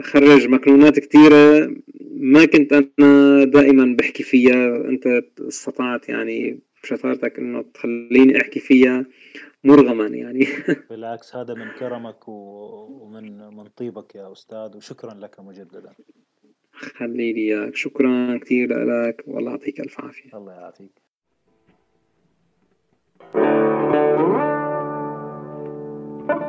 [0.01, 1.71] خرج مكنونات كثيرة
[2.11, 4.75] ما كنت أنا دائما بحكي فيها.
[4.89, 9.05] أنت استطعت يعني بشطارتك إنه تخليني أحكي فيها
[9.63, 10.47] مرغما يعني.
[10.89, 15.93] بالعكس هذا من كرمك ومن من طيبك يا أستاذ وشكرا لك مجددا.
[16.71, 17.75] خلي لي إياك.
[17.75, 20.29] شكرا كثير لك والله يعطيك ألف عافية.
[20.33, 20.91] الله يعافيك.